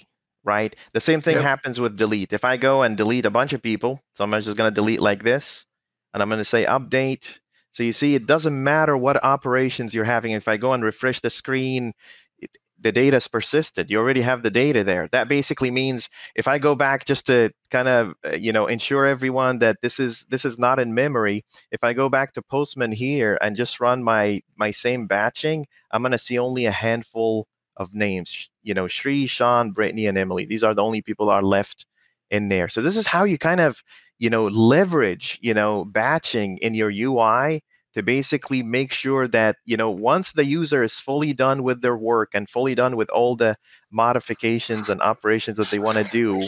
right? 0.44 0.74
The 0.92 1.00
same 1.00 1.20
thing 1.20 1.36
Yep. 1.36 1.42
happens 1.42 1.80
with 1.80 1.96
delete. 1.96 2.32
If 2.32 2.44
I 2.44 2.56
go 2.56 2.82
and 2.82 2.96
delete 2.96 3.26
a 3.26 3.30
bunch 3.30 3.52
of 3.52 3.62
people, 3.62 4.02
so 4.14 4.24
I'm 4.24 4.32
just 4.42 4.56
going 4.56 4.70
to 4.70 4.74
delete 4.74 5.00
like 5.00 5.22
this, 5.22 5.64
and 6.12 6.22
I'm 6.22 6.28
going 6.28 6.38
to 6.40 6.44
say 6.44 6.64
update. 6.66 7.38
So 7.72 7.82
you 7.84 7.92
see, 7.92 8.14
it 8.14 8.26
doesn't 8.26 8.62
matter 8.62 8.96
what 8.96 9.22
operations 9.24 9.94
you're 9.94 10.04
having. 10.04 10.32
If 10.32 10.48
I 10.48 10.56
go 10.56 10.72
and 10.72 10.82
refresh 10.84 11.20
the 11.20 11.30
screen, 11.30 11.92
the 12.80 12.92
data's 12.92 13.28
persisted. 13.28 13.90
You 13.90 13.98
already 13.98 14.22
have 14.22 14.42
the 14.42 14.50
data 14.50 14.84
there. 14.84 15.08
That 15.12 15.28
basically 15.28 15.70
means 15.70 16.08
if 16.34 16.48
I 16.48 16.58
go 16.58 16.74
back 16.74 17.04
just 17.04 17.26
to 17.26 17.52
kind 17.70 17.88
of, 17.88 18.14
uh, 18.24 18.36
you 18.36 18.52
know, 18.52 18.66
ensure 18.66 19.06
everyone 19.06 19.58
that 19.60 19.76
this 19.82 20.00
is 20.00 20.26
this 20.30 20.44
is 20.44 20.58
not 20.58 20.80
in 20.80 20.94
memory. 20.94 21.44
If 21.70 21.84
I 21.84 21.92
go 21.92 22.08
back 22.08 22.34
to 22.34 22.42
Postman 22.42 22.92
here 22.92 23.38
and 23.40 23.56
just 23.56 23.80
run 23.80 24.02
my 24.02 24.42
my 24.56 24.70
same 24.70 25.06
batching, 25.06 25.66
I'm 25.90 26.02
going 26.02 26.12
to 26.12 26.18
see 26.18 26.38
only 26.38 26.66
a 26.66 26.72
handful 26.72 27.46
of 27.76 27.94
names. 27.94 28.50
You 28.62 28.74
know, 28.74 28.88
Shri, 28.88 29.26
Sean, 29.26 29.72
Brittany, 29.72 30.06
and 30.06 30.18
Emily. 30.18 30.44
These 30.46 30.62
are 30.62 30.74
the 30.74 30.82
only 30.82 31.02
people 31.02 31.26
that 31.26 31.34
are 31.34 31.42
left 31.42 31.86
in 32.30 32.48
there. 32.48 32.68
So 32.68 32.82
this 32.82 32.96
is 32.96 33.06
how 33.06 33.24
you 33.24 33.38
kind 33.38 33.60
of, 33.60 33.82
you 34.18 34.30
know, 34.30 34.46
leverage, 34.46 35.38
you 35.42 35.54
know, 35.54 35.84
batching 35.84 36.58
in 36.58 36.74
your 36.74 36.90
UI 36.90 37.62
to 37.94 38.02
basically 38.02 38.62
make 38.62 38.92
sure 38.92 39.26
that, 39.28 39.56
you 39.64 39.76
know, 39.76 39.90
once 39.90 40.32
the 40.32 40.44
user 40.44 40.82
is 40.82 41.00
fully 41.00 41.32
done 41.32 41.62
with 41.62 41.82
their 41.82 41.96
work 41.96 42.30
and 42.34 42.48
fully 42.48 42.74
done 42.74 42.96
with 42.96 43.10
all 43.10 43.36
the 43.36 43.56
modifications 43.90 44.88
and 44.88 45.00
operations 45.00 45.56
that 45.56 45.70
they 45.70 45.78
want 45.78 45.98
to 45.98 46.04
do, 46.04 46.46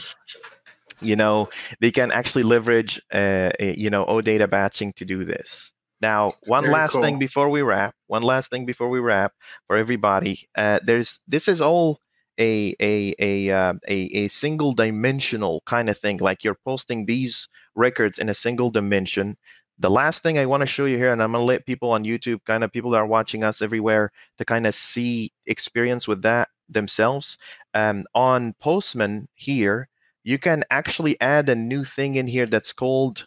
you 1.01 1.17
know, 1.17 1.49
they 1.81 1.91
can 1.91 2.13
actually 2.13 2.45
leverage, 2.45 3.01
uh, 3.13 3.51
you 3.59 3.91
know, 3.91 4.05
OData 4.05 4.49
batching 4.49 4.93
to 4.95 5.05
do 5.05 5.25
this. 5.25 5.73
Now, 6.01 6.31
one 6.47 6.65
Very 6.65 6.75
last 6.75 6.95
thing 6.95 7.19
before 7.19 7.49
we 7.49 7.63
wrap. 7.63 7.95
One 8.09 8.23
last 8.23 8.51
thing 8.51 8.67
before 8.67 8.89
we 8.89 8.99
wrap 8.99 9.33
for 9.69 9.77
everybody. 9.77 10.49
Uh, 10.57 10.81
there's 10.85 11.21
this 11.29 11.47
is 11.47 11.61
all 11.61 12.01
a 12.41 12.75
a 12.81 13.15
a 13.21 13.51
uh, 13.51 13.75
a, 13.89 13.95
a 13.95 14.29
single 14.29 14.75
dimensional 14.75 15.63
kind 15.65 15.89
of 15.89 15.99
thing. 15.99 16.19
Like 16.19 16.43
you're 16.43 16.59
posting 16.65 17.07
these 17.07 17.49
records 17.77 18.19
in 18.19 18.29
a 18.29 18.35
single 18.35 18.71
dimension. 18.71 19.37
The 19.83 19.91
last 19.91 20.23
thing 20.23 20.39
I 20.39 20.47
want 20.47 20.61
to 20.61 20.67
show 20.67 20.85
you 20.85 20.97
here, 20.97 21.13
and 21.13 21.21
I'm 21.21 21.33
gonna 21.33 21.43
let 21.43 21.67
people 21.67 21.91
on 21.91 22.05
YouTube, 22.05 22.45
kind 22.45 22.63
of 22.63 22.71
people 22.71 22.93
that 22.93 23.01
are 23.01 23.07
watching 23.07 23.43
us 23.43 23.61
everywhere, 23.61 24.13
to 24.39 24.45
kind 24.45 24.65
of 24.65 24.77
see 24.77 25.33
experience 25.47 26.07
with 26.07 26.23
that 26.23 26.51
themselves. 26.69 27.37
Um, 27.75 28.05
on 28.15 28.55
Postman 28.61 29.27
here, 29.35 29.89
you 30.23 30.39
can 30.39 30.63
actually 30.71 31.21
add 31.21 31.49
a 31.49 31.57
new 31.57 31.83
thing 31.83 32.15
in 32.15 32.29
here 32.29 32.47
that's 32.47 32.73
called 32.73 33.27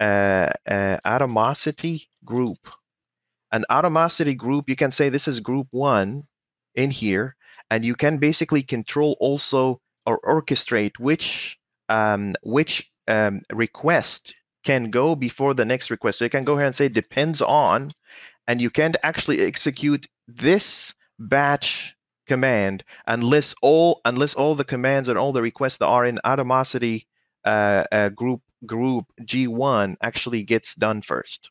uh, 0.00 0.50
uh, 0.66 0.98
Atomicity 1.06 2.08
group. 2.24 2.58
An 3.52 3.64
Atomicity 3.70 4.36
group, 4.36 4.68
you 4.68 4.74
can 4.74 4.90
say 4.90 5.08
this 5.08 5.28
is 5.28 5.38
group 5.38 5.68
one 5.70 6.24
in 6.74 6.90
here, 6.90 7.36
and 7.70 7.84
you 7.84 7.94
can 7.94 8.18
basically 8.18 8.64
control 8.64 9.16
also 9.20 9.80
or 10.04 10.18
orchestrate 10.22 10.98
which 10.98 11.58
um, 11.88 12.34
which 12.42 12.90
um, 13.06 13.42
request 13.52 14.34
can 14.64 14.90
go 14.90 15.14
before 15.14 15.54
the 15.54 15.64
next 15.64 15.90
request. 15.90 16.18
So 16.18 16.24
you 16.24 16.30
can 16.30 16.44
go 16.44 16.56
here 16.56 16.66
and 16.66 16.74
say 16.74 16.88
depends 16.88 17.42
on, 17.42 17.92
and 18.46 18.60
you 18.60 18.70
can't 18.70 18.96
actually 19.02 19.40
execute 19.40 20.06
this 20.28 20.94
batch 21.18 21.94
command 22.26 22.84
unless 23.06 23.54
all 23.62 24.00
unless 24.04 24.34
all 24.34 24.54
the 24.54 24.64
commands 24.64 25.08
and 25.08 25.18
all 25.18 25.32
the 25.32 25.42
requests 25.42 25.78
that 25.78 25.86
are 25.86 26.06
in 26.06 26.20
Atomicity 26.24 27.06
uh, 27.44 27.84
uh, 27.90 28.08
group 28.10 28.40
group 28.64 29.06
G1 29.22 29.96
actually 30.00 30.42
gets 30.44 30.74
done 30.74 31.02
first. 31.02 31.50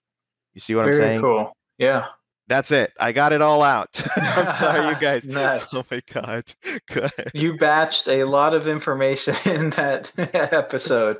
You 0.53 0.61
see 0.61 0.75
what 0.75 0.85
Very 0.85 0.95
I'm 0.95 1.01
saying? 1.01 1.21
Very 1.21 1.33
cool. 1.33 1.57
Yeah. 1.77 2.05
That's 2.47 2.71
it. 2.71 2.91
I 2.99 3.13
got 3.13 3.31
it 3.31 3.41
all 3.41 3.61
out. 3.61 3.89
I'm 4.15 4.55
sorry, 4.55 4.87
you 4.89 4.95
guys. 4.99 5.73
Oh 5.73 5.85
my 5.89 6.01
god. 6.11 6.43
You 7.33 7.53
batched 7.53 8.07
a 8.07 8.25
lot 8.25 8.53
of 8.53 8.67
information 8.67 9.35
in 9.45 9.69
that 9.71 10.11
episode. 10.17 11.17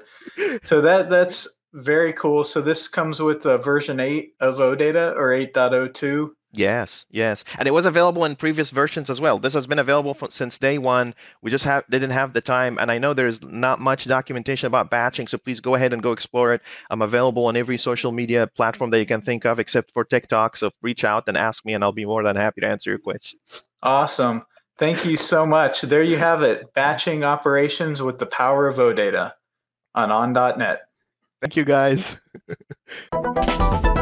So 0.64 0.82
that 0.82 1.10
that's 1.10 1.48
very 1.74 2.14
cool. 2.14 2.44
So 2.44 2.62
this 2.62 2.88
comes 2.88 3.20
with 3.20 3.46
uh, 3.46 3.58
version 3.58 4.00
8 4.00 4.34
of 4.40 4.58
OData 4.58 5.16
or 5.16 5.30
8.02. 5.30 6.32
Yes, 6.54 7.06
yes, 7.10 7.46
and 7.58 7.66
it 7.66 7.72
was 7.72 7.86
available 7.86 8.26
in 8.26 8.36
previous 8.36 8.72
versions 8.72 9.10
as 9.10 9.22
well. 9.22 9.40
This 9.40 9.54
has 9.54 9.68
been 9.68 9.80
available 9.80 10.14
for, 10.14 10.30
since 10.30 10.58
day 10.58 10.78
one. 10.78 11.16
We 11.42 11.50
just 11.50 11.64
have 11.64 11.86
didn't 11.90 12.10
have 12.10 12.34
the 12.34 12.42
time, 12.42 12.78
and 12.78 12.92
I 12.92 12.98
know 12.98 13.14
there's 13.14 13.42
not 13.42 13.80
much 13.80 14.04
documentation 14.04 14.68
about 14.68 14.90
batching, 14.90 15.28
so 15.28 15.38
please 15.38 15.62
go 15.62 15.76
ahead 15.76 15.94
and 15.94 16.04
go 16.04 16.12
explore 16.12 16.54
it. 16.54 16.62
I'm 16.90 17.02
available 17.02 17.46
on 17.46 17.56
every 17.56 17.78
social 17.78 18.12
media 18.12 18.48
platform 18.48 18.90
that 18.90 19.00
you 19.00 19.06
can 19.06 19.22
think 19.22 19.46
of, 19.46 19.60
except 19.60 19.94
for 19.94 20.04
TikTok. 20.04 20.58
So 20.58 20.72
reach 20.82 21.06
out 21.06 21.24
and 21.28 21.38
ask 21.38 21.64
me, 21.66 21.74
and 21.74 21.86
I'll 21.86 21.94
be 21.94 22.06
more 22.06 22.22
than 22.22 22.36
happy 22.36 22.60
to 22.60 22.68
answer 22.68 22.90
your 22.90 23.00
questions. 23.00 23.64
Awesome. 23.82 24.44
Thank 24.78 25.06
you 25.06 25.16
so 25.16 25.46
much. 25.46 25.84
There 25.84 26.04
you 26.04 26.18
have 26.18 26.42
it. 26.42 26.74
Batching 26.74 27.24
operations 27.24 28.02
with 28.02 28.20
the 28.20 28.26
power 28.26 28.68
of 28.68 28.76
OData 28.76 29.34
on 29.96 30.12
on.net. 30.12 30.82
Thank 31.42 31.56
you, 31.56 31.66
guys. 31.66 32.20